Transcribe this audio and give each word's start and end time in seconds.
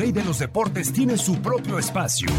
Rey 0.00 0.12
de 0.12 0.24
los 0.24 0.38
deportes 0.38 0.94
tiene 0.94 1.18
su 1.18 1.42
propio 1.42 1.78
espacio. 1.78 2.30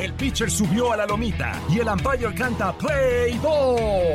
El 0.00 0.12
pitcher 0.12 0.48
subió 0.48 0.92
a 0.92 0.96
la 0.96 1.04
lomita 1.04 1.60
y 1.68 1.80
el 1.80 1.88
umpire 1.88 2.32
canta 2.32 2.78
Play 2.78 3.36
Ball. 3.38 4.12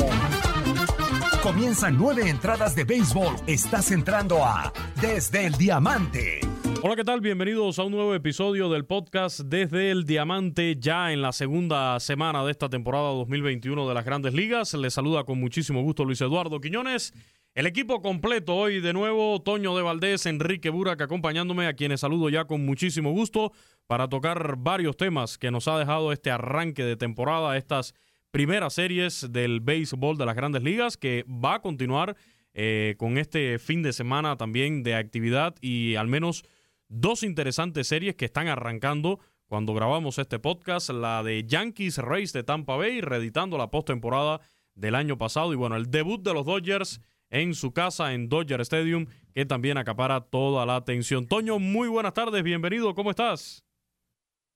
Comienzan 1.43 1.97
nueve 1.97 2.29
entradas 2.29 2.77
de 2.77 2.85
béisbol. 2.85 3.35
Estás 3.45 3.91
entrando 3.91 4.41
a 4.45 4.71
Desde 5.01 5.47
el 5.47 5.53
Diamante. 5.55 6.39
Hola, 6.81 6.95
¿qué 6.95 7.03
tal? 7.03 7.19
Bienvenidos 7.19 7.77
a 7.77 7.83
un 7.83 7.91
nuevo 7.91 8.15
episodio 8.15 8.69
del 8.69 8.85
podcast 8.85 9.41
Desde 9.41 9.91
el 9.91 10.05
Diamante, 10.05 10.77
ya 10.79 11.11
en 11.11 11.21
la 11.21 11.33
segunda 11.33 11.99
semana 11.99 12.45
de 12.45 12.51
esta 12.51 12.69
temporada 12.69 13.09
2021 13.09 13.85
de 13.85 13.93
las 13.93 14.05
Grandes 14.05 14.33
Ligas. 14.33 14.73
Les 14.75 14.93
saluda 14.93 15.25
con 15.25 15.41
muchísimo 15.41 15.81
gusto 15.81 16.05
Luis 16.05 16.21
Eduardo 16.21 16.61
Quiñones. 16.61 17.13
El 17.57 17.65
equipo 17.65 18.03
completo 18.03 18.55
hoy 18.55 18.81
de 18.81 18.93
nuevo, 18.93 19.41
Toño 19.41 19.75
de 19.75 19.81
Valdés, 19.81 20.27
Enrique 20.27 20.69
Burak 20.69 21.01
acompañándome, 21.01 21.65
a 21.65 21.73
quienes 21.73 22.01
saludo 22.01 22.29
ya 22.29 22.45
con 22.45 22.63
muchísimo 22.63 23.09
gusto 23.09 23.51
para 23.87 24.07
tocar 24.07 24.57
varios 24.59 24.95
temas 24.95 25.39
que 25.39 25.49
nos 25.49 25.67
ha 25.67 25.79
dejado 25.79 26.11
este 26.11 26.29
arranque 26.29 26.83
de 26.83 26.95
temporada, 26.95 27.57
estas 27.57 27.95
primeras 28.29 28.73
series 28.73 29.31
del 29.31 29.59
béisbol 29.59 30.19
de 30.19 30.27
las 30.27 30.35
grandes 30.35 30.61
ligas, 30.61 30.97
que 30.97 31.25
va 31.27 31.55
a 31.55 31.61
continuar 31.63 32.15
eh, 32.53 32.93
con 32.99 33.17
este 33.17 33.57
fin 33.57 33.81
de 33.81 33.91
semana 33.91 34.37
también 34.37 34.83
de 34.83 34.93
actividad 34.93 35.55
y 35.59 35.95
al 35.95 36.07
menos 36.07 36.43
dos 36.89 37.23
interesantes 37.23 37.87
series 37.87 38.13
que 38.13 38.25
están 38.25 38.49
arrancando 38.49 39.19
cuando 39.47 39.73
grabamos 39.73 40.19
este 40.19 40.37
podcast, 40.37 40.91
la 40.91 41.23
de 41.23 41.43
Yankees 41.47 41.97
Race 41.97 42.37
de 42.37 42.43
Tampa 42.43 42.75
Bay, 42.75 43.01
reeditando 43.01 43.57
la 43.57 43.71
postemporada 43.71 44.41
del 44.75 44.93
año 44.93 45.17
pasado 45.17 45.53
y 45.53 45.55
bueno, 45.55 45.75
el 45.75 45.89
debut 45.89 46.21
de 46.21 46.35
los 46.35 46.45
Dodgers 46.45 47.01
en 47.29 47.53
su 47.53 47.73
casa 47.73 48.13
en 48.13 48.29
Dodger 48.29 48.61
Stadium, 48.61 49.07
que 49.33 49.45
también 49.45 49.77
acapara 49.77 50.21
toda 50.21 50.65
la 50.65 50.75
atención. 50.75 51.27
Toño, 51.27 51.59
muy 51.59 51.87
buenas 51.87 52.13
tardes, 52.13 52.43
bienvenido, 52.43 52.93
¿cómo 52.95 53.11
estás? 53.11 53.63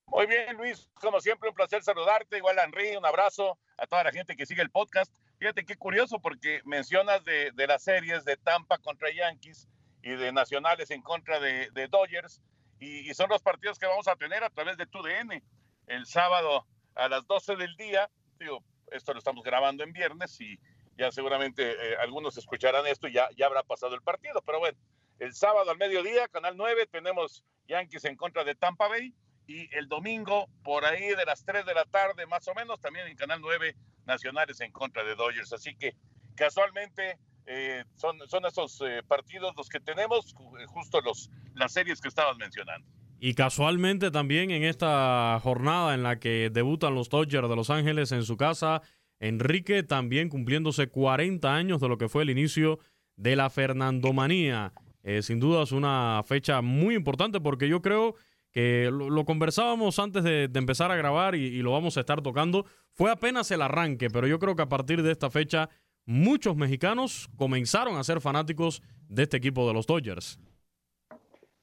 Muy 0.08 0.26
bien, 0.28 0.58
Luis, 0.58 0.90
como 0.96 1.22
siempre, 1.22 1.50
un 1.50 1.56
placer 1.56 1.82
saludarte. 1.84 2.38
Igual 2.38 2.58
Henry, 2.60 2.98
un 2.98 3.06
abrazo 3.06 3.58
a 3.78 3.88
toda 3.88 4.04
la 4.04 4.12
gente 4.12 4.36
que 4.36 4.46
sigue 4.46 4.62
el 4.62 4.70
podcast. 4.70 5.14
Fíjate 5.40 5.64
qué 5.64 5.78
curioso, 5.78 6.20
porque 6.20 6.62
mencionas 6.66 7.24
de, 7.24 7.52
de 7.54 7.68
las 7.68 7.84
series 7.84 8.26
de 8.26 8.36
Tampa 8.36 8.78
contra 8.78 9.10
Yankees 9.10 9.70
y 10.04 10.12
de 10.12 10.32
Nacionales 10.32 10.92
en 10.92 11.02
contra 11.02 11.40
de, 11.40 11.88
Dodgers. 11.90 12.42
Y, 12.80 13.14
son 13.14 13.30
los 13.30 13.42
partidos 13.42 13.78
que 13.78 13.86
vamos 13.86 14.08
a 14.08 14.16
tener 14.16 14.44
a 14.44 14.50
través 14.50 14.78
de 14.78 14.88
TUDN 14.88 15.44
el 15.88 16.06
sábado 16.06 16.66
a 16.96 17.08
las 17.08 17.26
12 17.28 17.56
del 17.56 17.76
día. 17.76 18.10
Digo, 18.40 18.64
esto 18.92 19.14
lo 19.14 19.20
estamos 19.20 19.44
grabando 19.44 19.84
en 19.84 19.94
viernes 19.94 20.40
y 20.42 20.60
ya 20.98 21.12
seguramente 21.12 21.72
eh, 21.72 21.96
algunos 22.00 22.38
escucharán 22.38 22.86
esto 22.88 23.08
y 23.08 23.14
ya, 23.14 23.30
ya 23.36 23.46
habrá 23.46 23.64
pasado 23.64 23.96
el 23.96 24.02
partido. 24.02 24.42
Pero 24.46 24.60
bueno, 24.60 24.78
el 25.20 25.34
sábado 25.34 25.72
al 25.72 25.78
mediodía, 25.78 26.28
Canal 26.28 26.56
9, 26.58 26.88
tenemos 26.92 27.44
Yankees 27.68 28.06
en 28.06 28.16
contra 28.16 28.44
de 28.44 28.56
Tampa 28.56 28.88
Bay. 28.88 29.14
Y 29.48 29.68
el 29.76 29.88
domingo, 29.88 30.48
por 30.64 30.86
ahí 30.86 31.10
de 31.10 31.26
las 31.26 31.44
3 31.44 31.66
de 31.66 31.74
la 31.74 31.86
tarde, 31.86 32.26
más 32.28 32.48
o 32.48 32.54
menos, 32.54 32.80
también 32.80 33.08
en 33.08 33.16
Canal 33.16 33.42
9, 33.42 33.76
Nacionales 34.06 34.62
en 34.62 34.72
contra 34.72 35.04
de 35.04 35.16
Dodgers. 35.16 35.52
Así 35.54 35.76
que 35.76 35.96
casualmente 36.36 37.18
eh, 37.46 37.84
son, 37.96 38.18
son 38.28 38.46
esos 38.46 38.82
eh, 38.82 39.02
partidos 39.08 39.54
los 39.58 39.68
que 39.68 39.80
tenemos, 39.80 40.34
justo 40.68 41.02
los, 41.02 41.30
las 41.56 41.74
series 41.74 42.00
que 42.00 42.08
estabas 42.08 42.38
mencionando. 42.38 42.88
Y 43.20 43.36
casualmente 43.36 44.10
también 44.10 44.50
en 44.50 44.64
esta 44.64 45.40
jornada 45.44 45.94
en 45.94 46.02
la 46.02 46.20
que 46.20 46.50
debutan 46.52 46.96
los 46.96 47.10
Dodgers 47.10 47.48
de 47.48 47.56
Los 47.56 47.70
Ángeles 47.70 48.12
en 48.12 48.24
su 48.24 48.38
casa, 48.38 48.82
Enrique 49.22 49.84
también 49.84 50.28
cumpliéndose 50.28 50.88
40 50.88 51.56
años 51.56 51.80
de 51.80 51.88
lo 51.88 51.98
que 51.98 52.10
fue 52.10 52.24
el 52.24 52.30
inicio 52.30 52.80
de 53.16 53.38
la 53.38 53.50
Fernandomanía. 53.50 54.74
sin 55.22 55.40
duda 55.40 55.64
es 55.64 55.72
una 55.72 56.22
fecha 56.26 56.62
muy 56.62 56.96
importante 56.96 57.40
porque 57.40 57.70
yo 57.70 57.82
creo 57.82 58.16
que 58.52 58.90
lo, 58.92 59.24
conversábamos 59.26 59.98
antes 60.00 60.24
de, 60.24 60.50
empezar 60.54 60.92
a 60.92 60.96
grabar 60.96 61.36
y, 61.36 61.62
lo 61.62 61.72
vamos 61.72 61.98
a 61.98 62.02
estar 62.02 62.22
tocando. 62.22 62.66
Fue 62.92 63.10
apenas 63.10 63.50
el 63.52 63.62
arranque, 63.62 64.10
pero 64.10 64.28
yo 64.28 64.40
creo 64.40 64.56
que 64.56 64.62
a 64.62 64.70
partir 64.70 65.02
de 65.02 65.12
esta 65.12 65.30
fecha 65.30 65.70
muchos 66.06 66.56
mexicanos 66.56 67.30
comenzaron 67.38 67.98
a 67.98 68.04
ser 68.04 68.20
fanáticos 68.20 68.82
de 69.08 69.24
este 69.24 69.38
equipo 69.38 69.68
de 69.68 69.74
los 69.74 69.88
Dodgers. 69.88 70.40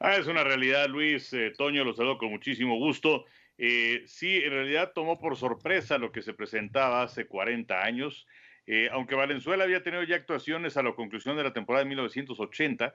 Ah, 0.01 0.17
es 0.17 0.27
una 0.27 0.45
realidad, 0.45 0.89
Luis. 0.89 1.33
Eh, 1.33 1.53
Toño, 1.57 1.85
lo 1.85 1.93
saludo 1.93 2.19
con 2.19 2.31
muchísimo 2.31 2.77
gusto. 2.77 3.25
Eh, 3.59 4.05
sí, 4.07 4.37
en 4.37 4.51
realidad 4.51 4.93
tomó 4.95 5.19
por 5.19 5.37
sorpresa 5.37 5.99
lo 5.99 6.13
que 6.13 6.23
se 6.23 6.33
presentaba 6.33 7.03
hace 7.03 7.27
40 7.27 7.83
años. 7.83 8.27
Eh, 8.67 8.89
aunque 8.93 9.15
Valenzuela 9.15 9.65
había 9.65 9.83
tenido 9.83 10.03
ya 10.05 10.17
actuaciones 10.17 10.77
a 10.77 10.83
la 10.83 10.93
conclusión 10.93 11.37
de 11.37 11.43
la 11.43 11.53
temporada 11.53 11.85
de 11.85 11.89
1980, 11.89 12.95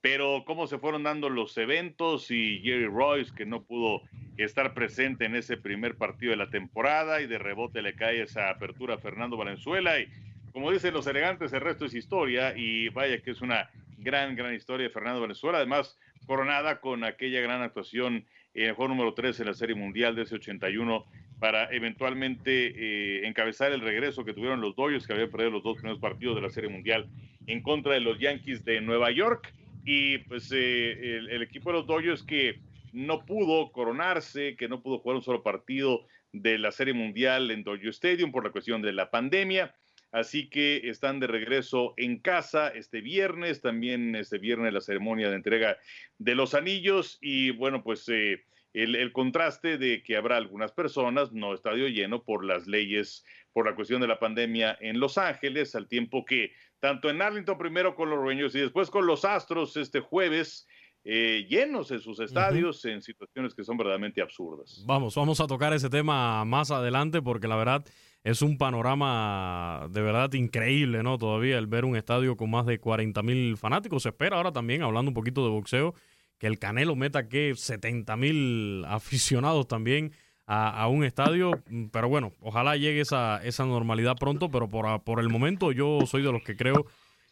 pero 0.00 0.44
cómo 0.46 0.66
se 0.66 0.78
fueron 0.78 1.02
dando 1.02 1.28
los 1.28 1.56
eventos 1.58 2.30
y 2.30 2.60
Jerry 2.60 2.86
Royce, 2.86 3.34
que 3.34 3.44
no 3.44 3.62
pudo 3.62 4.02
estar 4.38 4.72
presente 4.72 5.26
en 5.26 5.36
ese 5.36 5.58
primer 5.58 5.96
partido 5.96 6.30
de 6.30 6.38
la 6.38 6.50
temporada 6.50 7.20
y 7.20 7.26
de 7.26 7.38
rebote 7.38 7.82
le 7.82 7.94
cae 7.94 8.22
esa 8.22 8.48
apertura 8.48 8.94
a 8.94 8.98
Fernando 8.98 9.36
Valenzuela 9.36 10.00
y 10.00 10.08
como 10.52 10.72
dicen 10.72 10.94
los 10.94 11.06
elegantes, 11.06 11.52
el 11.52 11.60
resto 11.60 11.84
es 11.84 11.94
historia 11.94 12.56
y 12.56 12.88
vaya 12.88 13.20
que 13.22 13.30
es 13.30 13.40
una 13.40 13.70
gran, 13.98 14.34
gran 14.34 14.54
historia 14.54 14.88
de 14.88 14.92
Fernando 14.92 15.20
Venezuela, 15.20 15.58
además 15.58 15.98
coronada 16.26 16.80
con 16.80 17.04
aquella 17.04 17.40
gran 17.40 17.62
actuación 17.62 18.24
en 18.54 18.68
el 18.68 18.74
juego 18.74 18.88
número 18.88 19.14
3 19.14 19.40
en 19.40 19.46
la 19.46 19.54
Serie 19.54 19.74
Mundial 19.74 20.14
de 20.14 20.22
ese 20.22 20.36
81 20.36 21.04
para 21.38 21.72
eventualmente 21.72 22.72
eh, 22.76 23.26
encabezar 23.26 23.72
el 23.72 23.80
regreso 23.80 24.24
que 24.24 24.34
tuvieron 24.34 24.60
los 24.60 24.76
Dodgers, 24.76 25.06
que 25.06 25.12
habían 25.12 25.30
perdido 25.30 25.50
los 25.50 25.62
dos 25.62 25.76
primeros 25.76 25.98
partidos 25.98 26.36
de 26.36 26.42
la 26.42 26.50
Serie 26.50 26.68
Mundial 26.68 27.08
en 27.46 27.62
contra 27.62 27.94
de 27.94 28.00
los 28.00 28.18
Yankees 28.18 28.64
de 28.64 28.80
Nueva 28.80 29.10
York. 29.10 29.54
Y 29.84 30.18
pues 30.18 30.52
eh, 30.52 31.16
el, 31.16 31.30
el, 31.30 31.42
equipo 31.42 31.70
de 31.70 31.78
los 31.78 31.86
Dodgers 31.86 32.22
que 32.22 32.60
no 32.92 33.24
pudo 33.24 33.72
coronarse, 33.72 34.56
que 34.56 34.68
no 34.68 34.82
pudo 34.82 34.98
jugar 34.98 35.16
un 35.16 35.22
solo 35.22 35.42
partido 35.42 36.06
de 36.32 36.58
la 36.58 36.70
Serie 36.72 36.94
Mundial 36.94 37.50
en 37.50 37.62
Dodger 37.62 37.88
Stadium 37.88 38.30
por 38.30 38.44
la 38.44 38.50
cuestión 38.50 38.82
de 38.82 38.92
la 38.92 39.10
pandemia. 39.10 39.74
Así 40.12 40.48
que 40.48 40.88
están 40.88 41.20
de 41.20 41.28
regreso 41.28 41.94
en 41.96 42.18
casa 42.18 42.68
este 42.68 43.00
viernes, 43.00 43.60
también 43.60 44.16
este 44.16 44.38
viernes 44.38 44.72
la 44.72 44.80
ceremonia 44.80 45.30
de 45.30 45.36
entrega 45.36 45.76
de 46.18 46.34
los 46.34 46.54
anillos 46.54 47.18
y 47.20 47.50
bueno, 47.52 47.84
pues 47.84 48.08
eh, 48.08 48.44
el, 48.72 49.12
contraste 49.12 49.78
de 49.78 50.02
que 50.02 50.16
habrá 50.16 50.36
algunas 50.36 50.72
personas, 50.72 51.32
no 51.32 51.54
estadio 51.54 51.88
lleno 51.88 52.22
por 52.22 52.44
las 52.44 52.66
leyes, 52.66 53.24
por 53.52 53.66
la 53.66 53.74
cuestión 53.74 54.00
de 54.00 54.08
la 54.08 54.18
pandemia 54.18 54.76
en 54.80 55.00
Los 55.00 55.18
Ángeles, 55.18 55.74
al 55.74 55.88
tiempo 55.88 56.24
que 56.24 56.52
tanto 56.78 57.10
en 57.10 57.20
Arlington 57.20 57.58
primero 57.58 57.94
con 57.94 58.10
los 58.10 58.18
Rueños 58.18 58.54
y 58.54 58.60
después 58.60 58.90
con 58.90 59.06
los 59.06 59.24
Astros 59.24 59.76
este 59.76 60.00
jueves. 60.00 60.66
Eh, 61.02 61.46
llenos 61.48 61.90
en 61.92 62.00
sus 62.00 62.20
estadios 62.20 62.84
en 62.84 63.00
situaciones 63.00 63.54
que 63.54 63.64
son 63.64 63.78
verdaderamente 63.78 64.20
absurdas. 64.20 64.84
Vamos, 64.86 65.14
vamos 65.14 65.40
a 65.40 65.46
tocar 65.46 65.72
ese 65.72 65.88
tema 65.88 66.44
más 66.44 66.70
adelante 66.70 67.22
porque 67.22 67.48
la 67.48 67.56
verdad 67.56 67.86
es 68.22 68.42
un 68.42 68.58
panorama 68.58 69.86
de 69.90 70.02
verdad 70.02 70.32
increíble, 70.34 71.02
¿no? 71.02 71.18
Todavía 71.18 71.58
el 71.58 71.66
ver 71.66 71.84
un 71.84 71.96
estadio 71.96 72.36
con 72.36 72.50
más 72.50 72.66
de 72.66 72.78
40 72.78 73.22
mil 73.22 73.56
fanáticos. 73.56 74.02
Se 74.02 74.10
espera 74.10 74.36
ahora 74.36 74.52
también, 74.52 74.82
hablando 74.82 75.10
un 75.10 75.14
poquito 75.14 75.42
de 75.44 75.50
boxeo, 75.50 75.94
que 76.38 76.46
el 76.46 76.58
Canelo 76.58 76.96
meta 76.96 77.28
que 77.28 77.54
70 77.54 78.16
mil 78.16 78.84
aficionados 78.88 79.66
también 79.68 80.12
a, 80.46 80.88
un 80.88 81.04
estadio. 81.04 81.52
Pero 81.92 82.08
bueno, 82.08 82.32
ojalá 82.40 82.76
llegue 82.76 83.00
esa, 83.00 83.40
esa 83.44 83.64
normalidad 83.64 84.16
pronto, 84.16 84.50
pero 84.50 84.68
por, 84.68 85.02
por 85.02 85.20
el 85.20 85.28
momento 85.28 85.72
yo 85.72 86.00
soy 86.06 86.22
de 86.22 86.32
los 86.32 86.42
que 86.42 86.56
creo 86.56 86.86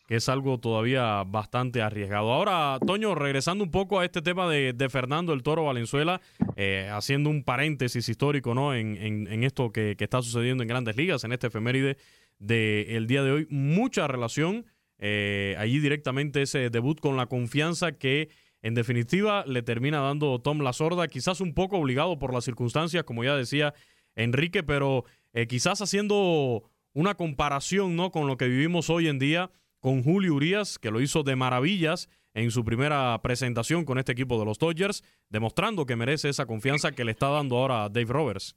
que 0.08 0.16
es 0.16 0.28
algo 0.31 0.58
todavía 0.58 1.22
bastante 1.25 1.82
arriesgado. 1.82 2.32
Ahora, 2.32 2.78
Toño, 2.84 3.14
regresando 3.14 3.62
un 3.62 3.70
poco 3.70 4.00
a 4.00 4.06
este 4.06 4.22
tema 4.22 4.49
de, 4.49 4.88
Fernando 4.88 5.34
el 5.34 5.43
Toro 5.43 5.64
Valenzuela, 5.64 6.22
eh, 6.56 6.88
haciendo 6.90 7.28
un 7.28 7.44
paréntesis 7.44 8.08
histórico 8.08 8.55
¿no? 8.55 8.75
en, 8.75 9.44
esto 9.44 9.70
que, 9.70 9.94
está 9.99 10.22
sucediendo 10.22 10.62
en 10.62 10.69
grandes 10.69 10.96
ligas, 10.96 11.25
en 11.25 11.32
este 11.32 11.49
efeméride 11.49 11.99
del 12.38 13.06
día 13.06 13.22
de 13.22 13.32
hoy, 13.32 13.46
mucha 13.50 14.06
relación 14.06 14.64
eh, 14.99 15.55
allí 15.58 15.78
directamente 15.78 16.40
ese 16.40 16.70
debut 16.70 16.99
con 17.00 17.19
la 17.19 17.26
confianza 17.26 17.93
que 17.93 18.31
en 18.62 18.75
definitiva 18.75 19.44
le 19.46 19.62
termina 19.62 20.00
dando 20.00 20.40
Tom 20.40 20.62
La 20.62 20.72
Sorda, 20.72 21.06
quizás 21.08 21.43
un 21.43 21.52
poco 21.52 21.76
obligado 21.76 22.19
por 22.19 22.32
las 22.32 22.46
circunstancias, 22.46 23.04
como 23.04 23.25
ya 23.25 23.37
decía 23.37 23.75
Enrique, 24.16 24.62
pero 24.62 25.04
eh, 25.34 25.46
quizás 25.46 25.82
haciendo 25.82 26.62
una 26.94 27.14
comparación 27.14 27.94
¿no? 27.94 28.11
con 28.11 28.26
lo 28.26 28.38
que 28.38 28.49
vivimos 28.49 28.88
hoy 28.88 29.08
en 29.08 29.19
día 29.19 29.50
con 29.80 30.02
Julio 30.02 30.34
Urias, 30.34 30.78
que 30.78 30.90
lo 30.90 31.00
hizo 31.00 31.22
de 31.22 31.36
maravillas 31.36 32.08
en 32.34 32.50
su 32.50 32.64
primera 32.64 33.20
presentación 33.22 33.84
con 33.84 33.98
este 33.98 34.12
equipo 34.12 34.38
de 34.38 34.44
los 34.44 34.58
Dodgers, 34.58 35.02
demostrando 35.28 35.86
que 35.86 35.96
merece 35.96 36.28
esa 36.28 36.46
confianza 36.46 36.92
que 36.92 37.04
le 37.04 37.12
está 37.12 37.28
dando 37.28 37.56
ahora 37.56 37.88
Dave 37.88 38.12
Roberts. 38.12 38.56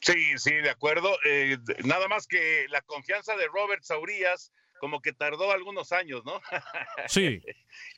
Sí, 0.00 0.36
sí, 0.36 0.52
de 0.52 0.68
acuerdo. 0.68 1.16
Eh, 1.24 1.56
nada 1.84 2.08
más 2.08 2.26
que 2.26 2.66
la 2.68 2.82
confianza 2.82 3.36
de 3.36 3.46
Roberts 3.46 3.86
Saurías 3.86 4.52
como 4.78 5.00
que 5.00 5.14
tardó 5.14 5.50
algunos 5.50 5.92
años, 5.92 6.22
¿no? 6.26 6.40
Sí. 7.08 7.40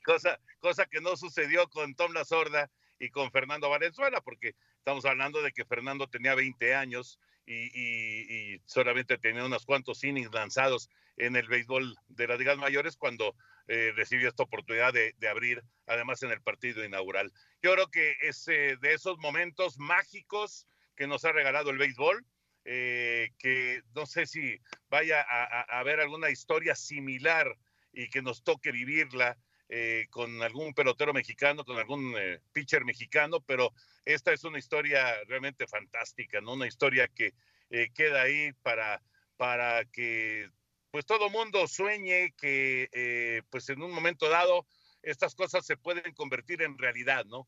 cosa, 0.05 0.39
cosa 0.59 0.85
que 0.85 1.01
no 1.01 1.17
sucedió 1.17 1.67
con 1.69 1.95
Tom 1.95 2.13
La 2.13 2.23
Sorda 2.23 2.71
y 2.97 3.09
con 3.09 3.29
Fernando 3.31 3.69
Valenzuela, 3.69 4.21
porque 4.21 4.55
estamos 4.77 5.03
hablando 5.03 5.41
de 5.41 5.51
que 5.51 5.65
Fernando 5.65 6.07
tenía 6.07 6.33
20 6.33 6.75
años 6.75 7.19
y, 7.47 8.61
solamente 8.65 9.17
tenía 9.17 9.45
unos 9.45 9.65
cuantos 9.65 10.03
innings 10.03 10.31
lanzados 10.33 10.89
en 11.15 11.35
el 11.35 11.47
béisbol 11.47 11.95
de 12.09 12.27
las 12.27 12.37
ligas 12.37 12.57
mayores 12.57 12.97
cuando 12.97 13.35
eh, 13.67 13.91
recibió 13.95 14.29
esta 14.29 14.43
oportunidad 14.43 14.93
de, 14.93 15.15
abrir, 15.29 15.63
además 15.87 16.21
en 16.23 16.31
el 16.31 16.41
partido 16.41 16.83
inaugural. 16.83 17.31
Yo 17.61 17.73
creo 17.73 17.87
que 17.87 18.15
es 18.21 18.47
eh, 18.47 18.77
de 18.81 18.93
esos 18.93 19.17
momentos 19.17 19.77
mágicos 19.79 20.67
que 20.95 21.07
nos 21.07 21.25
ha 21.25 21.31
regalado 21.31 21.69
el 21.69 21.77
béisbol, 21.77 22.25
eh, 22.65 23.29
que 23.39 23.81
no 23.95 24.05
sé 24.05 24.25
si 24.25 24.59
vaya 24.89 25.21
a, 25.21 25.79
haber 25.79 26.01
alguna 26.01 26.29
historia 26.29 26.75
similar 26.75 27.57
y 27.93 28.09
que 28.09 28.21
nos 28.21 28.43
toque 28.43 28.71
vivirla 28.71 29.37
eh, 29.69 30.07
con 30.09 30.41
algún 30.41 30.73
pelotero 30.73 31.13
mexicano, 31.13 31.65
con 31.65 31.77
algún 31.77 32.15
eh, 32.17 32.39
pitcher 32.53 32.85
mexicano, 32.85 33.41
pero 33.41 33.73
esta 34.05 34.31
es 34.31 34.45
una 34.45 34.59
historia 34.59 35.21
realmente 35.25 35.67
fantástica, 35.67 36.39
¿no? 36.39 36.53
Una 36.53 36.67
historia 36.67 37.09
que 37.09 37.33
eh, 37.69 37.89
queda 37.93 38.21
ahí 38.21 38.53
para, 38.63 39.03
para 39.35 39.83
que 39.83 40.49
pues 40.89 41.05
todo 41.05 41.29
mundo 41.29 41.67
sueñe 41.67 42.33
que 42.37 43.43
pues 43.49 43.67
en 43.67 43.81
un 43.83 43.91
momento 43.91 44.29
dado 44.29 44.65
estas 45.03 45.35
cosas 45.35 45.65
se 45.65 45.75
pueden 45.75 46.13
convertir 46.13 46.61
en 46.61 46.77
realidad, 46.77 47.25
¿no? 47.25 47.47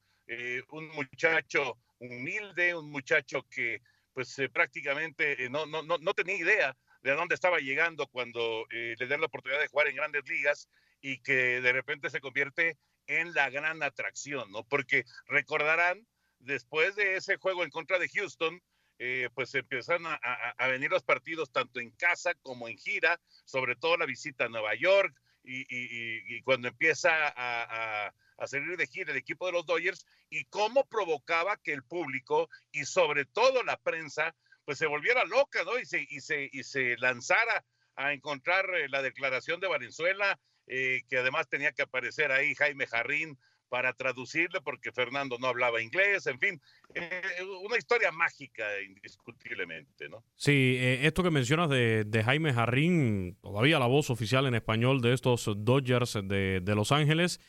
un 0.72 0.89
muchacho 0.89 1.77
humilde, 2.00 2.75
un 2.75 2.92
muchacho 2.92 3.48
que 3.50 3.81
pues 4.13 4.36
prácticamente 4.54 5.50
no, 5.50 5.65
no, 5.65 5.81
no, 5.81 5.98
no 5.98 6.13
tenía 6.13 6.36
idea 6.36 6.77
de 7.01 7.13
dónde 7.13 7.33
estaba 7.33 7.60
llegando 7.60 8.06
cuando 8.07 8.68
le 8.69 9.07
dan 9.07 9.22
la 9.22 9.27
oportunidad 9.27 9.62
de 9.62 9.68
jugar 9.68 9.88
en 9.88 9.95
grandes 9.95 10.27
ligas 10.27 10.69
y 11.01 11.19
que 11.19 11.62
de 11.62 11.72
repente 11.72 12.10
se 12.10 12.22
convierte 12.22 12.78
en 13.07 13.34
la 13.34 13.50
gran 13.50 13.81
atracción, 13.84 14.51
¿no? 14.51 14.63
Porque 14.63 15.06
recordarán, 15.28 16.06
después 16.40 16.96
de 16.96 17.16
ese 17.16 17.38
juego 17.38 17.63
en 17.63 17.72
contra 17.72 17.98
de 18.00 18.10
Houston, 18.10 18.62
eh, 19.01 19.30
pues 19.34 19.56
empiezan 19.56 20.06
a, 20.06 20.16
a, 20.16 20.68
venir 20.68 20.92
los 20.92 21.04
partidos 21.04 21.51
tanto 21.51 21.80
en 21.80 21.90
casa 21.92 22.34
como 22.42 22.68
en 22.68 22.78
gira, 22.78 23.19
sobre 23.46 23.78
todo 23.78 23.96
la 23.96 24.06
visita 24.06 24.46
a 24.46 24.50
Nueva 24.50 24.75
York 24.75 25.18
y, 25.42 25.62
y, 25.62 26.36
y 26.36 26.42
cuando 26.42 26.68
empieza 26.68 27.10
a, 27.30 28.12
a, 28.38 28.48
salir 28.48 28.75
de 28.75 28.88
gira 28.88 29.12
el 29.12 29.18
equipo 29.18 29.46
de 29.46 29.54
los 29.54 29.66
Dodgers 29.66 30.06
y 30.30 30.44
cómo 30.46 30.86
provocaba 30.88 31.56
que 31.57 31.72
el 31.72 31.84
público 31.84 32.50
y 32.74 32.84
sobre 32.84 33.24
todo 33.24 33.63
la 33.63 33.78
prensa 33.78 34.36
pues 34.66 34.78
se 34.78 34.86
volviera 34.86 35.24
loca, 35.24 35.63
¿no? 35.63 35.80
Y 35.80 35.86
se, 35.86 36.06
y 36.10 36.19
se, 36.19 36.50
y 36.51 36.63
se 36.63 36.98
lanzara 36.98 37.66
a 37.96 38.13
encontrar 38.13 38.69
eh, 38.75 38.90
la 38.90 39.01
declaración 39.01 39.60
de 39.60 39.68
Valenzuela 39.68 40.40
eh, 40.71 41.01
que 41.10 41.18
además 41.18 41.50
tenía 41.50 41.71
que 41.71 41.81
aparecer 41.81 42.31
ahí 42.31 42.54
Jaime 42.54 42.86
Jarrín 42.86 43.39
para 43.69 43.94
traducirle 43.94 44.62
porque 44.62 44.92
Fernando 44.92 45.38
no 45.39 45.48
hablaba 45.48 45.81
inglés, 45.81 46.27
en 46.27 46.38
fin, 46.39 46.62
eh, 46.94 47.21
una 47.66 47.75
historia 47.75 48.12
mágica 48.12 48.63
indiscutiblemente, 48.81 50.10
¿no? 50.10 50.24
Sí, 50.36 50.75
eh, 50.80 51.07
esto 51.07 51.24
que 51.24 51.31
mencionas 51.31 51.71
de, 51.71 52.21
Jaime 52.24 52.54
Jarrín, 52.54 53.36
todavía 53.42 53.80
la 53.80 53.88
voz 53.88 54.12
oficial 54.12 54.45
en 54.45 54.54
español 54.54 55.01
de 55.01 55.13
estos 55.13 55.50
Dodgers 55.57 56.19
de, 56.24 56.74
Los 56.75 56.92
Ángeles, 56.92 57.39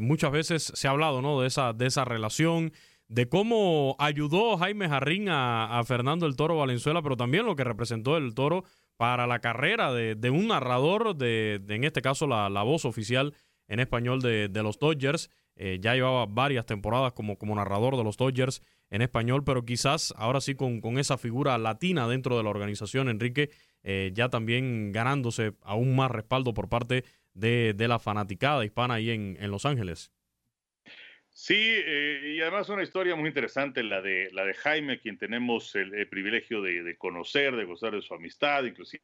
muchas 0.00 0.30
veces 0.30 0.72
se 0.74 0.88
ha 0.88 0.90
hablado, 0.90 1.22
¿no? 1.22 1.40
De 1.40 1.48
esa, 1.48 1.72
de 1.72 1.86
esa 1.86 2.04
relación, 2.04 2.72
de 3.08 3.28
cómo 3.30 3.96
ayudó 3.98 4.58
Jaime 4.58 4.90
Jarrín 4.90 5.30
a, 5.30 5.78
a 5.78 5.84
Fernando 5.84 6.26
el 6.26 6.36
Toro 6.36 6.56
Valenzuela, 6.56 7.02
pero 7.02 7.16
también 7.16 7.46
lo 7.46 7.56
que 7.56 7.64
representó 7.64 8.18
el 8.18 8.34
Toro 8.34 8.64
para 9.02 9.26
la 9.26 9.40
carrera 9.40 9.92
de, 9.92 10.30
un 10.30 10.46
narrador, 10.46 11.16
de, 11.16 11.60
en 11.66 11.82
este 11.82 12.02
caso 12.02 12.28
la, 12.28 12.62
voz 12.62 12.84
oficial 12.84 13.34
en 13.66 13.80
español 13.80 14.22
de, 14.22 14.62
los 14.62 14.78
Dodgers. 14.78 15.28
Eh, 15.56 15.78
ya 15.80 15.94
llevaba 15.94 16.26
varias 16.26 16.66
temporadas 16.66 17.12
como, 17.12 17.36
como 17.36 17.56
narrador 17.56 17.96
de 17.96 18.04
los 18.04 18.16
Dodgers 18.16 18.62
en 18.90 19.02
español, 19.02 19.42
pero 19.42 19.64
quizás 19.64 20.14
ahora 20.16 20.40
sí 20.40 20.54
con, 20.54 20.80
con 20.80 21.00
esa 21.00 21.18
figura 21.18 21.58
latina 21.58 22.06
dentro 22.06 22.36
de 22.36 22.44
la 22.44 22.50
organización, 22.50 23.08
Enrique, 23.08 23.50
eh, 23.82 24.12
ya 24.14 24.28
también 24.28 24.92
ganándose 24.92 25.54
aún 25.62 25.96
más 25.96 26.12
respaldo 26.12 26.54
por 26.54 26.68
parte 26.68 27.02
de, 27.34 27.74
la 27.76 27.98
fanaticada 27.98 28.64
hispana 28.64 28.94
ahí 28.94 29.10
en, 29.10 29.50
Los 29.50 29.66
Ángeles. 29.66 30.12
Sí, 31.34 31.54
eh, 31.56 32.34
y 32.36 32.40
además 32.42 32.68
una 32.68 32.82
historia 32.82 33.16
muy 33.16 33.28
interesante, 33.28 33.82
la 33.82 34.02
de, 34.02 34.28
la 34.32 34.44
de 34.44 34.52
Jaime, 34.54 35.00
quien 35.00 35.16
tenemos 35.16 35.74
el, 35.74 36.06
privilegio 36.08 36.60
de, 36.60 36.96
conocer, 36.96 37.56
de 37.56 37.64
gozar 37.64 37.92
de 37.92 38.02
su 38.02 38.14
amistad, 38.14 38.64
inclusive 38.64 39.02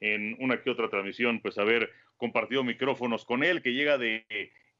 en 0.00 0.36
una 0.40 0.60
que 0.60 0.70
otra 0.70 0.88
transmisión, 0.88 1.40
pues 1.40 1.58
haber 1.58 1.90
compartido 2.16 2.64
micrófonos 2.64 3.24
con 3.24 3.44
él, 3.44 3.62
que 3.62 3.72
llega 3.72 3.98
de 3.98 4.26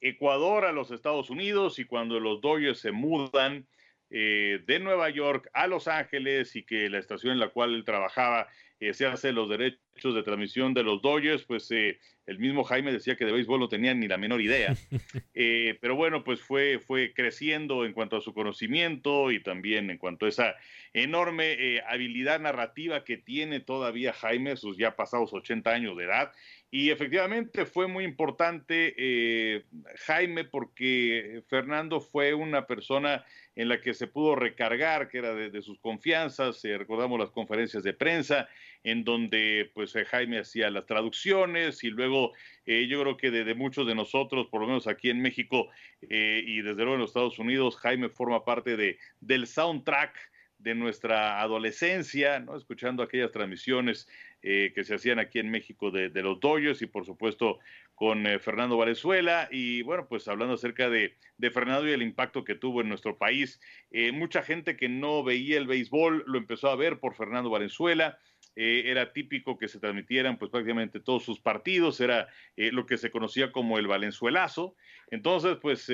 Ecuador 0.00 0.64
a 0.64 0.72
los 0.72 0.90
Estados 0.90 1.30
Unidos 1.30 1.78
y 1.78 1.84
cuando 1.84 2.18
los 2.18 2.40
Dodgers 2.40 2.80
se 2.80 2.90
mudan 2.90 3.66
eh, 4.10 4.62
de 4.66 4.78
Nueva 4.78 5.10
York 5.10 5.50
a 5.52 5.66
Los 5.66 5.86
Ángeles 5.86 6.56
y 6.56 6.64
que 6.64 6.88
la 6.88 6.98
estación 6.98 7.34
en 7.34 7.40
la 7.40 7.50
cual 7.50 7.74
él 7.74 7.84
trabajaba 7.84 8.48
eh, 8.80 8.94
se 8.94 9.06
hace 9.06 9.32
los 9.32 9.48
derechos 9.48 10.14
de 10.14 10.22
transmisión 10.22 10.74
de 10.74 10.82
los 10.82 11.02
Dodgers, 11.02 11.44
pues 11.44 11.70
eh, 11.70 11.98
el 12.26 12.38
mismo 12.38 12.64
Jaime 12.64 12.92
decía 12.92 13.16
que 13.16 13.24
de 13.24 13.32
béisbol 13.32 13.60
no 13.60 13.68
tenía 13.68 13.94
ni 13.94 14.06
la 14.06 14.18
menor 14.18 14.40
idea. 14.40 14.76
pero 15.80 15.96
bueno, 15.96 16.24
pues 16.24 16.40
fue, 16.40 16.78
fue 16.78 17.12
creciendo 17.14 17.84
en 17.84 17.92
cuanto 17.92 18.16
a 18.16 18.20
su 18.20 18.34
conocimiento 18.34 19.30
y 19.32 19.42
también 19.42 19.90
en 19.90 19.98
cuanto 19.98 20.26
a 20.26 20.28
esa 20.28 20.54
enorme 20.92 21.80
habilidad 21.88 22.40
narrativa 22.40 23.04
que 23.04 23.16
tiene 23.16 23.60
todavía 23.60 24.12
Jaime, 24.12 24.56
sus 24.56 24.76
ya 24.76 24.94
pasados 24.96 25.32
80 25.32 25.70
años 25.70 25.96
de 25.96 26.04
edad. 26.04 26.32
Y 26.70 26.90
efectivamente 26.90 27.64
fue 27.64 27.86
muy 27.86 28.04
importante 28.04 29.64
Jaime 30.06 30.44
porque 30.44 31.42
Fernando 31.48 32.00
fue 32.00 32.34
una 32.34 32.66
persona 32.66 33.24
en 33.58 33.68
la 33.68 33.80
que 33.80 33.92
se 33.92 34.06
pudo 34.06 34.36
recargar, 34.36 35.08
que 35.08 35.18
era 35.18 35.34
de, 35.34 35.62
sus 35.62 35.80
confianzas, 35.80 36.64
eh, 36.64 36.78
recordamos 36.78 37.18
las 37.18 37.30
conferencias 37.30 37.82
de 37.82 37.92
prensa, 37.92 38.48
en 38.84 39.02
donde 39.02 39.72
pues 39.74 39.96
eh, 39.96 40.04
Jaime 40.04 40.38
hacía 40.38 40.70
las 40.70 40.86
traducciones 40.86 41.82
y 41.82 41.90
luego 41.90 42.34
eh, 42.66 42.86
yo 42.86 43.02
creo 43.02 43.16
que 43.16 43.32
de, 43.32 43.54
muchos 43.56 43.84
de 43.88 43.96
nosotros, 43.96 44.46
por 44.46 44.60
lo 44.60 44.68
menos 44.68 44.86
aquí 44.86 45.10
en 45.10 45.20
México 45.20 45.68
y 46.00 46.62
desde 46.62 46.76
luego 46.76 46.94
en 46.94 47.00
los 47.00 47.10
Estados 47.10 47.40
Unidos, 47.40 47.76
Jaime 47.78 48.08
forma 48.08 48.44
parte 48.44 48.76
de, 48.76 48.96
del 49.20 49.48
soundtrack 49.48 50.16
de 50.58 50.76
nuestra 50.76 51.40
adolescencia, 51.40 52.38
¿no? 52.38 52.56
escuchando 52.56 53.02
aquellas 53.02 53.32
transmisiones 53.32 54.08
que 54.40 54.84
se 54.84 54.94
hacían 54.94 55.18
aquí 55.18 55.40
en 55.40 55.50
México 55.50 55.90
de, 55.90 56.10
de 56.10 56.22
los 56.22 56.38
Dodgers 56.40 56.80
y 56.80 56.86
por 56.86 57.04
supuesto 57.04 57.58
con 57.98 58.28
eh, 58.28 58.38
Fernando 58.38 58.76
Valenzuela 58.76 59.48
y 59.50 59.82
bueno, 59.82 60.06
pues 60.06 60.28
hablando 60.28 60.54
acerca 60.54 60.88
de, 60.88 61.16
Fernando 61.52 61.88
y 61.88 61.90
el 61.90 62.02
impacto 62.02 62.44
que 62.44 62.54
tuvo 62.54 62.80
en 62.80 62.88
nuestro 62.88 63.18
país. 63.18 63.60
Eh, 63.90 64.12
mucha 64.12 64.42
gente 64.42 64.76
que 64.76 64.88
no 64.88 65.24
veía 65.24 65.58
el 65.58 65.66
béisbol 65.66 66.22
lo 66.26 66.38
empezó 66.38 66.70
a 66.70 66.76
ver 66.76 67.00
por 67.00 67.16
Fernando 67.16 67.50
Valenzuela. 67.50 68.16
Eh, 68.54 68.84
era 68.86 69.12
típico 69.12 69.58
que 69.58 69.66
se 69.66 69.80
transmitieran 69.80 70.38
pues 70.38 70.48
prácticamente 70.48 71.00
todos 71.00 71.24
sus 71.24 71.40
partidos, 71.40 72.00
era 72.00 72.28
lo 72.56 72.86
que 72.86 72.98
se 72.98 73.10
conocía 73.10 73.50
como 73.50 73.78
el 73.78 73.88
Valenzuelazo. 73.88 74.76
Entonces, 75.10 75.58
pues 75.60 75.90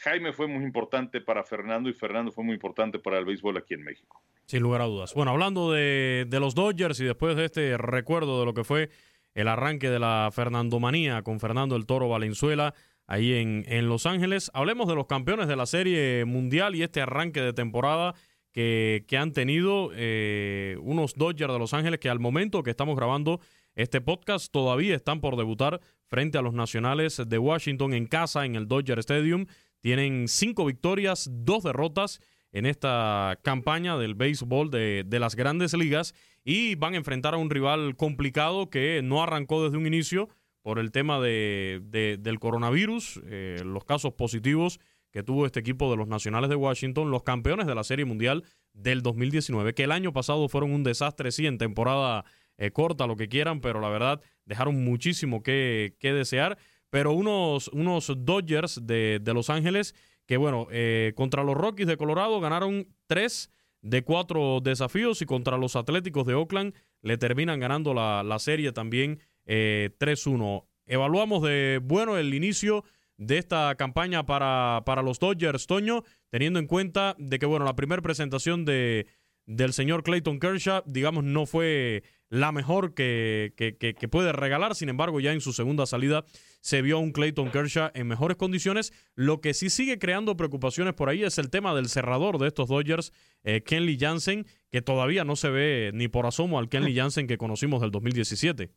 Jaime 0.00 0.32
fue 0.32 0.48
muy 0.48 0.64
importante 0.64 1.20
para 1.20 1.44
Fernando 1.44 1.88
y 1.88 1.92
Fernando 1.92 2.32
fue 2.32 2.42
muy 2.42 2.54
importante 2.54 2.98
para 2.98 3.18
el 3.18 3.24
béisbol 3.24 3.58
aquí 3.58 3.74
en 3.74 3.84
México. 3.84 4.20
Sin 4.46 4.62
lugar 4.62 4.82
a 4.82 4.84
dudas. 4.84 5.14
Bueno, 5.14 5.30
hablando 5.30 5.72
de, 5.72 6.26
los 6.30 6.54
Dodgers 6.54 7.00
y 7.00 7.04
después 7.04 7.36
de 7.36 7.46
este 7.46 7.76
recuerdo 7.78 8.40
de 8.40 8.46
lo 8.46 8.54
que 8.54 8.64
fue 8.64 8.90
el 9.34 9.48
arranque 9.48 9.88
de 9.88 9.98
la 9.98 10.30
Fernandomanía 10.32 11.22
con 11.22 11.40
Fernando 11.40 11.76
el 11.76 11.86
Toro 11.86 12.08
Valenzuela 12.08 12.74
ahí 13.06 13.32
en, 13.32 13.64
en, 13.68 13.88
Los 13.88 14.06
Ángeles. 14.06 14.50
Hablemos 14.54 14.86
de 14.86 14.94
los 14.94 15.06
campeones 15.06 15.48
de 15.48 15.56
la 15.56 15.66
Serie 15.66 16.24
Mundial 16.24 16.74
y 16.74 16.82
este 16.82 17.00
arranque 17.00 17.40
de 17.40 17.52
temporada 17.52 18.14
que, 18.52 19.04
que 19.08 19.16
han 19.16 19.32
tenido 19.32 19.90
eh, 19.94 20.76
unos 20.82 21.14
Dodgers 21.14 21.52
de 21.52 21.58
Los 21.58 21.74
Ángeles 21.74 21.98
que 21.98 22.10
al 22.10 22.20
momento 22.20 22.62
que 22.62 22.70
estamos 22.70 22.96
grabando 22.96 23.40
este 23.74 24.00
podcast 24.00 24.52
todavía 24.52 24.94
están 24.94 25.20
por 25.20 25.36
debutar 25.36 25.80
frente 26.06 26.38
a 26.38 26.42
los 26.42 26.54
Nacionales 26.54 27.20
de 27.26 27.38
Washington 27.38 27.94
en 27.94 28.06
casa 28.06 28.44
en 28.44 28.54
el 28.54 28.68
Dodger 28.68 29.00
Stadium. 29.00 29.46
Tienen 29.80 30.28
cinco 30.28 30.64
victorias, 30.66 31.28
dos 31.32 31.64
derrotas 31.64 32.20
en 32.54 32.66
esta 32.66 33.38
campaña 33.42 33.98
del 33.98 34.14
béisbol 34.14 34.70
de, 34.70 35.04
de 35.04 35.18
las 35.18 35.34
grandes 35.34 35.74
ligas 35.74 36.14
y 36.44 36.76
van 36.76 36.94
a 36.94 36.96
enfrentar 36.96 37.34
a 37.34 37.36
un 37.36 37.50
rival 37.50 37.96
complicado 37.96 38.70
que 38.70 39.02
no 39.02 39.22
arrancó 39.22 39.64
desde 39.64 39.76
un 39.76 39.86
inicio 39.86 40.28
por 40.62 40.78
el 40.78 40.92
tema 40.92 41.20
de, 41.20 41.82
del 42.18 42.38
coronavirus, 42.38 43.20
eh, 43.26 43.60
los 43.64 43.84
casos 43.84 44.14
positivos 44.14 44.80
que 45.10 45.22
tuvo 45.22 45.46
este 45.46 45.60
equipo 45.60 45.90
de 45.90 45.96
los 45.96 46.08
Nacionales 46.08 46.48
de 46.48 46.56
Washington, 46.56 47.10
los 47.10 47.22
campeones 47.22 47.66
de 47.66 47.74
la 47.74 47.84
Serie 47.84 48.06
Mundial 48.06 48.44
del 48.72 49.02
2019, 49.02 49.74
que 49.74 49.84
el 49.84 49.92
año 49.92 50.12
pasado 50.12 50.48
fueron 50.48 50.72
un 50.72 50.82
desastre, 50.82 51.32
sí, 51.32 51.46
en 51.46 51.58
temporada 51.58 52.24
eh, 52.56 52.70
corta, 52.70 53.06
lo 53.06 53.16
que 53.16 53.28
quieran, 53.28 53.60
pero 53.60 53.80
la 53.80 53.88
verdad 53.88 54.22
dejaron 54.46 54.82
muchísimo 54.84 55.42
que, 55.42 55.96
que 55.98 56.12
desear. 56.12 56.56
Pero 56.94 57.12
unos, 57.12 57.68
unos 57.68 58.12
Dodgers 58.16 58.80
de, 58.86 59.20
Los 59.34 59.50
Ángeles 59.50 59.96
que, 60.26 60.36
bueno, 60.36 60.66
eh, 60.70 61.12
contra 61.16 61.44
los 61.44 61.56
Rockies 61.56 61.86
de 61.86 61.96
Colorado 61.96 62.40
ganaron 62.40 62.88
tres 63.06 63.50
de 63.82 64.02
cuatro 64.02 64.60
desafíos 64.62 65.20
y 65.22 65.26
contra 65.26 65.58
los 65.58 65.76
Atléticos 65.76 66.26
de 66.26 66.34
Oakland 66.34 66.74
le 67.02 67.18
terminan 67.18 67.60
ganando 67.60 67.92
la, 67.92 68.22
la 68.22 68.38
serie 68.38 68.72
también 68.72 69.20
3-1. 69.46 70.64
Evaluamos 70.86 71.42
de 71.42 71.80
bueno 71.82 72.16
el 72.16 72.32
inicio 72.32 72.84
de 73.16 73.38
esta 73.38 73.74
campaña 73.76 74.26
para, 74.26 74.82
para 74.84 75.02
los 75.02 75.18
Dodgers, 75.18 75.66
Toño, 75.66 76.02
teniendo 76.30 76.58
en 76.58 76.66
cuenta 76.66 77.14
de 77.18 77.38
que, 77.38 77.46
bueno, 77.46 77.64
la 77.64 77.76
primera 77.76 78.02
presentación 78.02 78.64
de, 78.64 79.06
del 79.46 79.72
señor 79.72 80.02
Clayton 80.02 80.40
Kershaw, 80.40 80.82
digamos, 80.86 81.24
no 81.24 81.46
fue 81.46 82.02
la 82.28 82.50
mejor 82.50 82.94
que, 82.94 83.52
que, 83.56 84.08
puede 84.08 84.32
regalar. 84.32 84.74
Sin 84.74 84.88
embargo, 84.88 85.20
ya 85.20 85.32
en 85.32 85.40
su 85.40 85.52
segunda 85.52 85.86
salida 85.86 86.24
se 86.60 86.82
vio 86.82 86.96
a 86.96 87.00
un 87.00 87.12
Clayton 87.12 87.50
Kershaw 87.50 87.90
en 87.94 88.08
mejores 88.08 88.36
condiciones. 88.36 88.92
Lo 89.14 89.40
que 89.40 89.54
sí 89.54 89.70
sigue 89.70 89.98
creando 89.98 90.36
preocupaciones 90.36 90.94
por 90.94 91.08
ahí 91.08 91.22
es 91.22 91.38
el 91.38 91.50
tema 91.50 91.74
del 91.74 91.88
cerrador 91.88 92.38
de 92.38 92.48
estos 92.48 92.68
Dodgers, 92.68 93.12
eh, 93.44 93.62
Kenley 93.62 93.98
Jansen, 93.98 94.46
que 94.70 94.82
todavía 94.82 95.24
no 95.24 95.36
se 95.36 95.50
ve 95.50 95.90
ni 95.94 96.08
por 96.08 96.26
asomo 96.26 96.58
al 96.58 96.68
Kenley 96.68 96.94
Jansen 96.96 97.26
que 97.26 97.38
conocimos 97.38 97.80
del 97.80 97.90
2017. 97.90 98.72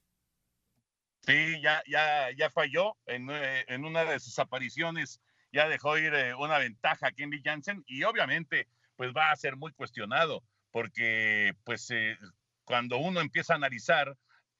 Sí, 1.25 1.62
ya, 1.62 1.81
ya, 1.88 2.29
ya 2.38 2.50
falló 2.50 2.95
en, 3.05 3.29
eh, 3.29 3.65
en 3.67 3.86
una 3.86 4.05
de 4.05 4.19
sus 4.19 4.38
apariciones, 4.39 5.19
ya 5.51 5.67
dejó 5.67 5.97
ir 5.97 6.13
eh, 6.13 6.36
una 6.36 6.57
ventaja 6.57 7.07
a 7.07 7.12
Kenley 7.12 7.41
Jansen 7.43 7.83
y 7.88 8.03
obviamente 8.03 8.67
pues 8.95 9.12
va 9.15 9.31
a 9.31 9.36
ser 9.36 9.55
muy 9.55 9.71
cuestionado 9.74 10.43
porque 10.71 11.53
pues 11.63 11.89
eh, 11.91 12.17
cuando 12.63 12.97
uno 12.97 13.21
empieza 13.21 13.53
a 13.53 13.57
analizar 13.57 14.15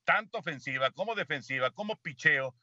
tanto 0.06 0.40
ofensiva 0.40 0.92
como 0.92 1.16
defensiva, 1.16 1.72
como 1.72 1.98
picheo, 1.98 2.56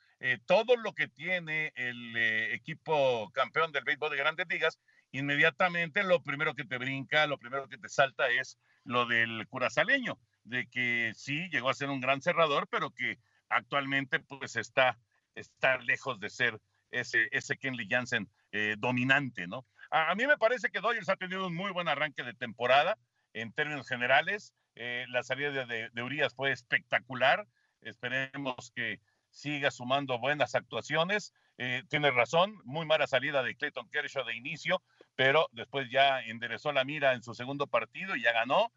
todo 0.46 0.76
lo 0.76 0.94
que 0.94 1.06
tiene 1.06 1.70
el 1.74 2.16
equipo 2.16 3.30
campeón 3.34 3.72
del 3.72 3.84
béisbol 3.84 4.10
de 4.10 4.16
grandes 4.16 4.46
ligas, 4.48 4.78
inmediatamente 5.12 6.02
lo 6.02 6.22
primero 6.22 6.54
que 6.54 6.64
te 6.64 6.78
brinca, 6.78 7.26
lo 7.26 7.38
primero 7.38 7.68
que 7.68 7.76
te 7.76 7.90
salta 7.90 8.28
es 8.30 8.58
lo 8.84 9.06
del 9.06 9.46
curazaleño, 9.48 10.18
de 10.44 10.66
que 10.68 11.12
sí, 11.14 11.48
llegó 11.50 11.70
a 11.70 11.74
ser 11.74 11.90
un 11.90 12.00
gran 12.00 12.20
cerrador, 12.20 12.68
pero 12.68 12.90
que 12.90 13.18
actualmente 13.48 14.20
pues 14.20 14.56
está, 14.56 14.98
está 15.34 15.78
lejos 15.78 16.18
de 16.20 16.30
ser 16.30 16.60
ese, 16.90 17.28
ese 17.32 17.56
Kenley 17.56 17.88
Jansen 17.88 18.28
eh, 18.52 18.76
dominante, 18.78 19.46
¿no? 19.46 19.66
A, 19.90 20.14
mí 20.14 20.26
me 20.26 20.38
parece 20.38 20.70
que 20.70 20.80
Dodgers 20.80 21.08
ha 21.08 21.16
tenido 21.16 21.46
un 21.46 21.54
muy 21.54 21.70
buen 21.72 21.88
arranque 21.88 22.22
de 22.22 22.34
temporada 22.34 22.98
en 23.34 23.52
términos 23.52 23.86
generales. 23.88 24.54
Eh, 24.74 25.04
la 25.08 25.22
salida 25.22 25.66
de, 25.66 25.90
de, 25.90 26.02
Urias 26.02 26.34
fue 26.34 26.50
espectacular. 26.52 27.46
Esperemos 27.82 28.72
que 28.74 29.00
siga 29.30 29.70
sumando 29.70 30.18
buenas 30.18 30.54
actuaciones. 30.54 31.34
Eh, 31.58 31.82
tiene 31.88 32.10
razón, 32.10 32.56
muy 32.64 32.86
mala 32.86 33.06
salida 33.06 33.42
de 33.42 33.54
Clayton 33.54 33.88
Kershaw 33.90 34.24
de 34.24 34.34
inicio, 34.34 34.82
pero 35.14 35.48
después 35.52 35.88
ya 35.90 36.20
enderezó 36.22 36.72
la 36.72 36.84
mira 36.84 37.14
en 37.14 37.22
su 37.22 37.34
segundo 37.34 37.66
partido 37.66 38.16
y 38.16 38.22
ya 38.22 38.32
ganó. 38.32 38.72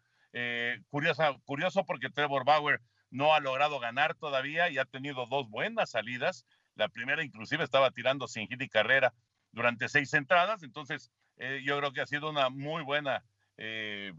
curioso, 0.90 1.40
curioso 1.46 1.84
porque 1.84 2.10
Trevor 2.10 2.44
Bauer 2.44 2.80
no 3.10 3.34
ha 3.34 3.40
logrado 3.40 3.80
ganar 3.80 4.14
todavía 4.14 4.68
y 4.68 4.78
ha 4.78 4.84
tenido 4.84 5.26
dos 5.26 5.48
buenas 5.48 5.90
salidas. 5.90 6.44
La 6.74 6.88
primera 6.88 7.24
inclusive 7.24 7.64
estaba 7.64 7.90
tirando 7.90 8.28
sin 8.28 8.46
hit 8.46 8.60
y 8.62 8.68
carrera 8.68 9.14
durante 9.52 9.88
seis 9.88 10.12
entradas, 10.14 10.62
entonces 10.62 11.10
eh, 11.38 11.62
yo 11.64 11.78
creo 11.78 11.92
que 11.92 12.00
ha 12.00 12.06
sido 12.06 12.30
una 12.30 12.50
muy 12.50 12.82
buena 12.82 13.24
eh, 13.58 14.14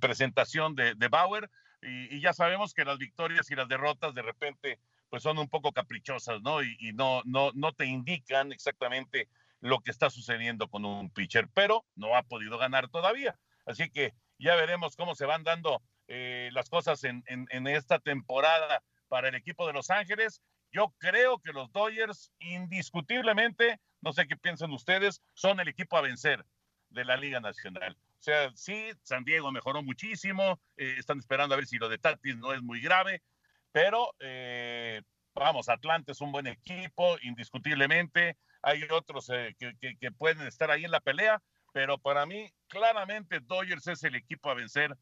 presentación 0.00 0.74
de, 0.74 1.08
Bauer 1.08 1.50
y, 1.82 2.20
ya 2.20 2.32
sabemos 2.32 2.72
que 2.72 2.84
las 2.84 2.98
victorias 2.98 3.50
y 3.50 3.56
las 3.56 3.68
derrotas 3.68 4.14
de 4.14 4.22
repente 4.22 4.78
pues 5.10 5.22
son 5.22 5.38
un 5.38 5.48
poco 5.48 5.72
caprichosas, 5.72 6.40
¿no? 6.42 6.62
Y, 6.62 6.92
no, 6.94 7.22
no, 7.24 7.50
no 7.54 7.72
te 7.72 7.86
indican 7.86 8.52
exactamente 8.52 9.28
lo 9.60 9.80
que 9.80 9.90
está 9.90 10.10
sucediendo 10.10 10.68
con 10.68 10.84
un 10.84 11.10
pitcher, 11.10 11.48
pero 11.54 11.84
no 11.94 12.16
ha 12.16 12.22
podido 12.22 12.58
ganar 12.58 12.88
todavía. 12.88 13.38
Así 13.66 13.90
que 13.90 14.14
ya 14.38 14.56
veremos 14.56 14.96
cómo 14.96 15.14
se 15.14 15.26
van 15.26 15.44
dando 15.44 15.82
eh, 16.08 16.50
las 16.52 16.68
cosas 16.68 17.02
en, 17.04 17.24
esta 17.66 17.98
temporada 17.98 18.82
para 19.08 19.28
el 19.28 19.34
equipo 19.34 19.66
de 19.66 19.72
Los 19.72 19.90
Ángeles. 19.90 20.42
Yo 20.72 20.92
creo 20.98 21.38
que 21.38 21.52
los 21.52 21.72
Dodgers, 21.72 22.32
indiscutiblemente, 22.40 23.80
no 24.00 24.12
sé 24.12 24.26
qué 24.26 24.36
piensan 24.36 24.72
ustedes, 24.72 25.22
son 25.32 25.60
el 25.60 25.68
equipo 25.68 25.96
a 25.96 26.02
vencer 26.02 26.44
de 26.90 27.04
la 27.04 27.16
Liga 27.16 27.40
Nacional. 27.40 27.96
O 28.24 28.30
sea, 28.30 28.50
sí, 28.54 28.90
San 29.02 29.22
Diego 29.24 29.52
mejoró 29.52 29.82
muchísimo, 29.82 30.58
eh, 30.76 30.96
están 30.98 31.18
esperando 31.18 31.54
a 31.54 31.58
ver 31.58 31.66
si 31.66 31.76
lo 31.76 31.90
de 31.90 31.98
Tatis 31.98 32.38
no 32.38 32.54
es 32.54 32.62
muy 32.62 32.80
grave, 32.80 33.22
pero 33.70 34.14
eh, 34.18 35.02
vamos, 35.34 35.68
Atlanta 35.68 36.12
es 36.12 36.20
un 36.22 36.32
buen 36.32 36.46
equipo, 36.46 37.18
indiscutiblemente. 37.22 38.38
Hay 38.62 38.84
otros 38.90 39.30
que, 39.58 39.76
que 39.78 40.12
pueden 40.12 40.46
estar 40.46 40.70
ahí 40.70 40.86
en 40.86 40.90
la 40.90 41.00
pelea, 41.00 41.42
pero 41.74 41.98
para 41.98 42.24
mí, 42.24 42.50
claramente, 42.68 43.40
Dodgers 43.40 43.86
es 43.88 44.02
el 44.04 44.14
equipo 44.14 44.50
a 44.50 44.54
vencer 44.54 44.96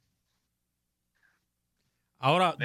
Ahora, 2.25 2.57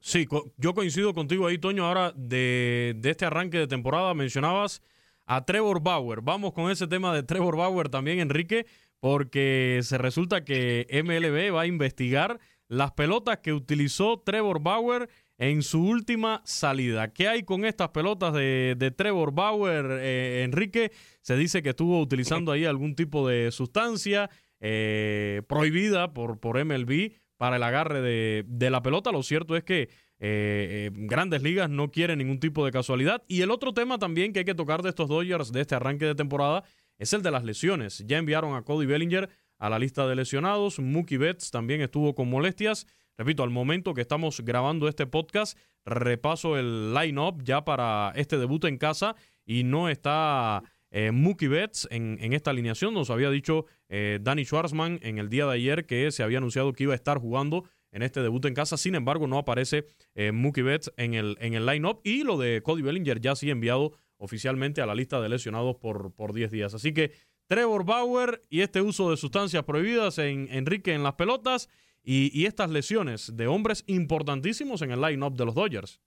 sí, 0.00 0.26
yo 0.56 0.72
coincido 0.72 1.12
contigo 1.12 1.46
ahí, 1.46 1.58
Toño. 1.58 1.84
Ahora, 1.84 2.14
de, 2.16 2.98
este 3.04 3.26
arranque 3.26 3.58
de 3.58 3.66
temporada 3.66 4.14
mencionabas 4.14 4.82
a 5.26 5.44
Trevor 5.44 5.82
Bauer. 5.82 6.22
Vamos 6.22 6.54
con 6.54 6.70
ese 6.70 6.86
tema 6.86 7.14
de 7.14 7.22
Trevor 7.22 7.58
Bauer 7.58 7.90
también, 7.90 8.20
Enrique, 8.20 8.64
porque 9.02 9.80
se 9.82 9.98
resulta 9.98 10.44
que 10.44 10.86
MLB 10.92 11.52
va 11.52 11.62
a 11.62 11.66
investigar 11.66 12.38
las 12.68 12.92
pelotas 12.92 13.38
que 13.38 13.52
utilizó 13.52 14.22
Trevor 14.24 14.62
Bauer 14.62 15.08
en 15.38 15.62
su 15.62 15.84
última 15.84 16.40
salida. 16.44 17.12
¿Qué 17.12 17.26
hay 17.26 17.42
con 17.42 17.64
estas 17.64 17.88
pelotas 17.88 18.32
de, 18.32 18.94
Trevor 18.96 19.34
Bauer, 19.34 19.98
eh, 20.00 20.44
Enrique? 20.44 20.92
Se 21.20 21.36
dice 21.36 21.62
que 21.62 21.70
estuvo 21.70 22.00
utilizando 22.00 22.52
ahí 22.52 22.64
algún 22.64 22.94
tipo 22.94 23.26
de 23.26 23.50
sustancia 23.50 24.30
eh, 24.60 25.42
prohibida 25.48 26.14
por, 26.14 26.38
por 26.38 26.64
MLB 26.64 27.10
para 27.42 27.56
el 27.56 27.64
agarre 27.64 28.02
de, 28.46 28.70
la 28.70 28.84
pelota. 28.84 29.10
Lo 29.10 29.24
cierto 29.24 29.56
es 29.56 29.64
que 29.64 29.82
eh, 29.82 29.88
eh, 30.20 30.90
Grandes 30.92 31.42
Ligas 31.42 31.68
no 31.68 31.90
quieren 31.90 32.18
ningún 32.18 32.38
tipo 32.38 32.64
de 32.64 32.70
casualidad. 32.70 33.24
Y 33.26 33.40
el 33.40 33.50
otro 33.50 33.74
tema 33.74 33.98
también 33.98 34.32
que 34.32 34.38
hay 34.38 34.44
que 34.44 34.54
tocar 34.54 34.80
de 34.80 34.90
estos 34.90 35.08
Dodgers 35.08 35.50
de 35.50 35.62
este 35.62 35.74
arranque 35.74 36.04
de 36.04 36.14
temporada 36.14 36.62
es 37.02 37.12
el 37.12 37.22
de 37.22 37.32
las 37.32 37.42
lesiones. 37.42 38.04
Ya 38.06 38.18
enviaron 38.18 38.54
a 38.54 38.62
Cody 38.62 38.86
Bellinger 38.86 39.28
a 39.58 39.68
la 39.68 39.80
lista 39.80 40.06
de 40.06 40.14
lesionados. 40.14 40.78
Mookie 40.78 41.16
Betts 41.16 41.50
también 41.50 41.80
estuvo 41.80 42.14
con 42.14 42.30
molestias. 42.30 42.86
Repito, 43.18 43.42
al 43.42 43.50
momento 43.50 43.92
que 43.92 44.00
estamos 44.00 44.40
grabando 44.40 44.86
este 44.86 45.08
podcast, 45.08 45.58
repaso 45.84 46.56
el 46.56 46.94
line-up 46.94 47.42
ya 47.42 47.64
para 47.64 48.12
este 48.14 48.38
debut 48.38 48.64
en 48.66 48.78
casa 48.78 49.16
y 49.44 49.64
no 49.64 49.88
está 49.88 50.62
eh, 50.92 51.10
Mookie 51.10 51.48
Betts 51.48 51.88
en, 51.90 52.32
esta 52.32 52.52
alineación. 52.52 52.94
Nos 52.94 53.10
había 53.10 53.30
dicho 53.30 53.66
eh, 53.88 54.20
Danny 54.22 54.44
Schwarzman 54.44 55.00
en 55.02 55.18
el 55.18 55.28
día 55.28 55.46
de 55.46 55.54
ayer 55.54 55.86
que 55.86 56.08
se 56.12 56.22
había 56.22 56.38
anunciado 56.38 56.72
que 56.72 56.84
iba 56.84 56.92
a 56.92 56.96
estar 56.96 57.18
jugando 57.18 57.64
en 57.90 58.02
este 58.02 58.22
debut 58.22 58.44
en 58.44 58.54
casa. 58.54 58.76
Sin 58.76 58.94
embargo, 58.94 59.26
no 59.26 59.38
aparece 59.38 59.86
eh, 60.14 60.30
Mookie 60.30 60.62
Betts 60.62 60.92
en 60.96 61.14
el, 61.14 61.36
en 61.40 61.54
el 61.54 61.66
line-up. 61.66 62.00
Y 62.04 62.22
lo 62.22 62.38
de 62.38 62.62
Cody 62.62 62.82
Bellinger 62.82 63.20
ya 63.20 63.34
sí 63.34 63.50
enviado 63.50 63.92
oficialmente 64.22 64.80
a 64.80 64.86
la 64.86 64.94
lista 64.94 65.20
de 65.20 65.28
lesionados 65.28 65.76
por, 65.76 66.14
por 66.14 66.32
10 66.32 66.50
días. 66.50 66.74
Así 66.74 66.94
que 66.94 67.12
Trevor 67.48 67.84
Bauer 67.84 68.44
y 68.48 68.60
este 68.60 68.80
uso 68.80 69.10
de 69.10 69.16
sustancias 69.16 69.64
prohibidas 69.64 70.18
en 70.18 70.48
Enrique 70.50 70.94
en 70.94 71.02
las 71.02 71.14
pelotas 71.14 71.68
y, 72.04 72.46
estas 72.46 72.70
lesiones 72.70 73.36
de 73.36 73.46
hombres 73.46 73.84
importantísimos 73.86 74.82
en 74.82 74.90
el 74.92 75.00
line-up 75.00 75.34
de 75.34 75.44
los 75.44 75.54
Dodgers. 75.54 76.00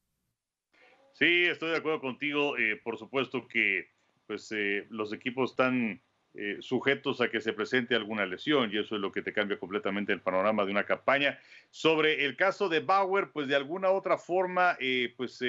Sí, 1.14 1.44
estoy 1.46 1.72
de 1.72 1.78
acuerdo 1.78 2.02
contigo. 2.02 2.56
por 2.84 2.98
supuesto 2.98 3.48
que 3.48 3.90
pues 4.28 4.52
eh, 4.52 4.88
los 4.90 5.14
equipos 5.14 5.52
están 5.52 6.02
eh, 6.34 6.58
sujetos 6.60 7.22
a 7.22 7.30
que 7.30 7.40
se 7.40 7.54
presente 7.54 7.96
alguna 7.96 8.26
lesión 8.26 8.70
y 8.72 8.78
eso 8.78 8.96
es 8.96 9.02
lo 9.02 9.12
que 9.12 9.22
te 9.22 9.32
cambia 9.32 9.58
completamente 9.60 10.12
el 10.12 10.22
panorama 10.22 10.66
de 10.66 10.72
una 10.72 10.86
campaña. 10.86 11.40
Sobre 11.70 12.26
el 12.26 12.36
caso 12.36 12.68
de 12.68 12.82
Bauer, 12.82 13.32
pues 13.32 13.48
de 13.48 13.56
alguna 13.56 13.90
otra 13.92 14.18
forma, 14.18 14.78
eh, 14.80 15.14
pues 15.16 15.42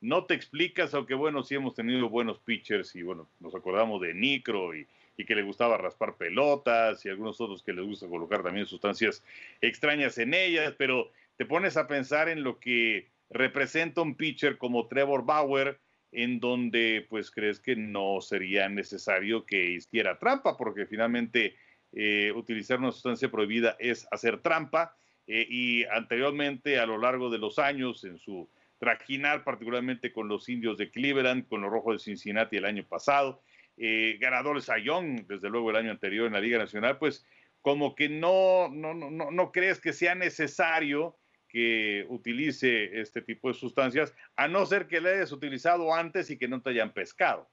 no 0.00 0.24
te 0.24 0.34
explicas, 0.34 0.94
aunque 0.94 1.14
bueno, 1.14 1.42
sí 1.42 1.54
hemos 1.54 1.74
tenido 1.74 2.08
buenos 2.08 2.38
pitchers 2.38 2.94
y 2.96 3.02
bueno, 3.02 3.28
nos 3.38 3.54
acordamos 3.54 4.00
de 4.00 4.14
Nicro 4.14 4.74
y, 4.74 4.86
que 5.26 5.34
le 5.34 5.42
gustaba 5.42 5.76
raspar 5.76 6.16
pelotas 6.16 7.04
y 7.04 7.10
algunos 7.10 7.38
otros 7.42 7.62
que 7.62 7.74
les 7.74 7.84
gusta 7.84 8.08
colocar 8.08 8.42
también 8.42 8.64
sustancias 8.64 9.22
extrañas 9.60 10.16
en 10.16 10.32
ellas, 10.32 10.74
pero 10.78 11.10
te 11.36 11.44
pones 11.44 11.76
a 11.76 11.86
pensar 11.86 12.30
en 12.30 12.42
lo 12.42 12.58
que 12.58 13.06
representa 13.28 14.00
un 14.00 14.14
pitcher 14.14 14.56
como 14.56 14.86
Trevor 14.86 15.26
Bauer, 15.26 15.78
en 16.10 16.40
donde 16.40 17.06
pues 17.10 17.30
crees 17.30 17.60
que 17.60 17.76
no 17.76 18.22
sería 18.22 18.70
necesario 18.70 19.44
que 19.44 19.72
hiciera 19.72 20.18
trampa, 20.18 20.56
porque 20.56 20.86
finalmente 20.86 21.54
eh, 21.92 22.32
utilizar 22.34 22.78
una 22.78 22.90
sustancia 22.90 23.30
prohibida 23.30 23.76
es 23.78 24.08
hacer 24.10 24.40
trampa. 24.40 24.96
Eh, 25.26 25.46
y 25.48 25.84
anteriormente, 25.84 26.78
a 26.78 26.86
lo 26.86 26.96
largo 26.96 27.28
de 27.28 27.38
los 27.38 27.58
años, 27.58 28.04
en 28.04 28.18
su 28.18 28.48
trajinar, 28.80 29.44
particularmente 29.44 30.10
con 30.10 30.26
los 30.26 30.48
indios 30.48 30.78
de 30.78 30.90
Cleveland, 30.90 31.46
con 31.46 31.60
los 31.60 31.70
rojos 31.70 31.94
de 31.94 32.04
Cincinnati 32.04 32.56
el 32.56 32.64
año 32.64 32.84
pasado, 32.84 33.42
eh, 33.76 34.16
ganadores 34.18 34.68
a 34.70 34.76
desde 34.76 35.50
luego 35.50 35.70
el 35.70 35.76
año 35.76 35.90
anterior 35.90 36.26
en 36.26 36.32
la 36.32 36.40
Liga 36.40 36.58
Nacional, 36.58 36.98
pues 36.98 37.24
como 37.60 37.94
que 37.94 38.08
no, 38.08 38.68
no, 38.68 38.94
no, 38.94 39.30
no 39.30 39.52
crees 39.52 39.80
que 39.80 39.92
sea 39.92 40.14
necesario 40.14 41.16
que 41.46 42.06
utilice 42.08 43.00
este 43.00 43.20
tipo 43.20 43.48
de 43.48 43.54
sustancias, 43.54 44.14
a 44.36 44.48
no 44.48 44.64
ser 44.64 44.86
que 44.86 45.00
le 45.00 45.14
hayas 45.14 45.32
utilizado 45.32 45.94
antes 45.94 46.30
y 46.30 46.38
que 46.38 46.48
no 46.48 46.62
te 46.62 46.70
hayan 46.70 46.92
pescado. 46.92 47.50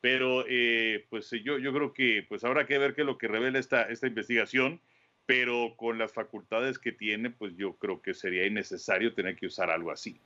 Pero 0.00 0.44
eh, 0.48 1.06
pues 1.10 1.30
yo, 1.42 1.58
yo 1.58 1.72
creo 1.72 1.92
que 1.92 2.24
pues 2.28 2.44
habrá 2.44 2.66
que 2.66 2.78
ver 2.78 2.94
qué 2.94 3.00
es 3.00 3.06
lo 3.06 3.18
que 3.18 3.26
revela 3.26 3.58
esta, 3.58 3.82
esta 3.84 4.06
investigación, 4.06 4.80
pero 5.26 5.74
con 5.76 5.98
las 5.98 6.12
facultades 6.12 6.78
que 6.78 6.92
tiene, 6.92 7.30
pues 7.30 7.56
yo 7.56 7.76
creo 7.78 8.00
que 8.00 8.14
sería 8.14 8.46
innecesario 8.46 9.14
tener 9.14 9.34
que 9.34 9.46
usar 9.46 9.70
algo 9.70 9.90
así. 9.90 10.20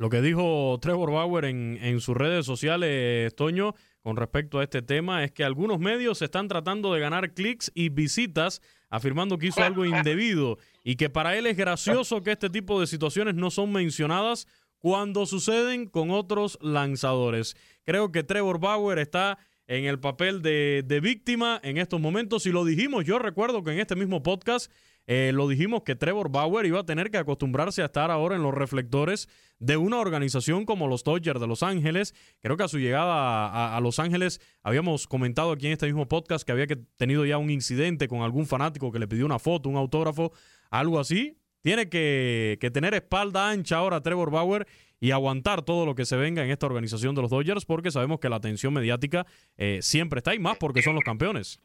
Lo 0.00 0.08
que 0.08 0.22
dijo 0.22 0.78
Trevor 0.80 1.12
Bauer 1.12 1.44
en, 1.44 1.78
en 1.82 2.00
sus 2.00 2.16
redes 2.16 2.46
sociales, 2.46 3.36
Toño, 3.36 3.74
con 4.00 4.16
respecto 4.16 4.58
a 4.58 4.62
este 4.62 4.80
tema, 4.80 5.24
es 5.24 5.30
que 5.30 5.44
algunos 5.44 5.78
medios 5.78 6.22
están 6.22 6.48
tratando 6.48 6.94
de 6.94 7.00
ganar 7.00 7.34
clics 7.34 7.70
y 7.74 7.90
visitas 7.90 8.62
afirmando 8.88 9.36
que 9.36 9.48
hizo 9.48 9.62
algo 9.62 9.84
indebido 9.84 10.56
y 10.84 10.96
que 10.96 11.10
para 11.10 11.36
él 11.36 11.46
es 11.46 11.54
gracioso 11.54 12.22
que 12.22 12.32
este 12.32 12.48
tipo 12.48 12.80
de 12.80 12.86
situaciones 12.86 13.34
no 13.34 13.50
son 13.50 13.72
mencionadas 13.72 14.46
cuando 14.78 15.26
suceden 15.26 15.84
con 15.86 16.10
otros 16.10 16.56
lanzadores. 16.62 17.54
Creo 17.84 18.10
que 18.10 18.22
Trevor 18.22 18.58
Bauer 18.58 18.98
está 19.00 19.36
en 19.66 19.84
el 19.84 20.00
papel 20.00 20.40
de, 20.40 20.82
de, 20.82 21.00
víctima 21.00 21.60
en 21.62 21.76
estos 21.76 22.00
momentos. 22.00 22.46
Y 22.46 22.52
lo 22.52 22.64
dijimos, 22.64 23.04
yo 23.04 23.18
recuerdo 23.18 23.62
que 23.62 23.72
en 23.72 23.80
este 23.80 23.96
mismo 23.96 24.22
podcast 24.22 24.72
eh, 25.12 25.32
lo 25.32 25.48
dijimos 25.48 25.82
que 25.82 25.96
Trevor 25.96 26.30
Bauer 26.30 26.64
iba 26.66 26.78
a 26.78 26.86
tener 26.86 27.10
que 27.10 27.18
acostumbrarse 27.18 27.82
a 27.82 27.86
estar 27.86 28.12
ahora 28.12 28.36
en 28.36 28.44
los 28.44 28.54
reflectores 28.54 29.28
de 29.58 29.76
una 29.76 29.98
organización 29.98 30.64
como 30.64 30.86
los 30.86 31.02
Dodgers 31.02 31.40
de 31.40 31.48
Los 31.48 31.64
Ángeles. 31.64 32.14
Creo 32.38 32.56
que 32.56 32.62
a 32.62 32.68
su 32.68 32.78
llegada 32.78 33.76
a, 33.76 33.80
Los 33.80 33.98
Ángeles 33.98 34.40
habíamos 34.62 35.08
comentado 35.08 35.50
aquí 35.50 35.66
en 35.66 35.72
este 35.72 35.86
mismo 35.86 36.06
podcast 36.06 36.46
que 36.46 36.52
había 36.52 36.68
que, 36.68 36.76
tenido 36.76 37.26
ya 37.26 37.38
un 37.38 37.50
incidente 37.50 38.06
con 38.06 38.22
algún 38.22 38.46
fanático 38.46 38.92
que 38.92 39.00
le 39.00 39.08
pidió 39.08 39.26
una 39.26 39.40
foto, 39.40 39.68
un 39.68 39.74
autógrafo, 39.74 40.30
algo 40.70 41.00
así. 41.00 41.36
Tiene 41.60 41.88
que, 41.88 42.70
tener 42.72 42.94
espalda 42.94 43.50
ancha 43.50 43.78
ahora 43.78 44.02
Trevor 44.02 44.30
Bauer 44.30 44.68
y 45.00 45.10
aguantar 45.10 45.62
todo 45.62 45.86
lo 45.86 45.96
que 45.96 46.04
se 46.04 46.14
venga 46.14 46.44
en 46.44 46.52
esta 46.52 46.66
organización 46.66 47.16
de 47.16 47.22
los 47.22 47.32
Dodgers 47.32 47.64
porque 47.64 47.90
sabemos 47.90 48.20
que 48.20 48.28
la 48.28 48.36
atención 48.36 48.72
mediática 48.72 49.26
eh, 49.56 49.80
siempre 49.82 50.18
está 50.18 50.36
y 50.36 50.38
más 50.38 50.56
porque 50.56 50.82
son 50.82 50.94
los 50.94 51.02
campeones. 51.02 51.58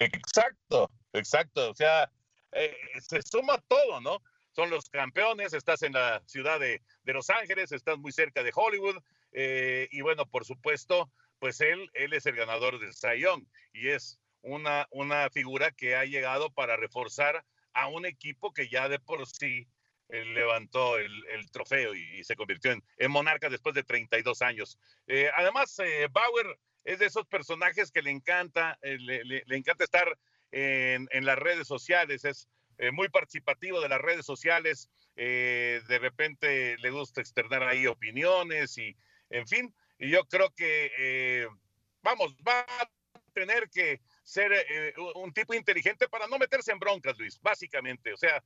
Exacto, 0.00 0.90
exacto. 1.12 1.70
O 1.70 1.74
sea, 1.76 2.10
eh, 2.52 2.76
se 3.00 3.22
suma 3.22 3.58
todo, 3.68 4.00
¿no? 4.00 4.22
Son 4.52 4.70
los 4.70 4.88
campeones, 4.90 5.52
estás 5.52 5.82
en 5.82 5.92
la 5.92 6.22
ciudad 6.26 6.58
de, 6.58 6.82
Los 7.04 7.30
Ángeles, 7.30 7.72
estás 7.72 7.98
muy 7.98 8.12
cerca 8.12 8.42
de 8.42 8.52
Hollywood 8.54 8.96
eh, 9.32 9.88
y 9.92 10.00
bueno, 10.00 10.26
por 10.26 10.44
supuesto, 10.44 11.10
pues 11.38 11.60
él, 11.60 11.88
es 11.94 12.26
el 12.26 12.34
ganador 12.34 12.78
del 12.80 12.92
Young 13.18 13.44
y 13.72 13.88
es 13.88 14.18
una, 14.42 14.86
figura 15.32 15.70
que 15.70 15.94
ha 15.96 16.04
llegado 16.04 16.50
para 16.50 16.76
reforzar 16.76 17.44
a 17.72 17.86
un 17.86 18.06
equipo 18.06 18.52
que 18.52 18.68
ya 18.68 18.88
de 18.88 18.98
por 18.98 19.24
sí 19.26 19.68
eh, 20.08 20.24
levantó 20.24 20.98
el, 20.98 21.10
trofeo 21.52 21.94
y, 21.94 22.24
se 22.24 22.34
convirtió 22.34 22.72
en, 22.72 23.10
monarca 23.10 23.48
después 23.48 23.74
de 23.74 23.84
32 23.84 24.42
años. 24.42 24.78
además, 25.36 25.76
Bauer 26.10 26.58
es 26.84 26.98
de 26.98 27.06
esos 27.06 27.26
personajes 27.26 27.92
que 27.92 28.02
le 28.02 28.10
encanta, 28.10 28.78
le, 28.82 29.44
encanta 29.50 29.84
estar 29.84 30.18
en, 30.52 31.24
las 31.24 31.38
redes 31.38 31.66
sociales, 31.66 32.24
es 32.24 32.48
eh, 32.78 32.90
muy 32.90 33.08
participativo 33.08 33.80
de 33.80 33.88
las 33.88 34.00
redes 34.00 34.24
sociales, 34.24 34.90
eh, 35.16 35.80
de 35.88 35.98
repente 35.98 36.76
le 36.78 36.90
gusta 36.90 37.20
externar 37.20 37.62
ahí 37.62 37.86
opiniones 37.86 38.78
y, 38.78 38.96
en 39.30 39.46
fin, 39.46 39.74
y 39.98 40.10
yo 40.10 40.24
creo 40.26 40.50
que, 40.54 40.90
eh, 40.96 41.48
vamos, 42.02 42.34
va 42.46 42.60
a 42.60 42.90
tener 43.32 43.68
que 43.70 44.00
ser 44.22 44.50
un 45.14 45.32
tipo 45.32 45.54
inteligente 45.54 46.08
para 46.08 46.26
no 46.26 46.38
meterse 46.38 46.72
en 46.72 46.78
broncas, 46.78 47.18
Luis, 47.18 47.40
básicamente, 47.40 48.12
o 48.12 48.16
sea, 48.16 48.42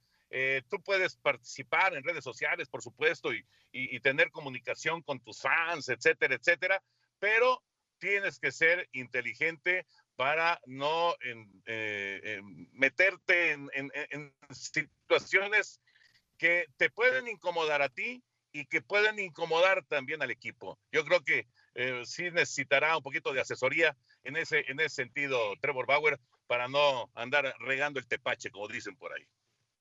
tú 0.68 0.82
puedes 0.82 1.16
participar 1.16 1.94
en 1.94 2.02
redes 2.02 2.24
sociales, 2.24 2.68
por 2.68 2.82
supuesto, 2.82 3.32
y, 3.32 3.44
y, 3.70 4.00
tener 4.00 4.30
comunicación 4.30 5.02
con 5.02 5.20
tus 5.20 5.40
fans, 5.40 5.88
etcétera, 5.88 6.34
etcétera, 6.34 6.82
pero 7.18 7.62
tienes 7.98 8.38
que 8.38 8.52
ser 8.52 8.88
inteligente 8.92 9.86
para 10.16 10.60
no 10.66 11.14
eh, 11.66 12.40
meterte 12.72 13.52
en, 13.52 14.32
situaciones 14.50 15.80
que 16.38 16.66
te 16.76 16.90
pueden 16.90 17.28
incomodar 17.28 17.82
a 17.82 17.88
ti 17.88 18.22
y 18.52 18.66
que 18.66 18.80
pueden 18.80 19.18
incomodar 19.18 19.84
también 19.84 20.22
al 20.22 20.30
equipo. 20.30 20.78
Yo 20.92 21.04
creo 21.04 21.22
que 21.24 21.46
eh, 21.74 22.02
sí 22.04 22.30
necesitará 22.30 22.96
un 22.96 23.02
poquito 23.02 23.32
de 23.32 23.40
asesoría 23.40 23.96
en 24.22 24.36
ese, 24.36 24.64
en 24.68 24.78
ese 24.78 24.94
sentido, 24.94 25.38
Trevor 25.60 25.86
Bauer, 25.86 26.20
para 26.46 26.68
no 26.68 27.10
andar 27.14 27.52
regando 27.58 27.98
el 27.98 28.06
tepache, 28.06 28.50
como 28.50 28.68
dicen 28.68 28.96
por 28.96 29.12
ahí. 29.12 29.26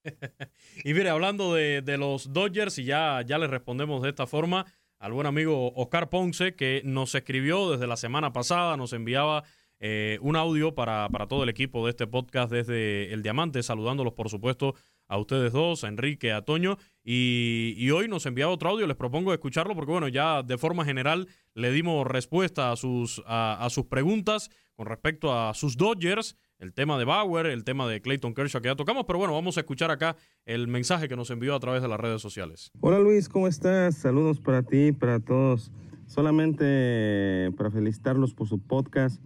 y 0.83 0.93
mire, 0.93 1.09
hablando 1.09 1.53
de, 1.53 1.81
de, 1.81 1.97
los 1.97 2.33
Dodgers, 2.33 2.77
y 2.79 2.85
ya, 2.85 3.21
ya 3.25 3.37
les 3.37 3.49
respondemos 3.49 4.01
de 4.01 4.09
esta 4.09 4.25
forma 4.25 4.65
al 4.97 5.11
buen 5.11 5.27
amigo 5.27 5.73
Oscar 5.75 6.09
Ponce, 6.09 6.55
que 6.55 6.81
nos 6.85 7.13
escribió 7.13 7.71
desde 7.71 7.87
la 7.87 7.97
semana 7.97 8.33
pasada, 8.33 8.75
nos 8.77 8.93
enviaba 8.93 9.43
eh, 9.85 10.17
un 10.21 10.37
audio 10.37 10.73
para, 10.73 11.09
para, 11.09 11.27
todo 11.27 11.43
el 11.43 11.49
equipo 11.49 11.83
de 11.83 11.89
este 11.89 12.07
podcast 12.07 12.49
desde 12.49 13.11
El 13.11 13.21
Diamante, 13.21 13.61
saludándolos 13.61 14.13
por 14.13 14.29
supuesto 14.29 14.75
a 15.09 15.17
ustedes 15.17 15.51
dos, 15.51 15.83
a 15.83 15.89
Enrique, 15.89 16.31
a 16.31 16.43
Toño, 16.43 16.77
y, 17.03 17.89
hoy 17.91 18.07
nos 18.07 18.25
enviaba 18.25 18.53
otro 18.53 18.69
audio, 18.69 18.87
les 18.87 18.95
propongo 18.95 19.33
escucharlo 19.33 19.75
porque 19.75 19.91
bueno, 19.91 20.07
ya 20.07 20.41
de 20.41 20.57
forma 20.57 20.85
general 20.85 21.27
le 21.53 21.69
dimos 21.73 22.07
respuesta 22.07 22.71
a 22.71 22.77
sus, 22.77 23.21
a, 23.25 23.67
sus 23.69 23.87
preguntas 23.87 24.51
con 24.77 24.85
respecto 24.85 25.37
a 25.37 25.53
sus 25.53 25.75
Dodgers, 25.75 26.37
el 26.59 26.73
tema 26.73 26.97
de 26.97 27.03
Bauer, 27.03 27.47
el 27.47 27.65
tema 27.65 27.85
de 27.85 28.01
Clayton 28.01 28.33
Kershaw 28.33 28.61
que 28.61 28.69
ya 28.69 28.77
tocamos, 28.77 29.03
pero 29.05 29.19
bueno, 29.19 29.33
vamos 29.33 29.57
a 29.57 29.59
escuchar 29.59 29.91
acá 29.91 30.15
el 30.45 30.69
mensaje 30.69 31.09
que 31.09 31.17
nos 31.17 31.29
envió 31.29 31.55
a 31.55 31.59
través 31.59 31.81
de 31.81 31.89
las 31.89 31.99
redes 31.99 32.21
sociales. 32.21 32.71
Hola 32.79 32.99
Luis, 32.99 33.27
¿cómo 33.27 33.49
estás? 33.49 33.97
Saludos 33.97 34.39
para 34.39 34.63
ti, 34.63 34.93
para 34.93 35.19
todos. 35.19 35.73
Solamente 36.07 37.51
para 37.57 37.69
felicitarlos 37.69 38.33
por 38.33 38.47
su 38.47 38.59
podcast 38.59 39.21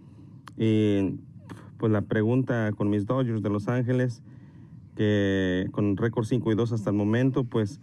y 0.58 1.20
pues 1.78 1.92
la 1.92 2.02
pregunta 2.02 2.72
con 2.76 2.90
mis 2.90 3.06
Dodgers 3.06 3.42
de 3.42 3.50
Los 3.50 3.68
Ángeles, 3.68 4.22
que 4.96 5.68
con 5.70 5.96
récord 5.96 6.24
5 6.24 6.50
y 6.50 6.54
2 6.56 6.72
hasta 6.72 6.90
el 6.90 6.96
momento, 6.96 7.44
pues 7.44 7.80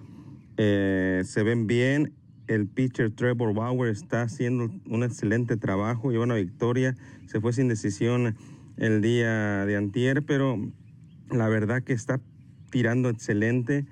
eh, 0.58 1.22
se 1.24 1.44
ven 1.44 1.66
bien. 1.66 2.14
El 2.48 2.68
pitcher 2.68 3.10
Trevor 3.12 3.56
Bauer 3.56 3.90
está 3.90 4.22
haciendo 4.22 4.70
un 4.88 5.04
excelente 5.04 5.58
trabajo, 5.58 6.12
lleva 6.12 6.26
una 6.26 6.36
victoria, 6.36 6.96
se 7.26 7.40
fue 7.40 7.54
sin 7.54 7.70
decisión 7.70 8.36
el 8.78 9.02
día 9.02 9.66
de 9.66 9.78
antier, 9.78 10.24
pero 10.24 10.60
la 11.32 11.48
verdad 11.48 11.82
que 11.82 11.94
está 11.94 12.20
tirando 12.70 13.10
excelente. 13.10 13.86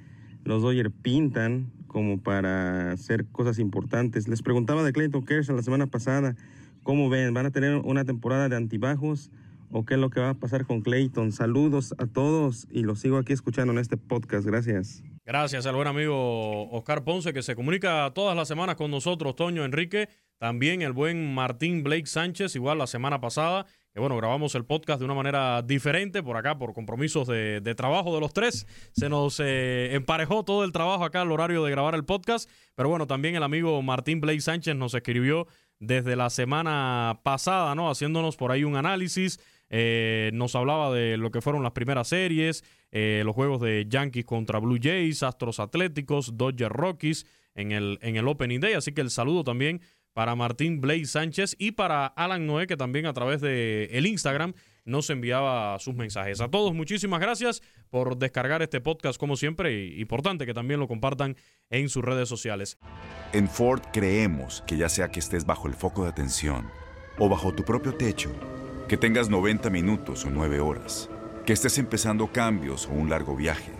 Los 0.44 0.62
Dodgers 0.62 0.92
pintan 1.02 1.72
como 1.88 2.20
para 2.20 2.92
hacer 2.92 3.26
cosas 3.28 3.58
importantes. 3.60 4.28
Les 4.28 4.42
preguntaba 4.42 4.84
de 4.84 4.92
Clayton 4.92 5.24
Kershaw 5.24 5.56
la 5.56 5.64
semana 5.64 5.88
pasada 5.88 6.36
¿Cómo 6.84 7.10
ven? 7.10 7.34
¿Van 7.34 7.46
a 7.46 7.52
tener 7.52 7.78
una 7.78 8.04
temporada 8.04 8.50
de 8.50 8.58
antibajos? 8.58 9.32
¿O 9.72 9.86
qué 9.86 9.94
es 9.94 10.00
lo 10.00 10.10
que 10.10 10.20
va 10.20 10.32
a 10.32 10.34
pasar 10.34 10.66
con 10.66 10.82
Clayton? 10.82 11.32
Saludos 11.32 11.96
a 11.98 12.08
todos 12.08 12.68
y 12.70 12.84
los 12.84 13.00
sigo 13.00 13.18
aquí 13.18 13.32
escuchando 13.32 13.72
en 13.72 13.80
este 13.80 13.96
podcast. 13.96 14.46
Gracias. 14.46 15.02
Gracias 15.26 15.66
al 15.66 15.76
buen 15.76 15.88
amigo 15.88 16.70
Oscar 16.72 17.06
Ponce 17.06 17.32
que 17.32 17.42
se 17.42 17.56
comunica 17.56 18.12
todas 18.14 18.36
las 18.36 18.50
semanas 18.50 18.76
con 18.76 18.92
nosotros, 18.92 19.36
Toño 19.38 19.64
Enrique. 19.64 20.10
También 20.38 20.82
el 20.82 20.92
buen 20.92 21.34
Martín 21.34 21.84
Blake 21.84 22.06
Sánchez, 22.06 22.54
igual 22.58 22.78
la 22.78 22.88
semana 22.88 23.22
pasada. 23.22 23.66
Que 23.94 24.00
bueno, 24.00 24.18
grabamos 24.18 24.56
el 24.56 24.66
podcast 24.66 25.00
de 25.00 25.06
una 25.06 25.14
manera 25.14 25.62
diferente 25.62 26.22
por 26.24 26.36
acá, 26.36 26.58
por 26.58 26.74
compromisos 26.74 27.28
de, 27.28 27.76
trabajo 27.78 28.14
de 28.14 28.20
los 28.20 28.34
tres. 28.34 28.66
Se 28.92 29.08
nos 29.08 29.40
eh, 29.40 29.94
emparejó 29.94 30.44
todo 30.44 30.64
el 30.64 30.72
trabajo 30.72 31.06
acá 31.06 31.22
al 31.22 31.32
horario 31.32 31.64
de 31.64 31.72
grabar 31.72 31.94
el 31.94 32.04
podcast. 32.04 32.50
Pero 32.76 32.90
bueno, 32.90 33.06
también 33.06 33.36
el 33.36 33.44
amigo 33.44 33.80
Martín 33.84 34.20
Blake 34.20 34.42
Sánchez 34.42 34.76
nos 34.76 34.96
escribió 34.96 35.48
desde 35.86 36.16
la 36.16 36.30
semana 36.30 37.20
pasada, 37.24 37.76
¿no? 37.76 37.90
Haciéndonos 37.90 38.36
por 38.36 38.52
ahí 38.52 38.64
un 38.64 38.76
análisis. 38.76 39.40
Eh, 39.70 40.30
nos 40.34 40.56
hablaba 40.56 40.94
de 40.94 41.18
lo 41.18 41.32
que 41.32 41.42
fueron 41.42 41.64
las 41.64 41.72
primeras 41.72 42.08
series, 42.08 42.64
eh, 42.92 43.24
los 43.26 43.34
juegos 43.34 43.60
de 43.62 43.86
Yankees 43.90 44.26
contra 44.26 44.60
Blue 44.60 44.78
Jays, 44.82 45.24
Astros 45.24 45.60
Atléticos, 45.60 46.38
Dodgers 46.38 46.72
Rockies 46.72 47.26
en 47.56 47.72
el, 47.72 47.98
en 48.02 48.16
el 48.16 48.28
Opening 48.28 48.60
Day. 48.60 48.74
Así 48.74 48.92
que 48.92 49.02
el 49.02 49.10
saludo 49.10 49.44
también 49.44 49.82
para 50.14 50.36
Martín 50.36 50.80
Blaze 50.80 51.06
Sánchez 51.06 51.56
y 51.58 51.72
para 51.72 52.06
Alan 52.06 52.46
Noé, 52.46 52.68
que 52.68 52.78
también 52.78 53.08
a 53.08 53.14
través 53.14 53.42
de 53.42 53.90
el 53.92 54.06
Instagram 54.06 54.54
nos 54.86 55.10
enviaba 55.10 55.78
sus 55.80 55.96
mensajes. 55.96 56.42
A 56.42 56.50
todos, 56.50 56.74
muchísimas 56.74 57.20
gracias 57.20 57.62
por 57.90 58.18
descargar 58.18 58.62
este 58.62 58.82
podcast 58.82 59.20
como 59.20 59.36
siempre 59.36 59.74
y 59.74 60.02
importante 60.02 60.46
que 60.46 60.54
también 60.54 60.80
lo 60.80 60.88
compartan 60.88 61.36
en 61.70 61.90
sus 61.90 62.04
redes 62.04 62.30
sociales. 62.30 62.78
En 63.32 63.48
Ford 63.48 63.82
creemos 63.92 64.64
que 64.68 64.78
ya 64.78 64.90
sea 64.90 65.10
que 65.10 65.20
estés 65.20 65.46
bajo 65.46 65.68
el 65.68 65.74
foco 65.74 66.04
de 66.04 66.10
atención 66.10 66.70
o 67.18 67.30
bajo 67.30 67.54
tu 67.54 67.64
propio 67.64 67.96
techo, 67.96 68.32
que 68.88 68.98
tengas 68.98 69.30
90 69.30 69.70
minutos 69.70 70.26
o 70.26 70.30
9 70.30 70.60
horas, 70.60 71.10
que 71.46 71.54
estés 71.54 71.78
empezando 71.78 72.28
cambios 72.32 72.88
o 72.88 72.92
un 72.92 73.10
largo 73.10 73.36
viaje, 73.36 73.72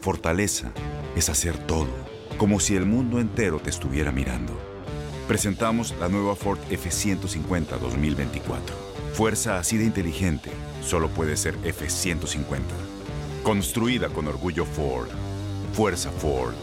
fortaleza 0.00 0.72
es 1.16 1.28
hacer 1.28 1.56
todo, 1.66 1.88
como 2.38 2.60
si 2.60 2.76
el 2.76 2.86
mundo 2.86 3.20
entero 3.20 3.60
te 3.60 3.70
estuviera 3.70 4.10
mirando. 4.10 4.58
Presentamos 5.26 5.94
la 6.00 6.08
nueva 6.08 6.34
Ford 6.34 6.58
F150 6.70 7.78
2024 7.78 8.87
Fuerza 9.12 9.58
así 9.58 9.76
de 9.76 9.84
inteligente 9.84 10.50
solo 10.80 11.08
puede 11.08 11.36
ser 11.36 11.54
F-150. 11.64 12.62
Construida 13.42 14.08
con 14.08 14.28
orgullo 14.28 14.64
Ford. 14.64 15.08
Fuerza 15.72 16.10
Ford. 16.10 16.54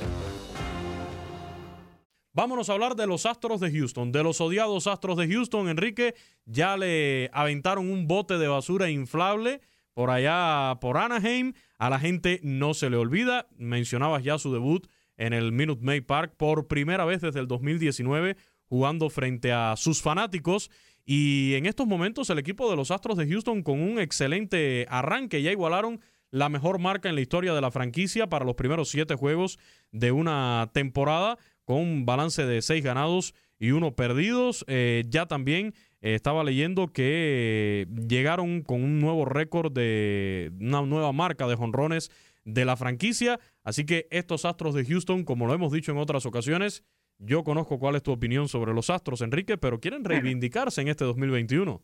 Vámonos 2.33 2.69
a 2.69 2.73
hablar 2.73 2.95
de 2.95 3.07
los 3.07 3.25
Astros 3.25 3.61
de 3.61 3.71
Houston, 3.71 4.11
de 4.11 4.23
los 4.23 4.41
odiados 4.41 4.87
Astros 4.87 5.17
de 5.17 5.27
Houston. 5.27 5.69
Enrique, 5.69 6.15
ya 6.45 6.75
le 6.75 7.29
aventaron 7.33 7.89
un 7.89 8.07
bote 8.07 8.37
de 8.37 8.47
basura 8.47 8.89
inflable 8.89 9.61
por 9.93 10.09
allá 10.09 10.77
por 10.81 10.97
Anaheim. 10.97 11.53
A 11.77 11.89
la 11.89 11.99
gente 11.99 12.39
no 12.43 12.73
se 12.73 12.89
le 12.89 12.97
olvida. 12.97 13.47
Mencionabas 13.57 14.23
ya 14.23 14.37
su 14.37 14.51
debut 14.51 14.87
en 15.17 15.33
el 15.33 15.51
Minute 15.51 15.83
Maid 15.83 16.03
Park 16.03 16.35
por 16.37 16.67
primera 16.67 17.05
vez 17.05 17.21
desde 17.21 17.39
el 17.39 17.47
2019 17.47 18.35
jugando 18.67 19.09
frente 19.09 19.51
a 19.51 19.75
sus 19.77 20.01
fanáticos. 20.01 20.69
Y 21.05 21.53
en 21.53 21.67
estos 21.67 21.85
momentos 21.85 22.29
el 22.29 22.39
equipo 22.39 22.69
de 22.69 22.75
los 22.75 22.89
Astros 22.89 23.17
de 23.17 23.27
Houston 23.27 23.61
con 23.61 23.79
un 23.81 23.99
excelente 23.99 24.87
arranque 24.89 25.41
ya 25.41 25.51
igualaron 25.51 26.01
la 26.31 26.49
mejor 26.49 26.79
marca 26.79 27.07
en 27.07 27.15
la 27.15 27.21
historia 27.21 27.53
de 27.53 27.61
la 27.61 27.71
franquicia 27.71 28.27
para 28.27 28.43
los 28.43 28.55
primeros 28.55 28.89
siete 28.89 29.15
juegos 29.15 29.59
de 29.91 30.11
una 30.11 30.69
temporada 30.73 31.37
con 31.63 31.77
un 31.77 32.05
balance 32.05 32.45
de 32.45 32.61
seis 32.61 32.83
ganados 32.83 33.33
y 33.59 33.71
uno 33.71 33.95
perdidos. 33.95 34.65
Eh, 34.67 35.03
ya 35.07 35.27
también 35.27 35.73
eh, 36.01 36.15
estaba 36.15 36.43
leyendo 36.43 36.87
que 36.87 37.87
llegaron 38.07 38.61
con 38.61 38.83
un 38.83 38.99
nuevo 38.99 39.25
récord 39.25 39.71
de 39.71 40.51
una 40.59 40.81
nueva 40.81 41.11
marca 41.13 41.47
de 41.47 41.55
jonrones 41.55 42.11
de 42.43 42.65
la 42.65 42.75
franquicia. 42.75 43.39
Así 43.63 43.85
que 43.85 44.07
estos 44.11 44.45
Astros 44.45 44.73
de 44.75 44.85
Houston, 44.85 45.23
como 45.23 45.47
lo 45.47 45.53
hemos 45.53 45.71
dicho 45.71 45.91
en 45.91 45.97
otras 45.97 46.25
ocasiones, 46.25 46.83
yo 47.17 47.43
conozco 47.43 47.79
cuál 47.79 47.95
es 47.95 48.03
tu 48.03 48.11
opinión 48.11 48.47
sobre 48.47 48.73
los 48.73 48.89
Astros, 48.89 49.21
Enrique, 49.21 49.57
pero 49.57 49.79
quieren 49.79 50.03
reivindicarse 50.03 50.81
en 50.81 50.89
este 50.89 51.05
2021. 51.05 51.81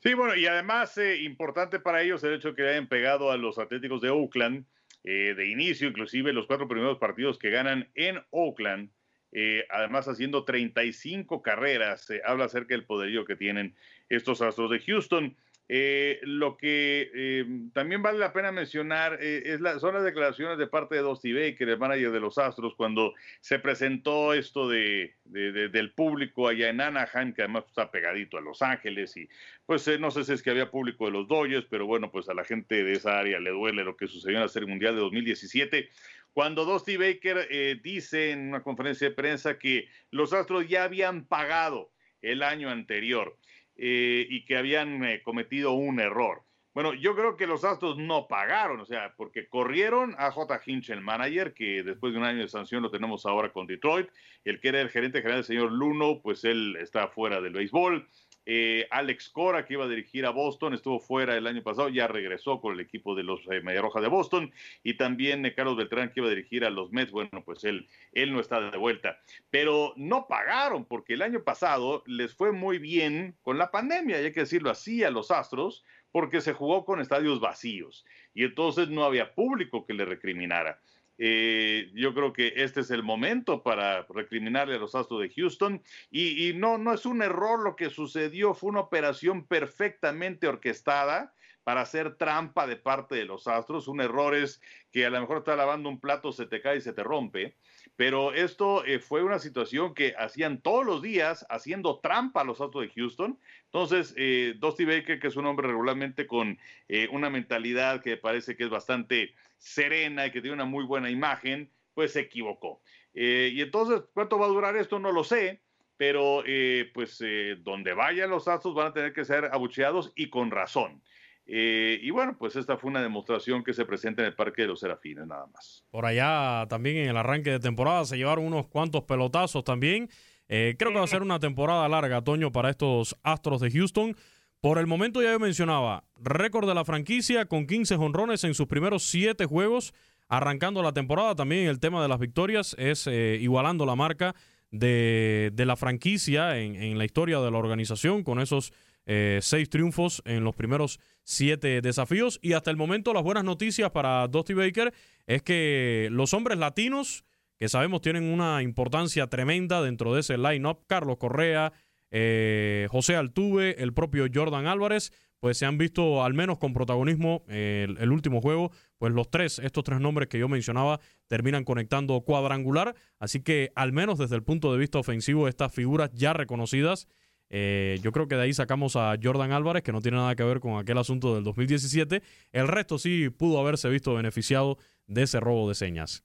Sí, 0.00 0.14
bueno, 0.14 0.36
y 0.36 0.46
además 0.46 0.96
eh, 0.98 1.22
importante 1.22 1.80
para 1.80 2.02
ellos 2.02 2.22
el 2.22 2.34
hecho 2.34 2.50
de 2.50 2.54
que 2.54 2.68
hayan 2.68 2.88
pegado 2.88 3.32
a 3.32 3.36
los 3.36 3.58
Atléticos 3.58 4.00
de 4.00 4.10
Oakland 4.10 4.64
eh, 5.02 5.34
de 5.36 5.48
inicio, 5.48 5.88
inclusive 5.88 6.32
los 6.32 6.46
cuatro 6.46 6.68
primeros 6.68 6.98
partidos 6.98 7.38
que 7.38 7.50
ganan 7.50 7.88
en 7.94 8.22
Oakland, 8.30 8.90
eh, 9.32 9.66
además 9.70 10.06
haciendo 10.06 10.44
35 10.44 11.42
carreras, 11.42 12.08
habla 12.24 12.44
acerca 12.44 12.74
del 12.74 12.84
poderío 12.84 13.24
que 13.24 13.36
tienen 13.36 13.74
estos 14.08 14.40
Astros 14.40 14.70
de 14.70 14.80
Houston. 14.80 15.36
Eh, 15.70 16.18
lo 16.22 16.56
que 16.56 17.10
eh, 17.14 17.44
también 17.74 18.02
vale 18.02 18.18
la 18.18 18.32
pena 18.32 18.50
mencionar 18.50 19.18
eh, 19.20 19.42
es 19.44 19.60
la, 19.60 19.78
son 19.78 19.92
las 19.92 20.02
declaraciones 20.02 20.56
de 20.56 20.66
parte 20.66 20.94
de 20.94 21.02
Dusty 21.02 21.34
Baker, 21.34 21.68
el 21.68 21.78
manager 21.78 22.10
de 22.10 22.20
los 22.20 22.38
Astros, 22.38 22.74
cuando 22.74 23.12
se 23.40 23.58
presentó 23.58 24.32
esto 24.32 24.66
de, 24.66 25.14
del 25.26 25.92
público 25.92 26.48
allá 26.48 26.70
en 26.70 26.80
Anaheim, 26.80 27.34
que 27.34 27.42
además 27.42 27.64
está 27.68 27.90
pegadito 27.90 28.38
a 28.38 28.40
Los 28.40 28.62
Ángeles, 28.62 29.14
y 29.18 29.28
pues 29.66 29.86
no 30.00 30.10
sé 30.10 30.24
si 30.24 30.32
es 30.32 30.42
que 30.42 30.50
había 30.50 30.70
público 30.70 31.04
de 31.04 31.12
los 31.12 31.28
Dodgers, 31.28 31.66
pero 31.68 31.86
bueno, 31.86 32.10
pues 32.10 32.30
a 32.30 32.34
la 32.34 32.44
gente 32.44 32.82
de 32.82 32.92
esa 32.92 33.18
área 33.18 33.38
le 33.38 33.50
duele 33.50 33.84
lo 33.84 33.94
que 33.94 34.06
sucedió 34.06 34.38
en 34.38 34.44
la 34.44 34.48
Serie 34.48 34.68
Mundial 34.68 34.94
de 34.94 35.02
2017. 35.02 35.90
Cuando 36.32 36.64
Dusty 36.64 36.96
Baker 36.96 37.46
dice 37.82 38.30
en 38.30 38.48
una 38.48 38.62
conferencia 38.62 39.08
de 39.08 39.14
prensa 39.14 39.58
que 39.58 39.88
los 40.10 40.32
Astros 40.32 40.66
ya 40.66 40.84
habían 40.84 41.26
pagado 41.26 41.90
el 42.22 42.42
año 42.42 42.70
anterior. 42.70 43.36
Eh, 43.80 44.26
y 44.28 44.44
que 44.44 44.56
habían 44.56 45.04
eh, 45.04 45.22
cometido 45.22 45.72
un 45.72 46.00
error. 46.00 46.42
Bueno, 46.74 46.94
yo 46.94 47.14
creo 47.14 47.36
que 47.36 47.46
los 47.46 47.64
Astros 47.64 47.96
no 47.96 48.28
pagaron, 48.28 48.80
o 48.80 48.84
sea, 48.84 49.14
porque 49.16 49.48
corrieron 49.48 50.14
a 50.18 50.30
J. 50.30 50.60
Hinch, 50.66 50.90
el 50.90 51.00
manager, 51.00 51.54
que 51.54 51.82
después 51.82 52.12
de 52.12 52.18
un 52.18 52.24
año 52.24 52.40
de 52.40 52.48
sanción 52.48 52.82
lo 52.82 52.90
tenemos 52.90 53.24
ahora 53.24 53.52
con 53.52 53.66
Detroit. 53.66 54.08
El 54.44 54.60
que 54.60 54.68
era 54.68 54.80
el 54.80 54.90
gerente 54.90 55.18
general, 55.18 55.38
el 55.38 55.44
señor 55.44 55.72
Luno, 55.72 56.20
pues 56.22 56.44
él 56.44 56.76
está 56.80 57.08
fuera 57.08 57.40
del 57.40 57.52
béisbol. 57.52 58.08
Eh, 58.50 58.88
Alex 58.90 59.28
Cora, 59.28 59.66
que 59.66 59.74
iba 59.74 59.84
a 59.84 59.88
dirigir 59.88 60.24
a 60.24 60.30
Boston, 60.30 60.72
estuvo 60.72 61.00
fuera 61.00 61.36
el 61.36 61.46
año 61.46 61.62
pasado, 61.62 61.90
ya 61.90 62.08
regresó 62.08 62.62
con 62.62 62.72
el 62.72 62.80
equipo 62.80 63.14
de 63.14 63.22
los 63.22 63.40
eh, 63.50 63.60
Media 63.60 63.82
Roja 63.82 64.00
de 64.00 64.08
Boston. 64.08 64.50
Y 64.82 64.94
también 64.94 65.44
eh, 65.44 65.54
Carlos 65.54 65.76
Beltrán, 65.76 66.10
que 66.10 66.20
iba 66.20 66.28
a 66.28 66.30
dirigir 66.30 66.64
a 66.64 66.70
los 66.70 66.90
Mets, 66.90 67.12
bueno, 67.12 67.42
pues 67.44 67.64
él, 67.64 67.86
él 68.12 68.32
no 68.32 68.40
está 68.40 68.58
de 68.70 68.78
vuelta. 68.78 69.18
Pero 69.50 69.92
no 69.96 70.26
pagaron, 70.28 70.86
porque 70.86 71.12
el 71.12 71.20
año 71.20 71.44
pasado 71.44 72.02
les 72.06 72.34
fue 72.34 72.50
muy 72.50 72.78
bien 72.78 73.36
con 73.42 73.58
la 73.58 73.70
pandemia, 73.70 74.16
hay 74.16 74.32
que 74.32 74.40
decirlo 74.40 74.70
así, 74.70 75.04
a 75.04 75.10
los 75.10 75.30
Astros, 75.30 75.84
porque 76.10 76.40
se 76.40 76.54
jugó 76.54 76.86
con 76.86 77.02
estadios 77.02 77.40
vacíos. 77.40 78.06
Y 78.32 78.44
entonces 78.44 78.88
no 78.88 79.04
había 79.04 79.34
público 79.34 79.84
que 79.84 79.92
le 79.92 80.06
recriminara. 80.06 80.80
Eh, 81.18 81.90
yo 81.94 82.14
creo 82.14 82.32
que 82.32 82.52
este 82.56 82.80
es 82.80 82.90
el 82.90 83.02
momento 83.02 83.62
para 83.62 84.06
recriminarle 84.08 84.76
a 84.76 84.78
los 84.78 84.94
Astros 84.94 85.20
de 85.20 85.30
Houston. 85.30 85.82
Y, 86.10 86.52
no, 86.54 86.78
no 86.78 86.94
es 86.94 87.04
un 87.04 87.22
error 87.22 87.62
lo 87.62 87.76
que 87.76 87.90
sucedió, 87.90 88.54
fue 88.54 88.70
una 88.70 88.80
operación 88.80 89.46
perfectamente 89.46 90.46
orquestada 90.46 91.34
para 91.64 91.82
hacer 91.82 92.16
trampa 92.16 92.66
de 92.66 92.76
parte 92.76 93.16
de 93.16 93.24
los 93.24 93.46
Astros. 93.46 93.88
Un 93.88 94.00
error 94.00 94.34
es 94.34 94.62
que 94.90 95.04
a 95.04 95.10
lo 95.10 95.20
mejor 95.20 95.38
está 95.38 95.56
lavando 95.56 95.88
un 95.88 96.00
plato, 96.00 96.32
se 96.32 96.46
te 96.46 96.62
cae 96.62 96.78
y 96.78 96.80
se 96.80 96.92
te 96.92 97.02
rompe. 97.02 97.56
Pero 97.98 98.32
esto 98.32 98.84
eh, 98.84 99.00
fue 99.00 99.24
una 99.24 99.40
situación 99.40 99.92
que 99.92 100.14
hacían 100.16 100.60
todos 100.60 100.86
los 100.86 101.02
días, 101.02 101.44
haciendo 101.50 101.98
trampa 101.98 102.42
a 102.42 102.44
los 102.44 102.60
Astros 102.60 102.84
de 102.84 102.92
Houston. 102.94 103.36
Entonces, 103.64 104.14
eh, 104.16 104.54
Dusty 104.56 104.84
Baker, 104.84 105.18
que 105.18 105.26
es 105.26 105.34
un 105.34 105.46
hombre 105.46 105.66
regularmente 105.66 106.28
con 106.28 106.56
eh, 106.86 107.08
una 107.10 107.28
mentalidad 107.28 108.00
que 108.00 108.16
parece 108.16 108.56
que 108.56 108.62
es 108.62 108.70
bastante 108.70 109.34
serena 109.56 110.26
y 110.26 110.30
que 110.30 110.40
tiene 110.40 110.54
una 110.54 110.64
muy 110.64 110.84
buena 110.84 111.10
imagen, 111.10 111.72
pues 111.92 112.12
se 112.12 112.20
equivocó. 112.20 112.80
Eh, 113.14 113.50
y 113.52 113.62
entonces, 113.62 114.02
¿cuánto 114.14 114.38
va 114.38 114.46
a 114.46 114.50
durar 114.50 114.76
esto? 114.76 115.00
No 115.00 115.10
lo 115.10 115.24
sé, 115.24 115.60
pero 115.96 116.44
eh, 116.46 116.92
pues 116.94 117.20
donde 117.64 117.94
vayan 117.94 118.30
los 118.30 118.46
Astros 118.46 118.76
van 118.76 118.86
a 118.86 118.92
tener 118.92 119.12
que 119.12 119.24
ser 119.24 119.46
abucheados 119.46 120.12
y 120.14 120.30
con 120.30 120.52
razón. 120.52 121.02
Y 121.48 122.10
bueno, 122.10 122.36
pues 122.38 122.56
esta 122.56 122.76
fue 122.76 122.90
una 122.90 123.00
demostración 123.00 123.64
que 123.64 123.72
se 123.72 123.84
presenta 123.84 124.22
en 124.22 124.28
el 124.28 124.34
Parque 124.34 124.62
de 124.62 124.68
los 124.68 124.80
Serafines, 124.80 125.26
nada 125.26 125.46
más. 125.46 125.82
Por 125.90 126.04
allá 126.04 126.66
también 126.68 126.98
en 126.98 127.08
el 127.08 127.16
arranque 127.16 127.50
de 127.50 127.58
temporada 127.58 128.04
se 128.04 128.16
llevaron 128.16 128.44
unos 128.44 128.66
cuantos 128.66 129.04
pelotazos 129.04 129.64
también. 129.64 130.10
creo 130.46 130.76
que 130.76 130.98
va 130.98 131.04
a 131.04 131.06
ser 131.06 131.22
una 131.22 131.38
temporada 131.38 131.88
larga, 131.88 132.22
Toño, 132.22 132.52
para 132.52 132.70
estos 132.70 133.16
Astros 133.22 133.60
de 133.60 133.70
Houston. 133.70 134.14
Por 134.60 134.78
el 134.78 134.88
momento 134.88 135.22
ya 135.22 135.30
yo 135.30 135.38
mencionaba, 135.38 136.02
récord 136.20 136.66
de 136.66 136.74
la 136.74 136.84
franquicia 136.84 137.46
con 137.46 137.66
15 137.66 137.96
jonrones 137.96 138.42
en 138.42 138.54
sus 138.54 138.66
primeros 138.66 139.04
7 139.04 139.46
juegos, 139.46 139.94
arrancando 140.28 140.82
la 140.82 140.92
temporada. 140.92 141.36
También 141.36 141.68
el 141.68 141.78
tema 141.78 142.02
de 142.02 142.08
las 142.08 142.18
victorias 142.18 142.74
es 142.76 143.06
eh, 143.06 143.38
igualando 143.40 143.86
la 143.86 143.94
marca 143.94 144.34
de, 144.72 145.52
la 145.56 145.76
franquicia 145.76 146.58
en, 146.58 146.98
la 146.98 147.04
historia 147.04 147.38
de 147.38 147.52
la 147.52 147.58
organización 147.58 148.24
con 148.24 148.40
esos 148.40 148.72
eh, 149.10 149.38
seis 149.40 149.70
triunfos 149.70 150.20
en 150.26 150.44
los 150.44 150.54
primeros 150.54 151.00
siete 151.24 151.80
desafíos. 151.80 152.38
Y 152.42 152.52
hasta 152.52 152.70
el 152.70 152.76
momento 152.76 153.14
las 153.14 153.22
buenas 153.22 153.42
noticias 153.42 153.90
para 153.90 154.28
Dusty 154.28 154.52
Baker 154.52 154.92
es 155.26 155.42
que 155.42 156.08
los 156.12 156.34
hombres 156.34 156.58
latinos, 156.58 157.24
que 157.58 157.70
sabemos 157.70 158.02
tienen 158.02 158.24
una 158.24 158.62
importancia 158.62 159.26
tremenda 159.26 159.80
dentro 159.80 160.12
de 160.12 160.20
ese 160.20 160.36
line-up, 160.36 160.84
Carlos 160.86 161.16
Correa, 161.16 161.72
eh, 162.10 162.86
José 162.90 163.16
Altuve, 163.16 163.82
el 163.82 163.94
propio 163.94 164.26
Jordan 164.32 164.66
Álvarez, 164.66 165.10
pues 165.40 165.56
se 165.56 165.64
han 165.64 165.78
visto 165.78 166.22
al 166.22 166.34
menos 166.34 166.58
con 166.58 166.74
protagonismo 166.74 167.44
eh, 167.48 167.86
el, 167.98 168.12
último 168.12 168.42
juego, 168.42 168.72
pues 168.98 169.14
los 169.14 169.30
tres, 169.30 169.58
estos 169.58 169.84
tres 169.84 170.00
nombres 170.00 170.28
que 170.28 170.38
yo 170.38 170.48
mencionaba, 170.48 171.00
terminan 171.28 171.64
conectando 171.64 172.20
cuadrangular, 172.20 172.94
así 173.18 173.40
que 173.40 173.70
al 173.74 173.92
menos 173.92 174.18
desde 174.18 174.36
el 174.36 174.42
punto 174.42 174.70
de 174.70 174.78
vista 174.78 174.98
ofensivo, 174.98 175.48
estas 175.48 175.72
figuras 175.72 176.10
ya 176.12 176.34
reconocidas, 176.34 177.08
eh, 177.50 177.98
yo 178.02 178.12
creo 178.12 178.28
que 178.28 178.36
de 178.36 178.42
ahí 178.42 178.54
sacamos 178.54 178.96
a 178.96 179.14
Jordan 179.22 179.52
Álvarez, 179.52 179.82
que 179.82 179.92
no 179.92 180.00
tiene 180.00 180.18
nada 180.18 180.34
que 180.34 180.44
ver 180.44 180.60
con 180.60 180.78
aquel 180.78 180.98
asunto 180.98 181.34
del 181.34 181.44
2017, 181.44 182.22
el 182.52 182.68
resto 182.68 182.98
sí 182.98 183.30
pudo 183.30 183.60
haberse 183.60 183.88
visto 183.88 184.14
beneficiado 184.14 184.78
de 185.06 185.22
ese 185.22 185.40
robo 185.40 185.68
de 185.68 185.74
señas. 185.74 186.24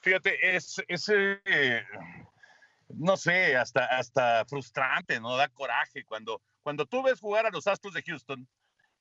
Fíjate, 0.00 0.56
es, 0.56 0.82
ese 0.88 1.40
no 2.88 3.16
sé, 3.16 3.56
hasta, 3.56 3.84
hasta 3.86 4.44
frustrante, 4.46 5.20
¿no? 5.20 5.36
Da 5.36 5.48
coraje 5.48 6.04
cuando, 6.04 6.42
cuando 6.62 6.86
tú 6.86 7.02
ves 7.02 7.20
jugar 7.20 7.46
a 7.46 7.50
los 7.50 7.66
Astros 7.66 7.94
de 7.94 8.02
Houston 8.02 8.46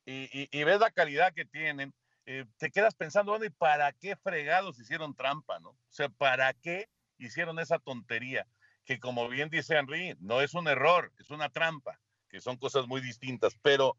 y, 0.06 0.64
ves 0.64 0.80
la 0.80 0.92
calidad 0.92 1.34
que 1.34 1.46
tienen, 1.46 1.94
eh, 2.26 2.46
te 2.58 2.72
quedas 2.72 2.96
pensando, 2.96 3.44
¿y 3.44 3.50
para 3.50 3.92
qué 3.94 4.16
fregados 4.18 4.80
hicieron 4.80 5.16
trampa, 5.16 5.60
no? 5.60 5.70
O 5.70 5.78
sea, 5.90 6.10
¿para 6.10 6.54
qué 6.54 6.90
hicieron 7.18 7.60
esa 7.60 7.80
tontería? 7.80 8.46
Que 8.86 9.00
como 9.00 9.30
bien 9.30 9.50
dice 9.50 9.76
Henry, 9.76 10.16
no 10.20 10.42
es 10.42 10.54
un 10.54 10.68
error, 10.68 11.12
es 11.20 11.30
una 11.30 11.50
trampa, 11.50 12.00
que 12.30 12.42
son 12.42 12.58
cosas 12.58 12.88
muy 12.88 13.02
distintas, 13.02 13.56
pero 13.62 13.96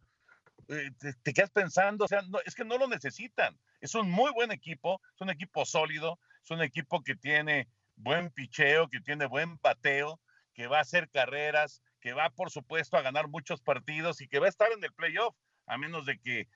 eh, 0.68 0.90
te, 1.22 1.32
quedas 1.32 1.50
pensando, 1.50 2.04
o 2.04 2.08
sea, 2.08 2.22
no, 2.22 2.38
es 2.44 2.54
que 2.54 2.64
no 2.64 2.78
lo 2.78 2.88
necesitan. 2.88 3.58
Es 3.80 3.94
un 3.94 4.10
muy 4.10 4.32
buen 4.32 4.50
equipo, 4.50 5.00
es 5.14 5.20
un 5.20 5.30
equipo 5.30 5.64
sólido, 5.64 6.18
es 6.42 6.50
un 6.50 6.62
equipo 6.62 7.02
que 7.02 7.16
tiene 7.16 7.68
buen 7.96 8.30
picheo, 8.30 8.88
que 8.88 9.00
tiene 9.00 9.26
buen 9.26 9.58
pateo, 9.58 10.20
que 10.54 10.66
va 10.66 10.78
a 10.78 10.82
hacer 10.82 11.10
carreras, 11.10 11.82
que 12.00 12.12
va, 12.12 12.30
por 12.30 12.50
supuesto, 12.50 12.96
a 12.96 13.02
ganar 13.02 13.28
muchos 13.28 13.60
partidos 13.60 14.20
y 14.20 14.28
que 14.28 14.38
va 14.38 14.46
a 14.46 14.50
estar 14.50 14.70
en 14.72 14.82
el 14.84 14.92
playoff, 14.92 15.34
a 15.66 15.78
menos 15.78 16.06
de 16.06 16.18
que 16.18 16.48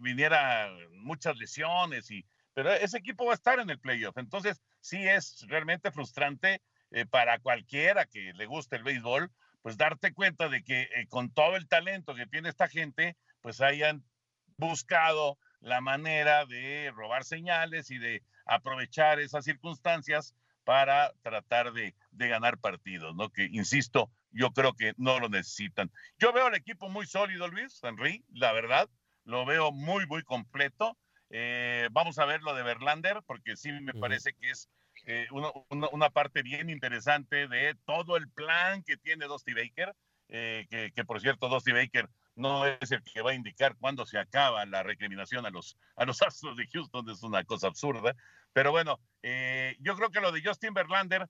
viniera 0.00 0.70
muchas 0.92 1.36
lesiones. 1.36 2.10
Y, 2.10 2.24
pero 2.54 2.72
ese 2.72 2.98
equipo 2.98 3.24
va 3.24 3.32
a 3.32 3.36
estar 3.36 3.58
en 3.58 3.70
el 3.70 3.78
playoff. 3.78 4.16
Entonces, 4.18 4.60
sí 4.80 5.06
es 5.06 5.44
realmente 5.48 5.90
frustrante 5.90 6.62
eh, 6.90 7.06
para 7.06 7.38
cualquiera 7.38 8.06
que 8.06 8.32
le 8.34 8.46
guste 8.46 8.76
el 8.76 8.84
béisbol, 8.84 9.30
pues 9.62 9.76
darte 9.76 10.12
cuenta 10.12 10.48
de 10.48 10.62
que 10.62 10.82
eh, 10.82 11.06
con 11.08 11.30
todo 11.30 11.56
el 11.56 11.66
talento 11.66 12.14
que 12.14 12.26
tiene 12.26 12.48
esta 12.48 12.68
gente, 12.68 13.16
pues 13.40 13.60
hayan 13.60 14.04
buscado 14.58 15.38
la 15.60 15.80
manera 15.80 16.46
de 16.46 16.92
robar 16.94 17.24
señales 17.24 17.90
y 17.90 17.98
de 17.98 18.22
aprovechar 18.46 19.18
esas 19.18 19.44
circunstancias 19.44 20.34
para 20.64 21.12
tratar 21.22 21.72
de, 21.72 21.94
ganar 22.10 22.58
partidos, 22.58 23.14
¿no? 23.14 23.30
Que, 23.30 23.44
insisto, 23.52 24.10
yo 24.32 24.50
creo 24.52 24.74
que 24.74 24.94
no 24.96 25.20
lo 25.20 25.28
necesitan. 25.28 25.92
Yo 26.18 26.32
veo 26.32 26.46
al 26.46 26.54
equipo 26.56 26.88
muy 26.88 27.06
sólido, 27.06 27.46
Luis 27.46 27.78
Henry, 27.82 28.24
la 28.32 28.52
verdad, 28.52 28.88
lo 29.24 29.44
veo 29.46 29.70
muy, 29.70 30.06
muy 30.06 30.22
completo. 30.22 30.98
Eh, 31.30 31.88
vamos 31.92 32.18
a 32.18 32.24
ver 32.24 32.42
lo 32.42 32.54
de 32.54 32.64
Verlander, 32.64 33.22
porque 33.26 33.56
sí 33.56 33.70
me 33.72 33.94
parece 33.94 34.32
que 34.34 34.50
es 34.50 34.68
eh, 35.08 35.28
una, 35.30 36.10
parte 36.10 36.42
bien 36.42 36.68
interesante 36.68 37.46
de 37.46 37.76
todo 37.84 38.16
el 38.16 38.28
plan 38.28 38.82
que 38.82 38.96
tiene 38.96 39.26
Dusty 39.26 39.54
Baker, 39.54 39.94
eh, 40.28 40.66
que, 40.92 41.04
por 41.04 41.20
cierto, 41.20 41.48
Dusty 41.48 41.70
Baker 41.70 42.10
no 42.34 42.66
es 42.66 42.90
el 42.90 43.04
que 43.04 43.22
va 43.22 43.30
a 43.30 43.34
indicar 43.34 43.76
cuándo 43.76 44.04
se 44.04 44.18
acaba 44.18 44.66
la 44.66 44.82
recriminación 44.82 45.46
a 45.46 45.50
los, 45.50 45.78
a 45.94 46.04
los 46.04 46.20
Astros 46.22 46.56
de 46.56 46.66
Houston, 46.66 47.08
es 47.08 47.22
una 47.22 47.44
cosa 47.44 47.68
absurda. 47.68 48.16
Pero 48.52 48.72
bueno, 48.72 48.98
eh, 49.22 49.76
yo 49.78 49.94
creo 49.94 50.10
que 50.10 50.20
lo 50.20 50.32
de 50.32 50.42
Justin 50.44 50.74
Verlander, 50.74 51.28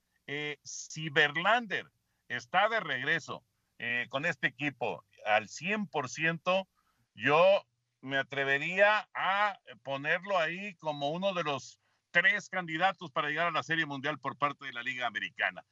si 0.63 1.09
Verlander 1.09 1.85
está 2.27 2.69
de 2.69 2.79
regreso 2.79 3.43
con 4.09 4.25
este 4.25 4.47
equipo 4.47 5.05
al 5.23 5.47
100%, 5.47 6.67
yo 7.13 7.63
me 8.01 8.17
atrevería 8.17 9.07
a 9.13 9.59
ponerlo 9.83 10.39
ahí 10.39 10.73
como 10.75 11.11
uno 11.11 11.33
de 11.33 11.43
los 11.43 11.79
tres 12.21 12.49
candidatos 12.49 13.11
para 13.11 13.29
llegar 13.29 13.47
a 13.47 13.51
la 13.51 13.63
Serie 13.63 13.85
Mundial 13.85 14.17
por 14.17 14.37
parte 14.37 14.65
de 14.65 14.73
la 14.73 14.81
Liga 14.81 15.05
Americana. 15.05 15.63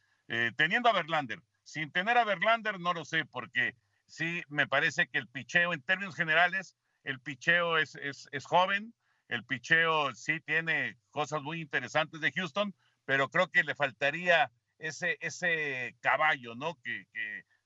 teniendo 0.58 0.89
a 0.89 0.93
Verlander, 0.93 1.39
sin 1.63 1.91
tener 1.91 2.17
a 2.17 2.23
Verlander 2.23 2.79
no 2.79 2.93
lo 2.93 3.03
sé, 3.03 3.25
porque 3.25 3.75
sí 4.05 4.43
me 4.49 4.67
parece 4.67 5.08
que 5.08 5.17
el 5.17 5.27
picheo, 5.27 5.73
en 5.73 5.81
términos 5.81 6.15
generales, 6.15 6.75
el 7.03 7.19
picheo 7.19 7.77
es, 7.77 7.95
es, 7.95 8.27
es 8.31 8.45
joven, 8.45 8.93
el 9.27 9.43
picheo 9.43 10.13
sí 10.13 10.39
tiene 10.41 10.97
cosas 11.10 11.41
muy 11.41 11.62
interesantes 11.62 12.21
de 12.21 12.31
Houston, 12.31 12.75
pero 13.05 13.29
creo 13.29 13.49
que 13.49 13.63
le 13.63 13.75
faltaría 13.75 14.51
ese, 14.77 15.17
ese 15.21 15.95
caballo, 16.01 16.55
¿no? 16.55 16.77
Que, 16.84 17.05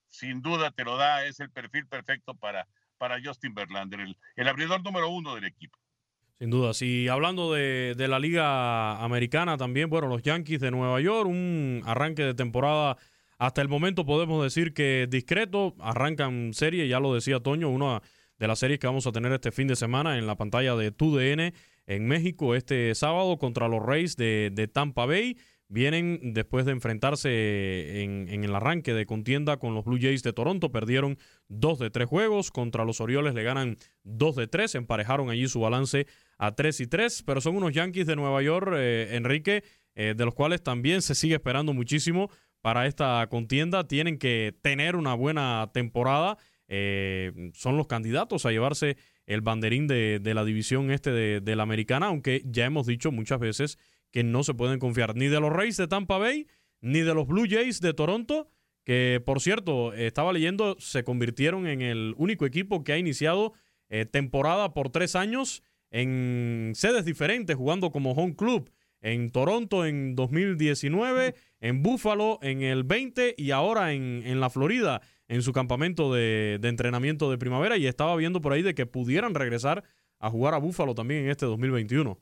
sin 0.07 0.41
duda 0.41 0.71
te 0.71 0.83
lo 0.83 0.97
da, 0.97 1.25
es 1.25 1.39
el 1.39 1.51
perfil 1.51 1.85
perfecto 1.87 2.33
para, 2.33 2.67
para 2.97 3.19
Justin 3.23 3.53
Verlander, 3.53 3.99
el, 3.99 4.17
el 4.35 4.47
abridor 4.47 4.83
número 4.83 5.09
uno 5.09 5.35
del 5.35 5.45
equipo. 5.45 5.77
Sin 6.39 6.49
duda, 6.49 6.73
si 6.73 7.07
hablando 7.09 7.53
de, 7.53 7.95
de, 7.97 8.07
la 8.07 8.17
liga 8.17 9.03
americana 9.03 9.57
también, 9.57 9.89
bueno, 9.89 10.07
los 10.07 10.21
Yankees 10.21 10.61
de 10.61 10.71
Nueva 10.71 11.01
York, 11.01 11.27
un 11.27 11.81
arranque 11.85 12.23
de 12.23 12.33
temporada 12.33 12.97
hasta 13.39 13.61
el 13.61 13.69
momento 13.69 14.05
podemos 14.05 14.43
decir 14.43 14.73
que 14.73 15.07
discreto, 15.09 15.73
arrancan 15.79 16.53
serie, 16.53 16.87
ya 16.87 16.99
lo 16.99 17.13
decía 17.13 17.39
Toño, 17.39 17.69
una 17.69 18.01
de 18.37 18.47
las 18.47 18.59
series 18.59 18.79
que 18.79 18.87
vamos 18.87 19.07
a 19.07 19.11
tener 19.11 19.31
este 19.31 19.51
fin 19.51 19.67
de 19.67 19.77
semana 19.77 20.17
en 20.17 20.27
la 20.27 20.35
pantalla 20.35 20.75
de 20.75 20.91
TUDN 20.91 21.53
en 21.87 22.07
México 22.07 22.53
este 22.53 22.93
sábado 22.95 23.37
contra 23.37 23.67
los 23.67 23.81
Rays 23.81 24.15
de, 24.15 24.69
Tampa 24.71 25.05
Bay. 25.05 25.37
Vienen 25.69 26.33
después 26.33 26.65
de 26.65 26.71
enfrentarse 26.71 28.03
en, 28.03 28.43
el 28.43 28.55
arranque 28.55 28.93
de 28.93 29.05
contienda 29.05 29.57
con 29.57 29.73
los 29.73 29.85
Blue 29.85 29.99
Jays 30.01 30.23
de 30.23 30.33
Toronto. 30.33 30.71
Perdieron 30.71 31.17
dos 31.47 31.79
de 31.79 31.91
tres 31.91 32.07
juegos. 32.07 32.51
Contra 32.51 32.85
los 32.85 33.01
Orioles 33.01 33.35
le 33.35 33.43
ganan 33.43 33.77
dos 34.03 34.35
de 34.35 34.47
tres. 34.47 34.73
Emparejaron 34.75 35.29
allí 35.29 35.47
su 35.47 35.59
balance 35.59 36.07
a 36.39 36.55
tres 36.55 36.79
y 36.79 36.87
tres. 36.87 37.21
Pero 37.21 37.41
son 37.41 37.55
unos 37.55 37.73
Yankees 37.73 38.07
de 38.07 38.15
Nueva 38.15 38.41
York, 38.41 38.73
eh, 38.75 39.09
Enrique, 39.11 39.63
eh, 39.93 40.15
de 40.17 40.25
los 40.25 40.33
cuales 40.33 40.63
también 40.63 41.03
se 41.03 41.13
sigue 41.13 41.35
esperando 41.35 41.73
muchísimo 41.73 42.31
para 42.61 42.87
esta 42.87 43.27
contienda. 43.29 43.87
Tienen 43.87 44.17
que 44.17 44.57
tener 44.63 44.95
una 44.95 45.13
buena 45.13 45.69
temporada 45.71 46.39
eh, 46.71 47.51
son 47.55 47.77
los 47.77 47.87
candidatos 47.87 48.45
a 48.45 48.51
llevarse 48.51 48.95
el 49.25 49.41
banderín 49.41 49.87
de, 49.87 50.21
la 50.23 50.45
división 50.45 50.91
este 50.91 51.11
de, 51.11 51.55
la 51.55 51.63
americana, 51.63 52.07
aunque 52.07 52.43
ya 52.45 52.65
hemos 52.65 52.85
dicho 52.85 53.11
muchas 53.11 53.39
veces 53.39 53.77
que 54.11 54.23
no 54.23 54.43
se 54.43 54.53
pueden 54.53 54.79
confiar 54.79 55.15
ni 55.15 55.27
de 55.27 55.39
los 55.39 55.51
Rays 55.51 55.77
de 55.77 55.87
Tampa 55.87 56.17
Bay, 56.17 56.47
ni 56.81 57.01
de 57.01 57.13
los 57.13 57.27
Blue 57.27 57.47
Jays 57.49 57.81
de 57.81 57.93
Toronto, 57.93 58.47
que 58.85 59.21
por 59.23 59.41
cierto, 59.41 59.93
estaba 59.93 60.31
leyendo, 60.31 60.77
se 60.79 61.03
convirtieron 61.03 61.67
en 61.67 61.81
el 61.81 62.13
único 62.17 62.45
equipo 62.45 62.83
que 62.83 62.93
ha 62.93 62.97
iniciado 62.97 63.53
eh, 63.89 64.05
temporada 64.05 64.73
por 64.73 64.89
tres 64.89 65.15
años 65.15 65.63
en 65.91 66.73
sedes 66.75 67.05
diferentes, 67.05 67.55
jugando 67.55 67.91
como 67.91 68.11
home 68.11 68.35
club. 68.35 68.71
En 69.01 69.31
Toronto 69.31 69.85
en 69.85 70.15
2019, 70.15 71.33
en 71.61 71.81
Buffalo 71.81 72.37
en 72.41 72.61
el 72.63 72.83
20 72.83 73.35
y 73.37 73.51
ahora 73.51 73.93
en, 73.93 74.23
en 74.25 74.41
la 74.41 74.49
Florida 74.49 75.01
en 75.29 75.43
su 75.43 75.53
campamento 75.53 76.11
de, 76.13 76.59
entrenamiento 76.63 77.31
de 77.31 77.37
primavera 77.37 77.77
y 77.77 77.87
estaba 77.87 78.15
viendo 78.17 78.41
por 78.41 78.51
ahí 78.51 78.63
de 78.63 78.73
que 78.73 78.87
pudieran 78.87 79.35
regresar 79.35 79.83
a 80.19 80.29
jugar 80.29 80.55
a 80.55 80.57
Búfalo 80.57 80.95
también 80.95 81.23
en 81.23 81.29
este 81.29 81.45
2021. 81.45 82.19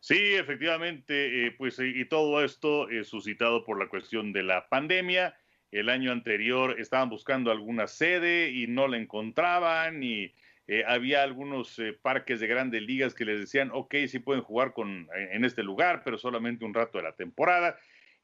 Sí, 0.00 0.34
efectivamente, 0.34 1.46
eh, 1.46 1.52
pues 1.52 1.78
y 1.78 2.04
todo 2.06 2.44
esto 2.44 2.90
es 2.90 3.08
suscitado 3.08 3.64
por 3.64 3.78
la 3.78 3.88
cuestión 3.88 4.32
de 4.34 4.42
la 4.42 4.68
pandemia. 4.68 5.34
El 5.70 5.88
año 5.88 6.12
anterior 6.12 6.78
estaban 6.78 7.08
buscando 7.08 7.50
alguna 7.50 7.86
sede 7.86 8.50
y 8.50 8.66
no 8.66 8.86
la 8.86 8.98
encontraban 8.98 10.02
y 10.02 10.34
eh, 10.66 10.84
había 10.86 11.22
algunos 11.22 11.78
eh, 11.78 11.96
parques 12.00 12.40
de 12.40 12.46
grandes 12.46 12.82
ligas 12.82 13.14
que 13.14 13.24
les 13.24 13.40
decían, 13.40 13.70
ok, 13.72 13.94
sí 14.08 14.18
pueden 14.18 14.42
jugar 14.42 14.72
con, 14.72 15.08
en 15.14 15.44
este 15.44 15.62
lugar, 15.62 16.02
pero 16.04 16.18
solamente 16.18 16.64
un 16.64 16.74
rato 16.74 16.98
de 16.98 17.04
la 17.04 17.16
temporada 17.16 17.76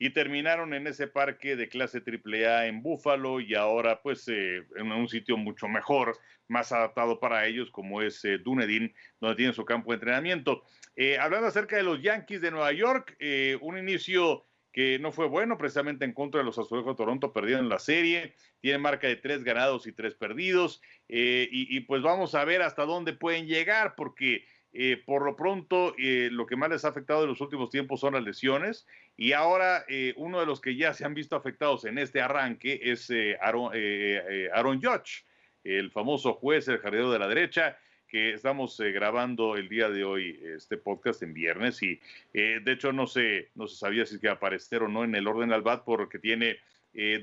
y 0.02 0.10
terminaron 0.10 0.72
en 0.72 0.86
ese 0.86 1.06
parque 1.08 1.56
de 1.56 1.68
clase 1.68 1.98
AAA 1.98 2.66
en 2.68 2.82
Búfalo 2.82 3.38
y 3.38 3.54
ahora 3.54 4.00
pues 4.00 4.26
eh, 4.28 4.66
en 4.76 4.90
un 4.90 5.10
sitio 5.10 5.36
mucho 5.36 5.68
mejor, 5.68 6.16
más 6.48 6.72
adaptado 6.72 7.20
para 7.20 7.46
ellos 7.46 7.70
como 7.70 8.00
es 8.00 8.24
eh, 8.24 8.38
Dunedin, 8.38 8.94
donde 9.20 9.36
tienen 9.36 9.54
su 9.54 9.66
campo 9.66 9.90
de 9.90 9.96
entrenamiento. 9.96 10.64
Eh, 10.96 11.18
hablando 11.18 11.48
acerca 11.48 11.76
de 11.76 11.82
los 11.82 12.00
Yankees 12.00 12.40
de 12.40 12.50
Nueva 12.50 12.72
York, 12.72 13.14
un 13.60 13.76
inicio 13.76 14.46
que 14.72 14.98
no 14.98 15.12
fue 15.12 15.26
bueno, 15.26 15.58
precisamente 15.58 16.04
en 16.04 16.12
contra 16.12 16.40
de 16.40 16.44
los 16.44 16.58
Azulejos 16.58 16.94
de 16.94 16.98
Toronto, 16.98 17.32
perdieron 17.32 17.68
la 17.68 17.78
serie, 17.78 18.34
tienen 18.60 18.80
marca 18.80 19.08
de 19.08 19.16
tres 19.16 19.42
ganados 19.42 19.86
y 19.86 19.92
tres 19.92 20.14
perdidos, 20.14 20.80
y, 21.08 21.76
y 21.76 21.80
pues 21.80 22.02
vamos 22.02 22.34
a 22.34 22.44
ver 22.44 22.62
hasta 22.62 22.84
dónde 22.84 23.12
pueden 23.12 23.46
llegar, 23.46 23.94
porque 23.96 24.44
eh, 24.72 25.02
por 25.04 25.24
lo 25.24 25.34
pronto, 25.34 25.94
eh, 25.98 26.28
lo 26.30 26.46
que 26.46 26.56
más 26.56 26.70
les 26.70 26.84
ha 26.84 26.88
afectado 26.88 27.24
en 27.24 27.30
los 27.30 27.40
últimos 27.40 27.70
tiempos 27.70 28.00
son 28.00 28.14
las 28.14 28.22
lesiones. 28.22 28.86
Y 29.16 29.32
ahora, 29.32 29.84
eh, 29.88 30.14
uno 30.16 30.40
de 30.40 30.46
los 30.46 30.60
que 30.60 30.76
ya 30.76 30.94
se 30.94 31.04
han 31.04 31.14
visto 31.14 31.36
afectados 31.36 31.84
en 31.84 31.98
este 31.98 32.20
arranque 32.20 32.80
es 32.82 33.12
Aaron, 33.40 33.72
Aaron 34.54 34.80
Judge, 34.80 35.24
el 35.64 35.90
famoso 35.90 36.34
juez, 36.34 36.68
el 36.68 36.78
jardinero 36.78 37.12
de 37.12 37.18
la 37.18 37.28
derecha, 37.28 37.76
que 38.10 38.34
estamos 38.34 38.78
grabando 38.78 39.56
el 39.56 39.68
día 39.68 39.88
de 39.88 40.04
hoy 40.04 40.40
este 40.42 40.76
podcast 40.76 41.22
en 41.22 41.32
viernes. 41.32 41.82
Y 41.82 42.00
de 42.32 42.72
hecho, 42.72 42.92
no 42.92 43.06
se, 43.06 43.50
no 43.54 43.66
se 43.66 43.76
sabía 43.76 44.04
si 44.04 44.16
es 44.16 44.20
que 44.20 44.28
aparecer 44.28 44.82
o 44.82 44.88
no 44.88 45.04
en 45.04 45.14
el 45.14 45.26
orden 45.26 45.52
al 45.52 45.62
bat 45.62 45.84
porque 45.84 46.18
tiene 46.18 46.58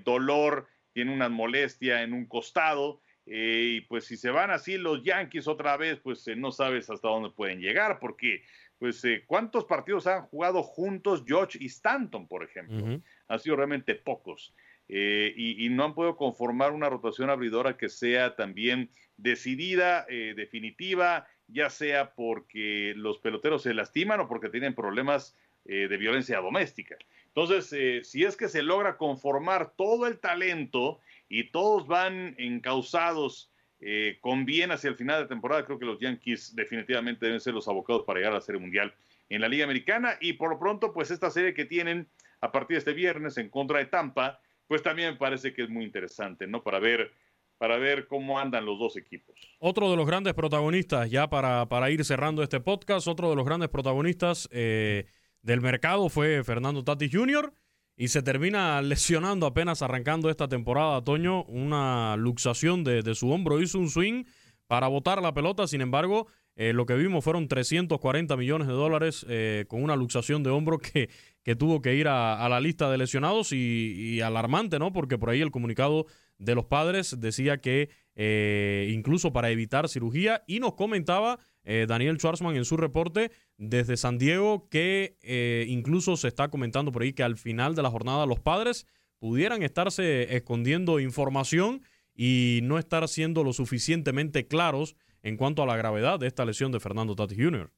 dolor, 0.04 0.67
tiene 0.93 1.13
una 1.13 1.30
molestia 1.30 2.02
en 2.04 2.13
un 2.13 2.26
costado 2.26 3.02
eh, 3.30 3.73
y 3.76 3.82
pues 3.82 4.06
si 4.06 4.15
se 4.15 4.30
van 4.30 4.52
así 4.52 4.78
los 4.78 5.04
Yankees 5.04 5.47
otra 5.47 5.76
vez, 5.76 6.00
pues 6.00 6.26
eh, 6.30 6.36
no 6.36 6.52
sabes 6.52 6.89
hasta 6.89 7.10
dónde 7.10 7.30
pueden 7.30 7.60
llegar, 7.60 8.00
porque 8.00 8.43
pues 8.80 9.04
eh, 9.04 9.23
cuántos 9.28 9.65
partidos 9.65 10.08
han 10.08 10.23
jugado 10.23 10.63
juntos 10.63 11.23
George 11.28 11.58
y 11.60 11.65
Stanton, 11.65 12.28
por 12.28 12.43
ejemplo. 12.43 13.02
Han 13.28 13.39
sido 13.39 13.58
realmente 13.58 13.95
pocos. 13.95 14.54
Y, 14.89 15.67
no 15.69 15.84
han 15.84 15.93
podido 15.93 16.15
conformar 16.15 16.71
una 16.71 16.89
rotación 16.89 17.30
abridora 17.30 17.78
que 17.78 17.89
sea 17.89 18.36
también 18.36 18.89
decidida, 19.17 20.06
definitiva, 20.08 21.28
ya 21.47 21.69
sea 21.69 22.13
porque 22.13 22.93
los 22.95 23.19
peloteros 23.19 23.63
se 23.63 23.73
lastiman 23.73 24.21
o 24.21 24.28
porque 24.28 24.50
tienen 24.50 24.76
problemas 24.76 25.36
de 25.65 25.97
violencia 25.97 26.39
doméstica. 26.39 26.95
Entonces, 27.28 28.08
si 28.08 28.23
es 28.23 28.38
que 28.38 28.47
se 28.47 28.63
logra 28.63 28.95
conformar 28.95 29.73
todo 29.76 30.08
el 30.08 30.19
talento, 30.19 31.02
y 31.30 31.52
todos 31.52 31.88
van 31.88 32.36
encausados 32.38 33.52
eh, 33.80 34.17
con 34.21 34.45
bien 34.45 34.71
hacia 34.71 34.89
el 34.89 34.95
final 34.95 35.21
de 35.21 35.28
temporada. 35.28 35.65
Creo 35.65 35.80
que 35.80 35.86
los 35.86 36.00
Yankees 36.00 36.56
definitivamente 36.56 37.26
deben 37.26 37.41
ser 37.41 37.54
los 37.54 37.67
abocados 37.67 38.04
para 38.06 38.19
llegar 38.19 38.34
a 38.34 38.38
la 38.38 38.41
Serie 38.41 38.62
Mundial 38.62 38.93
en 39.30 39.41
la 39.41 39.47
Liga 39.47 39.65
Americana. 39.65 40.17
Y 40.21 40.34
por 40.34 40.50
lo 40.50 40.60
pronto, 40.60 40.93
pues 40.93 41.12
esta 41.12 41.30
serie 41.30 41.54
que 41.54 41.65
tienen 41.65 42.08
a 42.41 42.52
partir 42.52 42.76
de 42.76 42.80
este 42.80 42.93
viernes 42.93 43.38
en 43.38 43.50
contra 43.50 43.80
de 43.80 43.86
Tampa, 43.86 44.39
pues 44.67 44.84
también 44.84 45.17
parece 45.17 45.53
que 45.53 45.63
es 45.63 45.69
muy 45.69 45.86
interesante, 45.86 46.47
¿no? 46.47 46.63
Para 46.63 46.80
ver, 46.80 47.12
para 47.58 47.77
ver 47.77 48.08
cómo 48.08 48.39
andan 48.39 48.65
los 48.65 48.77
dos 48.80 48.97
equipos. 48.97 49.36
Otro 49.60 49.89
de 49.89 49.97
los 49.97 50.06
grandes 50.06 50.34
protagonistas, 50.34 51.10
ya 51.10 51.30
para, 51.30 51.67
para 51.67 51.89
ir 51.89 52.03
cerrando 52.06 52.43
este 52.43 52.60
podcast, 52.60 53.08
otro 53.08 53.30
de 53.30 53.36
los 53.36 53.45
grandes 53.45 53.69
protagonistas 53.69 54.47
eh, 54.51 55.06
del 55.41 55.62
mercado 55.62 56.10
fue 56.10 56.43
Fernando 56.43 56.84
Tati 56.84 57.10
Jr., 57.12 57.53
y 57.99 58.10
se 58.10 58.21
termina 58.21 58.80
lesionando 58.84 59.47
apenas 59.47 59.82
arrancando 59.82 60.30
esta 60.30 60.47
temporada, 60.47 61.03
Toño, 61.03 61.43
una 61.45 62.15
luxación 62.15 62.84
de, 62.84 63.15
su 63.15 63.32
hombro, 63.32 63.60
hizo 63.60 63.80
un 63.80 63.89
swing 63.89 64.23
para 64.67 64.88
botar 64.88 65.19
la 65.19 65.34
pelota, 65.34 65.65
sin 65.65 65.82
embargo, 65.82 66.27
eh, 66.56 66.73
lo 66.73 66.86
que 66.86 66.93
vimos 66.93 67.23
fueron 67.23 67.47
340 67.47 68.38
millones 68.38 68.67
de 68.67 68.73
dólares 68.73 69.25
eh, 69.27 69.65
con 69.67 69.84
una 69.84 69.95
luxación 69.95 70.43
de 70.43 70.51
hombro 70.51 70.77
que, 70.77 71.10
que 71.47 71.55
tuvo 71.55 71.81
que 71.81 71.95
ir 71.95 72.10
a, 72.10 72.45
la 72.49 72.60
lista 72.60 72.91
de 72.91 72.97
lesionados 72.97 73.53
y, 73.53 74.19
alarmante, 74.19 74.79
¿no? 74.79 74.91
Porque 74.91 75.17
por 75.17 75.29
ahí 75.29 75.39
el 75.39 75.49
comunicado 75.49 76.05
de 76.39 76.55
los 76.55 76.65
padres 76.65 77.21
decía 77.21 77.62
que 77.62 77.88
eh, 78.15 78.89
incluso 78.91 79.31
para 79.31 79.49
evitar 79.49 79.88
cirugía 79.88 80.43
y 80.45 80.60
nos 80.60 80.73
comentaba 80.73 81.39
eh, 81.63 81.86
Daniel 81.88 82.17
Schwarzman 82.17 82.57
en 82.57 82.65
su 82.65 82.75
reporte 82.75 83.31
desde 83.55 83.95
San 83.95 84.17
Diego 84.17 84.67
que 84.69 85.17
eh, 85.21 85.65
incluso 85.69 86.17
se 86.17 86.27
está 86.27 86.49
comentando 86.49 86.91
por 86.91 87.03
ahí 87.03 87.13
que 87.13 87.23
al 87.23 87.38
final 87.38 87.75
de 87.75 87.83
la 87.83 87.91
jornada 87.91 88.25
los 88.25 88.41
padres 88.41 88.86
pudieran 89.17 89.63
estarse 89.63 90.36
escondiendo 90.36 90.99
información 90.99 91.81
y 92.13 92.60
no 92.63 92.77
estar 92.77 93.07
siendo 93.07 93.45
lo 93.45 93.53
suficientemente 93.53 94.47
claros 94.47 94.97
en 95.23 95.38
cuanto 95.38 95.63
a 95.63 95.65
la 95.65 95.77
gravedad 95.77 96.19
de 96.19 96.27
esta 96.27 96.43
lesión 96.43 96.73
de 96.73 96.81
Fernando 96.81 97.15
Tati 97.15 97.41
Jr. 97.41 97.71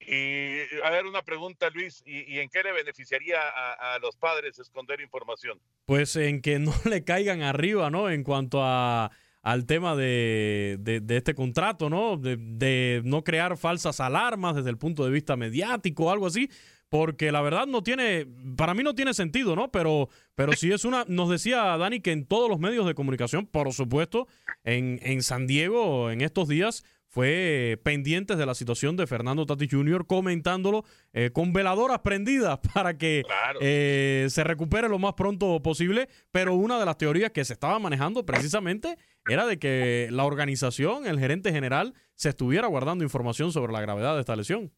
Y 0.00 0.60
a 0.84 0.90
ver, 0.90 1.06
una 1.06 1.22
pregunta, 1.22 1.70
Luis, 1.70 2.02
¿y, 2.06 2.38
en 2.38 2.48
qué 2.48 2.62
le 2.62 2.72
beneficiaría 2.72 3.38
a, 3.40 3.98
los 3.98 4.16
padres 4.16 4.58
esconder 4.58 5.00
información? 5.00 5.58
Pues 5.86 6.16
en 6.16 6.42
que 6.42 6.58
no 6.58 6.72
le 6.84 7.04
caigan 7.04 7.42
arriba, 7.42 7.90
¿no? 7.90 8.10
En 8.10 8.22
cuanto 8.22 8.62
a 8.62 9.10
al 9.42 9.64
tema 9.64 9.94
de, 9.94 11.00
este 11.08 11.34
contrato, 11.36 11.88
¿no? 11.88 12.16
De, 12.16 12.36
de, 12.36 13.00
no 13.04 13.22
crear 13.22 13.56
falsas 13.56 14.00
alarmas 14.00 14.56
desde 14.56 14.70
el 14.70 14.76
punto 14.76 15.04
de 15.04 15.12
vista 15.12 15.36
mediático 15.36 16.06
o 16.06 16.10
algo 16.10 16.26
así, 16.26 16.50
porque 16.88 17.32
la 17.32 17.42
verdad 17.42 17.66
no 17.66 17.82
tiene, 17.82 18.26
para 18.56 18.74
mí 18.74 18.82
no 18.82 18.94
tiene 18.94 19.14
sentido, 19.14 19.56
¿no? 19.56 19.70
Pero, 19.70 20.08
pero 20.34 20.52
sí 20.52 20.72
es 20.72 20.84
una, 20.84 21.04
nos 21.08 21.28
decía 21.30 21.76
Dani 21.76 22.00
que 22.00 22.12
en 22.12 22.26
todos 22.26 22.48
los 22.48 22.58
medios 22.58 22.86
de 22.86 22.94
comunicación, 22.94 23.46
por 23.46 23.72
supuesto, 23.72 24.28
en, 24.64 25.00
en 25.02 25.22
San 25.22 25.46
Diego 25.46 26.10
en 26.10 26.20
estos 26.20 26.48
días, 26.48 26.84
fue 27.16 27.80
pendientes 27.82 28.36
de 28.36 28.44
la 28.44 28.54
situación 28.54 28.94
de 28.94 29.06
Fernando 29.06 29.46
Tati 29.46 29.66
Jr., 29.70 30.06
comentándolo 30.06 30.84
eh, 31.14 31.30
con 31.32 31.54
veladoras 31.54 32.00
prendidas 32.00 32.58
para 32.74 32.98
que 32.98 33.22
eh, 33.62 34.26
se 34.28 34.44
recupere 34.44 34.86
lo 34.90 34.98
más 34.98 35.14
pronto 35.14 35.62
posible. 35.62 36.10
Pero 36.30 36.52
una 36.52 36.78
de 36.78 36.84
las 36.84 36.98
teorías 36.98 37.30
que 37.30 37.42
se 37.46 37.54
estaba 37.54 37.78
manejando 37.78 38.26
precisamente 38.26 38.98
era 39.26 39.46
de 39.46 39.58
que 39.58 40.08
la 40.10 40.24
organización, 40.24 41.06
el 41.06 41.18
gerente 41.18 41.52
general, 41.52 41.94
se 42.16 42.28
estuviera 42.28 42.66
guardando 42.66 43.02
información 43.02 43.50
sobre 43.50 43.72
la 43.72 43.80
gravedad 43.80 44.14
de 44.14 44.20
esta 44.20 44.36
lesión. 44.36 44.70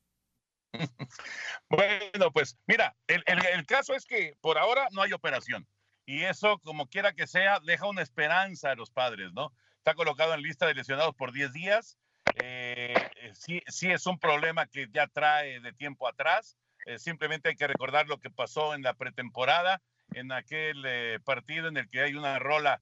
Bueno, 1.68 2.31
pues 2.33 2.57
mira, 2.68 2.94
el, 3.09 3.24
el 3.27 3.66
caso 3.66 3.94
es 3.94 4.07
que 4.07 4.37
por 4.40 4.59
ahora 4.59 4.87
no 4.92 5.03
hay 5.03 5.12
operación. 5.12 5.66
Y 6.07 6.22
eso, 6.22 6.61
como 6.61 6.87
quiera 6.87 7.14
que 7.14 7.27
sea, 7.27 7.59
deja 7.64 7.88
una 7.88 8.03
esperanza 8.03 8.70
a 8.70 8.77
los 8.77 8.90
padres, 8.92 9.33
¿no? 9.33 9.53
Está 9.79 9.94
colocado 9.94 10.35
en 10.35 10.42
lista 10.42 10.66
de 10.66 10.74
lesionados 10.74 11.16
por 11.16 11.33
10 11.33 11.53
días 11.53 11.98
eh, 12.37 12.95
eh, 13.17 13.33
sí, 13.35 13.62
sí 13.67 13.91
es 13.91 14.07
un 14.07 14.19
problema 14.19 14.67
que 14.67 14.88
ya 14.93 15.07
trae 15.07 15.61
de 15.61 15.73
tiempo 15.73 16.09
atrás. 16.09 16.57
Eh, 16.87 16.99
simplemente 16.99 17.49
hay 17.49 17.57
que 17.57 17.67
recordar 17.67 18.07
lo 18.09 18.19
que 18.19 18.31
pasó 18.31 18.75
en 18.75 18.83
la 18.83 18.95
pretemporada, 18.95 19.83
en 20.12 20.33
aquel 20.33 21.21
partido 21.23 21.69
en 21.69 21.77
el 21.77 21.91
que 21.91 22.01
hay 22.01 22.14
una 22.14 22.38
rola 22.38 22.81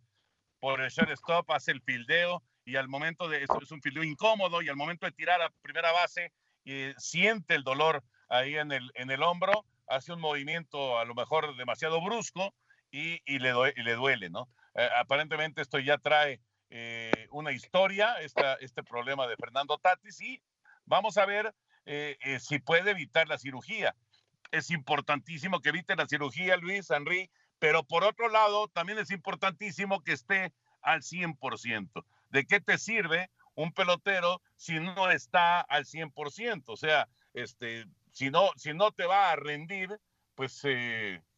por 0.60 0.80
el 0.80 0.90
shortstop, 0.90 1.50
hace 1.50 1.72
el 1.72 1.82
fildeo 1.82 2.42
y 2.64 2.76
al 2.76 2.88
momento 2.88 3.28
de, 3.28 3.42
es 3.42 3.72
un 3.72 3.82
fildeo 3.82 4.04
incómodo 4.04 4.62
y 4.62 4.68
al 4.68 4.76
momento 4.76 5.06
de 5.06 5.12
tirar 5.12 5.42
a 5.42 5.50
primera 5.60 5.90
base, 5.90 6.32
siente 6.98 7.56
el 7.56 7.64
dolor 7.64 8.04
ahí 8.28 8.56
en 8.56 8.70
el, 8.70 8.92
en 8.94 9.10
el 9.10 9.24
hombro, 9.24 9.64
hace 9.88 10.12
un 10.12 10.20
movimiento 10.20 11.00
a 11.00 11.04
lo 11.04 11.16
mejor 11.16 11.56
demasiado 11.56 12.00
brusco 12.00 12.54
y, 12.92 13.20
y, 13.24 13.40
le, 13.40 13.52
y 13.74 13.82
le 13.82 13.94
duele, 13.94 14.30
¿no? 14.30 14.48
aparentemente 14.96 15.62
esto 15.62 15.80
ya 15.80 15.98
trae 15.98 16.40
eh, 16.70 17.28
una 17.30 17.52
historia, 17.52 18.16
este 18.18 18.82
problema 18.82 19.26
de 19.26 19.36
Fernando 19.36 19.78
Tatis, 19.78 20.20
y 20.20 20.42
vamos 20.84 21.16
a 21.16 21.24
ver 21.24 21.54
eh, 21.84 22.16
eh, 22.20 22.40
si 22.40 22.58
puede 22.58 22.90
evitar 22.90 23.28
la 23.28 23.38
cirugía. 23.38 23.94
Es 24.50 24.70
importantísimo 24.70 25.60
que 25.60 25.68
evite 25.68 25.94
la 25.94 26.06
cirugía, 26.06 26.56
Luis, 26.56 26.90
Henry, 26.90 27.30
pero 27.58 27.84
por 27.84 28.04
otro 28.04 28.28
lado, 28.28 28.68
también 28.68 28.98
es 28.98 29.10
importantísimo 29.10 30.02
que 30.02 30.12
esté 30.12 30.52
al 30.82 31.02
100%. 31.02 32.04
¿De 32.30 32.46
qué 32.46 32.60
te 32.60 32.78
sirve 32.78 33.30
un 33.54 33.72
pelotero 33.72 34.42
si 34.56 34.80
no 34.80 35.10
está 35.10 35.60
al 35.60 35.84
100%? 35.84 36.64
O 36.66 36.76
sea, 36.76 37.08
este, 37.32 37.86
si, 38.10 38.30
no, 38.30 38.50
si 38.56 38.74
no 38.74 38.90
te 38.90 39.06
va 39.06 39.30
a 39.30 39.36
rendir, 39.36 40.00
pues, 40.34 40.62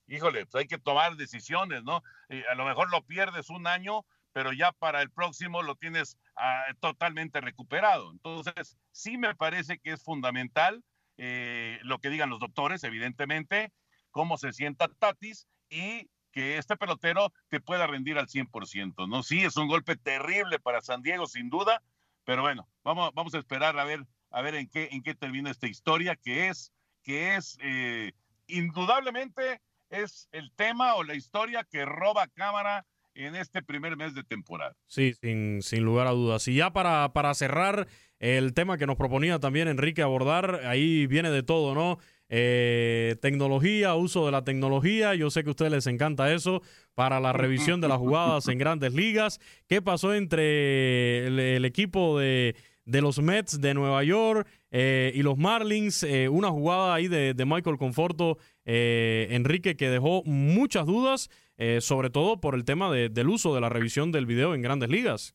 híjole, 0.06 0.46
pues 0.46 0.54
hay 0.54 0.66
que 0.66 0.78
tomar 0.78 1.16
decisiones, 1.16 1.84
¿no? 1.84 2.02
a 2.50 2.54
lo 2.54 2.64
mejor 2.64 2.90
lo 2.90 3.04
pierdes 3.06 3.50
un 3.50 3.66
año, 3.66 4.04
pero 4.38 4.52
ya 4.52 4.70
para 4.70 5.02
el 5.02 5.10
próximo 5.10 5.64
lo 5.64 5.74
tienes 5.74 6.16
ah, 6.36 6.62
totalmente 6.78 7.40
recuperado. 7.40 8.12
Entonces, 8.12 8.78
sí 8.92 9.18
me 9.18 9.34
parece 9.34 9.80
que 9.80 9.90
es 9.90 10.04
fundamental 10.04 10.84
eh, 11.16 11.80
lo 11.82 11.98
que 11.98 12.08
digan 12.08 12.30
los 12.30 12.38
doctores, 12.38 12.84
evidentemente, 12.84 13.72
cómo 14.12 14.38
se 14.38 14.52
sienta 14.52 14.86
Tatis 15.00 15.48
y 15.68 16.08
que 16.30 16.56
este 16.56 16.76
pelotero 16.76 17.32
te 17.48 17.58
pueda 17.58 17.88
rendir 17.88 18.16
al 18.16 18.28
100%, 18.28 19.08
¿no? 19.08 19.24
Sí, 19.24 19.44
es 19.44 19.56
un 19.56 19.66
golpe 19.66 19.96
terrible 19.96 20.60
para 20.60 20.82
San 20.82 21.02
Diego, 21.02 21.26
sin 21.26 21.50
duda, 21.50 21.82
pero 22.22 22.42
bueno, 22.42 22.68
vamos, 22.84 23.10
vamos 23.14 23.34
a 23.34 23.38
esperar 23.38 23.76
a 23.76 23.82
ver, 23.82 24.06
a 24.30 24.40
ver 24.40 24.54
en 24.54 24.68
qué, 24.68 24.88
en 24.92 25.02
qué 25.02 25.16
termina 25.16 25.50
esta 25.50 25.66
historia, 25.66 26.14
que 26.14 26.46
es, 26.46 26.72
que 27.02 27.34
es 27.34 27.58
eh, 27.60 28.12
indudablemente 28.46 29.60
es 29.90 30.28
el 30.30 30.52
tema 30.52 30.94
o 30.94 31.02
la 31.02 31.16
historia 31.16 31.64
que 31.64 31.84
roba 31.84 32.28
cámara 32.28 32.86
en 33.26 33.34
este 33.34 33.62
primer 33.62 33.96
mes 33.96 34.14
de 34.14 34.22
temporada. 34.22 34.76
Sí, 34.86 35.14
sin, 35.14 35.60
sin 35.62 35.82
lugar 35.84 36.06
a 36.06 36.12
dudas. 36.12 36.46
Y 36.48 36.54
ya 36.54 36.72
para, 36.72 37.12
para 37.12 37.34
cerrar 37.34 37.88
el 38.20 38.54
tema 38.54 38.78
que 38.78 38.86
nos 38.86 38.96
proponía 38.96 39.38
también 39.38 39.68
Enrique 39.68 40.02
abordar, 40.02 40.62
ahí 40.64 41.06
viene 41.06 41.30
de 41.30 41.42
todo, 41.42 41.74
¿no? 41.74 41.98
Eh, 42.30 43.16
tecnología, 43.20 43.94
uso 43.94 44.26
de 44.26 44.32
la 44.32 44.44
tecnología, 44.44 45.14
yo 45.14 45.30
sé 45.30 45.42
que 45.42 45.48
a 45.48 45.52
ustedes 45.52 45.72
les 45.72 45.86
encanta 45.86 46.32
eso, 46.32 46.62
para 46.94 47.20
la 47.20 47.32
revisión 47.32 47.80
de 47.80 47.88
las 47.88 47.98
jugadas 47.98 48.46
en 48.48 48.58
grandes 48.58 48.92
ligas. 48.92 49.40
¿Qué 49.66 49.82
pasó 49.82 50.14
entre 50.14 51.26
el, 51.26 51.64
equipo 51.64 52.18
de, 52.18 52.54
de, 52.84 53.00
los 53.00 53.18
Mets 53.20 53.60
de 53.60 53.72
Nueva 53.72 54.04
York 54.04 54.46
eh, 54.70 55.10
y 55.14 55.22
los 55.22 55.38
Marlins? 55.38 56.02
Eh, 56.02 56.28
una 56.28 56.50
jugada 56.50 56.94
ahí 56.94 57.08
de, 57.08 57.34
de 57.34 57.44
Michael 57.46 57.78
Conforto, 57.78 58.38
Enrique, 58.64 59.76
que 59.76 59.88
dejó 59.88 60.22
muchas 60.24 60.86
dudas. 60.86 61.30
Eh, 61.60 61.80
sobre 61.80 62.08
todo 62.08 62.40
por 62.40 62.54
el 62.54 62.64
tema 62.64 62.92
del 62.92 63.28
uso 63.28 63.52
de 63.52 63.60
la 63.60 63.68
revisión 63.68 64.12
del 64.12 64.26
video 64.26 64.54
en 64.54 64.62
grandes 64.62 64.90
ligas. 64.90 65.34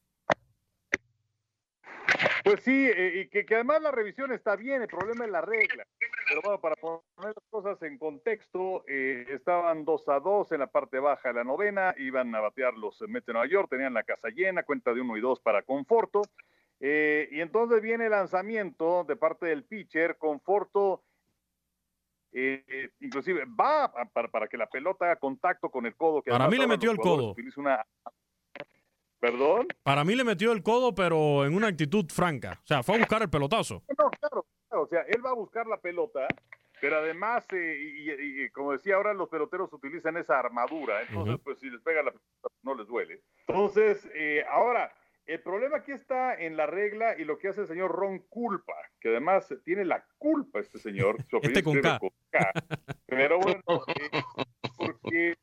Pues 2.46 2.62
sí, 2.62 2.72
eh, 2.90 3.30
y 3.34 3.44
que, 3.44 3.56
además 3.56 3.82
la 3.82 3.92
revisión 3.92 4.32
está 4.32 4.56
bien, 4.56 4.82
el 4.82 4.88
problema 4.88 5.26
es 5.26 5.32
la 5.32 5.42
regla. 5.42 5.86
Pero 6.28 6.42
bueno, 6.42 6.62
para 6.62 6.76
poner 6.76 7.04
las 7.18 7.50
cosas 7.50 7.82
en 7.84 7.98
contexto, 7.98 8.86
eh, 8.88 9.26
estaban 9.32 9.84
2 9.84 10.10
a 10.10 10.20
2 10.22 10.54
en 10.54 10.60
la 10.60 10.68
parte 10.68 11.00
baja 11.00 11.30
de 11.30 11.36
la 11.36 11.44
novena, 11.44 11.94
iban 11.98 12.34
a 12.36 12.40
batear 12.40 12.74
los 12.76 13.02
Mets 13.02 13.26
de 13.26 13.34
Nueva 13.34 13.48
York, 13.48 13.70
tenían 13.70 13.94
la 13.94 14.04
casa 14.04 14.30
llena, 14.30 14.64
cuenta 14.64 14.94
de 14.94 15.02
1 15.02 15.18
y 15.18 15.22
2 15.22 15.42
para 15.42 15.64
Conforto. 15.64 16.22
y 16.80 17.40
entonces 17.40 17.82
viene 17.82 18.06
el 18.06 18.12
lanzamiento 18.12 19.04
de 19.06 19.16
parte 19.18 19.46
del 19.46 19.64
pitcher, 19.64 20.18
Conforto 20.18 21.04
eh, 22.34 22.90
inclusive 23.00 23.46
va 23.46 23.92
para, 24.12 24.28
para, 24.28 24.48
que 24.48 24.58
la 24.58 24.68
pelota 24.68 25.06
haga 25.06 25.16
contacto 25.18 25.70
con 25.70 25.86
el 25.86 25.96
codo. 25.96 26.22
Que 26.22 26.32
para 26.32 26.48
mí 26.48 26.58
le 26.58 26.68
metió 26.68 26.92
el 26.92 26.98
codo. 26.98 27.36
¿Perdón? 29.20 29.68
Para 29.84 30.04
mí 30.04 30.16
le 30.16 30.26
metió 30.26 30.52
el 30.52 30.62
codo, 30.62 30.94
pero 30.94 31.46
en 31.46 31.56
una 31.56 31.68
actitud 31.68 32.06
franca. 32.10 32.60
O 32.64 32.68
sea, 32.68 32.84
fue 32.84 32.96
a 32.96 33.00
buscar 33.00 33.22
el 33.22 33.30
pelotazo. 33.30 33.82
No, 33.98 34.10
claro, 34.10 34.46
O 34.72 34.88
sea, 34.88 35.04
él 35.04 35.26
va 35.26 35.30
a 35.30 35.36
buscar 35.36 35.66
la 35.66 35.78
pelota, 35.78 36.28
pero 36.82 36.98
además, 36.98 37.46
eh, 37.54 37.78
y, 37.80 38.50
como 38.50 38.74
decía, 38.74 38.96
ahora 38.96 39.14
los 39.14 39.30
peloteros 39.30 39.72
utilizan 39.72 40.18
esa 40.18 40.38
armadura. 40.38 41.04
Entonces, 41.04 41.40
pues 41.42 41.58
si 41.60 41.70
les 41.70 41.80
pega 41.82 42.04
la 42.04 42.12
pelota, 42.12 42.50
no 42.64 42.76
les 42.76 42.86
duele. 42.86 43.22
Entonces, 43.48 44.06
eh, 44.14 44.44
ahora, 44.50 44.92
el 45.26 45.42
problema 45.42 45.78
aquí 45.78 45.92
está 45.92 46.36
en 46.36 46.58
la 46.58 46.66
regla 46.66 47.16
y 47.18 47.24
lo 47.24 47.38
que 47.38 47.48
hace 47.48 47.62
el 47.62 47.68
señor 47.68 47.92
Ron 47.92 48.20
Culpa, 48.20 48.74
que 49.00 49.10
además 49.10 49.54
tiene 49.64 49.86
la 49.86 50.06
culpa 50.18 50.60
este 50.60 50.80
señor. 50.80 51.18
este 51.42 51.64
con 51.64 51.80
K. 51.82 52.00
Pero 53.06 53.40
bueno, 53.40 53.62
eh, 53.88 54.22
porque 54.78 55.36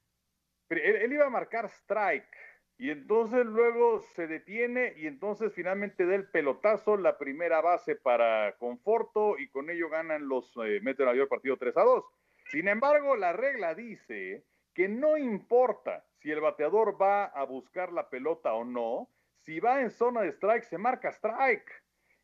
él, 0.69 1.13
iba 1.13 1.27
a 1.27 1.31
marcar 1.31 1.67
strike 1.67 2.29
y 2.77 2.91
entonces 2.91 3.45
luego 3.47 4.01
se 4.15 4.27
detiene 4.27 4.95
y 4.97 5.07
entonces 5.07 5.53
finalmente 5.55 6.07
da 6.07 6.15
el 6.15 6.29
pelotazo, 6.29 6.97
la 6.97 7.19
primera 7.19 7.61
base 7.61 7.97
para 7.97 8.57
Conforto 8.59 9.39
y 9.39 9.49
con 9.49 9.71
ello 9.71 9.89
ganan 9.89 10.29
los 10.29 10.53
eh, 10.65 10.81
Mets 10.83 10.99
de 10.99 11.27
partido 11.27 11.57
3 11.57 11.77
a 11.77 11.83
2. 11.83 12.05
Sin 12.51 12.69
embargo, 12.69 13.17
la 13.17 13.33
regla 13.33 13.75
dice 13.75 14.45
que 14.75 14.89
no 14.89 15.17
importa 15.17 16.05
si 16.21 16.31
el 16.31 16.41
bateador 16.41 17.01
va 17.01 17.25
a 17.25 17.45
buscar 17.45 17.93
la 17.93 18.09
pelota 18.09 18.55
o 18.55 18.65
no, 18.65 19.09
si 19.43 19.61
va 19.61 19.81
en 19.81 19.91
zona 19.91 20.23
de 20.23 20.33
strike, 20.33 20.65
se 20.65 20.79
marca 20.79 21.11
strike. 21.11 21.71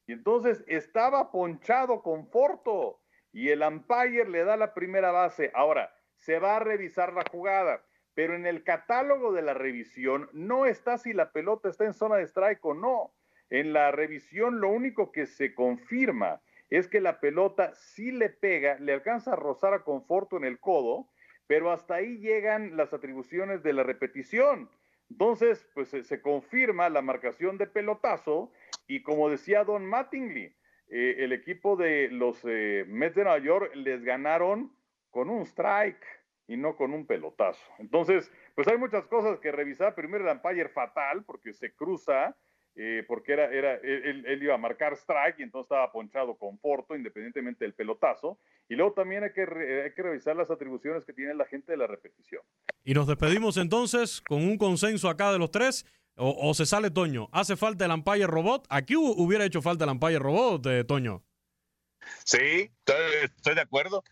Y 0.06 0.12
entonces 0.12 0.64
estaba 0.66 1.30
ponchado 1.32 2.02
con 2.02 2.28
Forto 2.28 3.00
y 3.32 3.48
el 3.50 3.62
umpire 3.62 4.28
le 4.28 4.44
da 4.44 4.56
la 4.56 4.74
primera 4.74 5.10
base. 5.10 5.50
Ahora, 5.54 5.92
se 6.16 6.38
va 6.38 6.56
a 6.56 6.60
revisar 6.60 7.12
la 7.12 7.24
jugada, 7.30 7.84
pero 8.14 8.34
en 8.34 8.46
el 8.46 8.64
catálogo 8.64 9.32
de 9.32 9.42
la 9.42 9.54
revisión 9.54 10.28
no 10.32 10.66
está 10.66 10.98
si 10.98 11.12
la 11.12 11.32
pelota 11.32 11.68
está 11.68 11.84
en 11.84 11.94
zona 11.94 12.16
de 12.16 12.26
strike 12.26 12.64
o 12.64 12.74
no. 12.74 13.14
En 13.50 13.72
la 13.72 13.90
revisión 13.92 14.60
lo 14.60 14.70
único 14.70 15.12
que 15.12 15.26
se 15.26 15.54
confirma 15.54 16.40
es 16.70 16.88
que 16.88 17.00
la 17.00 17.20
pelota 17.20 17.74
sí 17.74 18.10
le 18.10 18.30
pega, 18.30 18.78
le 18.78 18.92
alcanza 18.92 19.32
a 19.32 19.36
rozar 19.36 19.72
a 19.74 19.84
Conforto 19.84 20.36
en 20.36 20.44
el 20.44 20.58
codo, 20.58 21.08
pero 21.46 21.70
hasta 21.70 21.94
ahí 21.96 22.18
llegan 22.18 22.76
las 22.76 22.92
atribuciones 22.92 23.62
de 23.62 23.72
la 23.72 23.84
repetición. 23.84 24.68
Entonces, 25.10 25.66
pues 25.74 25.88
se, 25.88 26.20
confirma 26.20 26.88
la 26.88 27.02
marcación 27.02 27.58
de 27.58 27.66
pelotazo 27.66 28.52
y 28.86 29.02
como 29.02 29.30
decía 29.30 29.64
Don 29.64 29.86
Mattingly, 29.86 30.54
eh, 30.88 31.16
el 31.18 31.32
equipo 31.32 31.76
de 31.76 32.08
los 32.10 32.40
eh, 32.44 32.84
Mets 32.88 33.14
de 33.16 33.24
Nueva 33.24 33.38
York 33.38 33.72
les 33.74 34.02
ganaron 34.04 34.72
con 35.10 35.30
un 35.30 35.42
strike 35.42 36.04
y 36.48 36.56
no 36.56 36.76
con 36.76 36.92
un 36.92 37.06
pelotazo. 37.06 37.64
Entonces, 37.78 38.30
pues 38.54 38.68
hay 38.68 38.78
muchas 38.78 39.06
cosas 39.06 39.40
que 39.40 39.52
revisar. 39.52 39.94
Primero 39.94 40.30
el 40.30 40.36
umpire 40.36 40.68
fatal 40.68 41.24
porque 41.24 41.52
se 41.52 41.74
cruza, 41.74 42.36
eh, 42.76 43.04
porque 43.08 43.32
era, 43.32 43.46
era, 43.46 43.74
él, 43.76 44.38
iba 44.42 44.54
a 44.54 44.58
marcar 44.58 44.92
strike 44.92 45.40
y 45.40 45.42
entonces 45.42 45.66
estaba 45.66 45.90
ponchado 45.90 46.36
con 46.36 46.58
Forto, 46.58 46.94
independientemente 46.94 47.64
del 47.64 47.74
pelotazo. 47.74 48.38
Y 48.68 48.74
luego 48.74 48.92
también 48.92 49.24
hay 49.24 49.32
que, 49.32 49.42
hay 49.42 49.92
que 49.92 50.02
revisar 50.02 50.36
las 50.36 50.50
atribuciones 50.50 51.04
que 51.04 51.12
tiene 51.12 51.34
la 51.34 51.46
gente 51.46 51.72
de 51.72 51.78
la 51.78 51.86
repetición. 51.86 52.42
Y 52.84 52.94
nos 52.94 53.06
despedimos 53.06 53.56
entonces 53.56 54.20
con 54.20 54.42
un 54.42 54.58
consenso 54.58 55.08
acá 55.08 55.32
de 55.32 55.38
los 55.38 55.50
tres. 55.50 55.86
O, 56.18 56.54
se 56.54 56.64
sale 56.64 56.90
Toño. 56.90 57.28
¿Hace 57.30 57.56
falta 57.56 57.84
el 57.84 57.90
umpire 57.90 58.26
robot? 58.26 58.66
Aquí 58.70 58.96
hubiera 58.96 59.44
hecho 59.44 59.60
falta 59.60 59.84
el 59.84 59.90
umpire 59.90 60.18
robot, 60.18 60.64
eh, 60.64 60.82
Toño. 60.84 61.22
Sí, 62.24 62.70
estoy 63.22 63.54
de 63.54 63.60
acuerdo. 63.60 64.02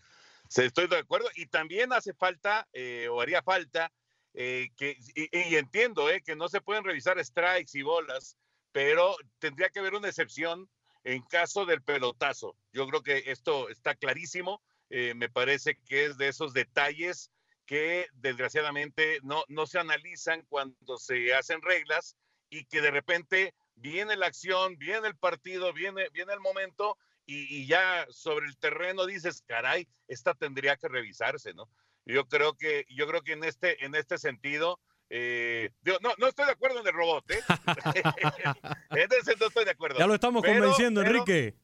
Estoy 0.55 0.87
de 0.87 0.97
acuerdo. 0.97 1.27
Y 1.35 1.47
también 1.47 1.93
hace 1.93 2.13
falta, 2.13 2.67
eh, 2.73 3.07
o 3.09 3.21
haría 3.21 3.41
falta, 3.41 3.91
eh, 4.33 4.69
que, 4.75 4.97
y, 5.15 5.55
entiendo 5.55 6.09
eh, 6.09 6.21
que 6.21 6.35
no 6.35 6.49
se 6.49 6.61
pueden 6.61 6.83
revisar 6.83 7.23
strikes 7.23 7.71
y 7.77 7.81
bolas, 7.81 8.37
pero 8.75 9.15
tendría 9.39 9.69
que 9.69 9.79
haber 9.79 9.93
una 9.93 10.09
excepción 10.09 10.69
en 11.05 11.21
caso 11.21 11.65
del 11.65 11.81
pelotazo. 11.81 12.57
Yo 12.73 12.85
creo 12.89 13.03
que 13.03 13.23
esto 13.27 13.69
está 13.69 13.95
clarísimo. 13.95 14.61
me 14.89 15.29
parece 15.29 15.77
que 15.87 16.07
es 16.07 16.17
de 16.17 16.27
esos 16.27 16.51
detalles 16.51 17.31
que 17.65 18.09
desgraciadamente 18.15 19.19
no, 19.23 19.45
no 19.47 19.65
se 19.65 19.79
analizan 19.79 20.45
cuando 20.49 20.97
se 20.97 21.33
hacen 21.33 21.61
reglas 21.61 22.17
y 22.49 22.65
que 22.65 22.81
de 22.81 22.91
repente 22.91 23.53
viene 23.75 24.17
la 24.17 24.25
acción, 24.25 24.77
viene 24.77 25.07
el 25.07 25.15
partido, 25.15 25.71
viene, 25.71 26.09
viene 26.09 26.33
el 26.33 26.41
momento 26.41 26.97
y, 27.25 27.65
ya 27.67 28.05
sobre 28.09 28.45
el 28.45 28.57
terreno 28.57 29.05
dices, 29.05 29.41
caray, 29.47 29.87
esta 30.09 30.33
tendría 30.33 30.75
que 30.75 30.89
revisarse, 30.89 31.53
¿no? 31.53 31.69
Yo 32.05 32.27
creo 32.27 32.57
que, 32.57 32.85
yo 32.89 33.07
creo 33.07 33.21
que 33.21 33.31
en 33.31 33.45
este, 33.45 33.85
en 33.85 33.95
este 33.95 34.17
sentido, 34.17 34.81
eh, 35.09 35.69
no, 36.01 36.13
no 36.17 36.27
estoy 36.27 36.45
de 36.45 36.51
acuerdo 36.51 36.79
en 36.79 36.87
el 36.87 36.93
robot, 36.93 37.29
¿eh? 37.31 37.41
no 39.39 39.47
estoy 39.47 39.65
de 39.65 39.71
acuerdo. 39.71 39.99
Ya 39.99 40.07
lo 40.07 40.13
estamos 40.15 40.43
convenciendo, 40.43 41.01
Enrique. 41.01 41.55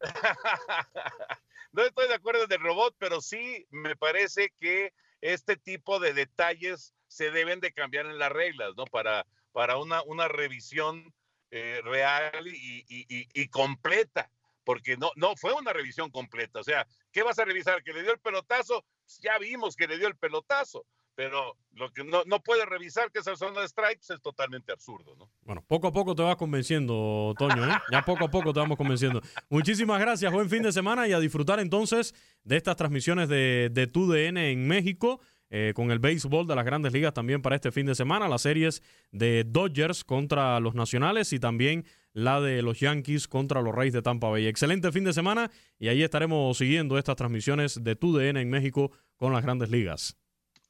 no 1.72 1.82
estoy 1.84 2.08
de 2.08 2.14
acuerdo 2.14 2.44
en 2.44 2.52
el 2.52 2.60
robot, 2.60 2.94
pero 2.98 3.20
sí 3.20 3.66
me 3.70 3.96
parece 3.96 4.52
que 4.58 4.92
este 5.20 5.56
tipo 5.56 6.00
de 6.00 6.12
detalles 6.12 6.94
se 7.06 7.30
deben 7.30 7.60
de 7.60 7.72
cambiar 7.72 8.06
en 8.06 8.18
las 8.18 8.32
reglas, 8.32 8.72
¿no? 8.76 8.84
Para, 8.84 9.26
para 9.52 9.76
una, 9.78 10.02
una 10.02 10.28
revisión 10.28 11.14
eh, 11.50 11.80
real 11.84 12.46
y, 12.46 12.84
y, 12.88 13.06
y 13.08 13.48
completa 13.48 14.30
porque 14.64 14.96
no, 14.96 15.10
no 15.16 15.36
fue 15.36 15.52
una 15.52 15.72
revisión 15.72 16.10
completa. 16.10 16.60
O 16.60 16.64
sea, 16.64 16.86
¿qué 17.10 17.22
vas 17.22 17.38
a 17.38 17.44
revisar? 17.44 17.82
¿Que 17.82 17.92
le 17.92 18.02
dio 18.02 18.12
el 18.12 18.20
pelotazo? 18.20 18.84
Ya 19.20 19.38
vimos 19.38 19.76
que 19.76 19.86
le 19.86 19.98
dio 19.98 20.08
el 20.08 20.16
pelotazo, 20.16 20.86
pero 21.22 21.56
lo 21.74 21.92
que 21.92 22.02
no, 22.02 22.24
no 22.26 22.42
puede 22.42 22.66
revisar 22.66 23.12
que 23.12 23.20
esa 23.20 23.36
zona 23.36 23.60
de 23.60 23.68
strikes 23.68 24.12
es 24.12 24.20
totalmente 24.20 24.72
absurdo, 24.72 25.14
¿no? 25.16 25.30
Bueno, 25.42 25.64
poco 25.68 25.86
a 25.86 25.92
poco 25.92 26.16
te 26.16 26.22
vas 26.22 26.34
convenciendo, 26.34 27.32
Toño, 27.38 27.64
¿eh? 27.64 27.74
Ya 27.92 28.02
poco 28.02 28.24
a 28.24 28.28
poco 28.28 28.52
te 28.52 28.58
vamos 28.58 28.76
convenciendo. 28.76 29.20
Muchísimas 29.48 30.00
gracias, 30.00 30.32
buen 30.32 30.50
fin 30.50 30.64
de 30.64 30.72
semana 30.72 31.06
y 31.06 31.12
a 31.12 31.20
disfrutar 31.20 31.60
entonces 31.60 32.12
de 32.42 32.56
estas 32.56 32.74
transmisiones 32.74 33.28
de, 33.28 33.70
de 33.70 33.86
TUDN 33.86 34.36
en 34.36 34.66
México. 34.66 35.20
Eh, 35.54 35.74
con 35.76 35.90
el 35.90 35.98
béisbol 35.98 36.46
de 36.46 36.56
las 36.56 36.64
grandes 36.64 36.94
ligas 36.94 37.12
también 37.12 37.42
para 37.42 37.54
este 37.54 37.70
fin 37.70 37.84
de 37.84 37.94
semana, 37.94 38.26
las 38.26 38.40
series 38.40 38.82
de 39.10 39.44
Dodgers 39.44 40.02
contra 40.02 40.58
los 40.60 40.74
Nacionales 40.74 41.34
y 41.34 41.38
también 41.38 41.84
la 42.14 42.40
de 42.40 42.62
los 42.62 42.80
Yankees 42.80 43.28
contra 43.28 43.60
los 43.60 43.74
Reyes 43.74 43.92
de 43.92 44.00
Tampa 44.00 44.28
Bay. 44.28 44.46
Excelente 44.46 44.90
fin 44.92 45.04
de 45.04 45.12
semana 45.12 45.50
y 45.78 45.88
ahí 45.88 46.02
estaremos 46.02 46.56
siguiendo 46.56 46.96
estas 46.96 47.16
transmisiones 47.16 47.84
de 47.84 47.94
TUDN 47.96 48.38
en 48.38 48.48
México 48.48 48.92
con 49.16 49.34
las 49.34 49.42
grandes 49.42 49.68
ligas. 49.68 50.16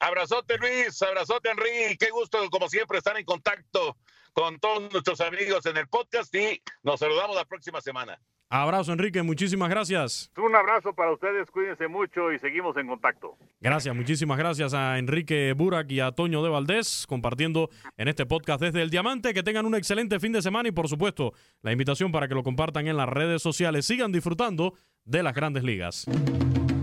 Abrazote 0.03 0.59
Luis, 0.59 1.01
abrazote 1.01 1.51
Henry, 1.51 1.97
qué 1.97 2.11
gusto 2.11 2.39
como 2.51 2.69
siempre 2.69 2.99
estar 2.99 3.17
en 3.17 3.25
contacto 3.25 3.97
con 4.33 4.59
todos 4.59 4.91
nuestros 4.93 5.21
amigos 5.21 5.65
en 5.67 5.77
el 5.77 5.87
podcast 5.87 6.35
y 6.35 6.61
nos 6.83 6.99
saludamos 6.99 7.37
la 7.37 7.45
próxima 7.45 7.81
semana. 7.81 8.19
Abrazo, 8.49 8.93
Enrique. 8.93 9.23
Muchísimas 9.23 9.71
gracias. 9.71 10.31
Un 10.37 10.57
abrazo 10.57 10.93
para 10.93 11.13
ustedes. 11.13 11.49
Cuídense 11.53 11.87
mucho 11.87 12.33
y 12.33 12.41
seguimos 12.41 12.77
en 12.77 12.89
contacto. 12.89 13.39
Gracias, 13.61 13.95
muchísimas 13.95 14.37
gracias 14.39 14.75
a 14.75 14.99
Enrique 14.99 15.55
Burak 15.57 15.91
y 15.93 16.01
a 16.01 16.11
Toño 16.11 16.43
de 16.43 16.51
Valdés 16.51 17.07
compartiendo 17.09 17.71
en 17.97 18.09
este 18.09 18.27
podcast 18.27 18.61
desde 18.61 18.83
el 18.83 18.91
Diamante. 18.91 19.33
Que 19.33 19.45
tengan 19.45 19.67
un 19.67 19.77
excelente 19.77 20.19
fin 20.19 20.33
de 20.33 20.43
semana 20.43 20.69
y, 20.69 20.73
por 20.73 20.89
supuesto, 20.89 21.33
la 21.63 21.71
invitación 21.71 22.11
para 22.11 22.27
que 22.27 22.35
lo 22.35 22.43
compartan 22.43 22.89
en 22.89 22.97
las 22.97 23.09
redes 23.09 23.41
sociales. 23.41 23.87
Sigan 23.87 24.11
disfrutando 24.11 24.75
de 25.05 25.23
las 25.23 25.33
grandes 25.33 25.63
ligas. 25.63 26.07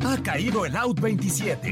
Ha 0.05 0.23
caído 0.23 0.65
el 0.65 0.75
Out 0.75 1.01
27. 1.01 1.71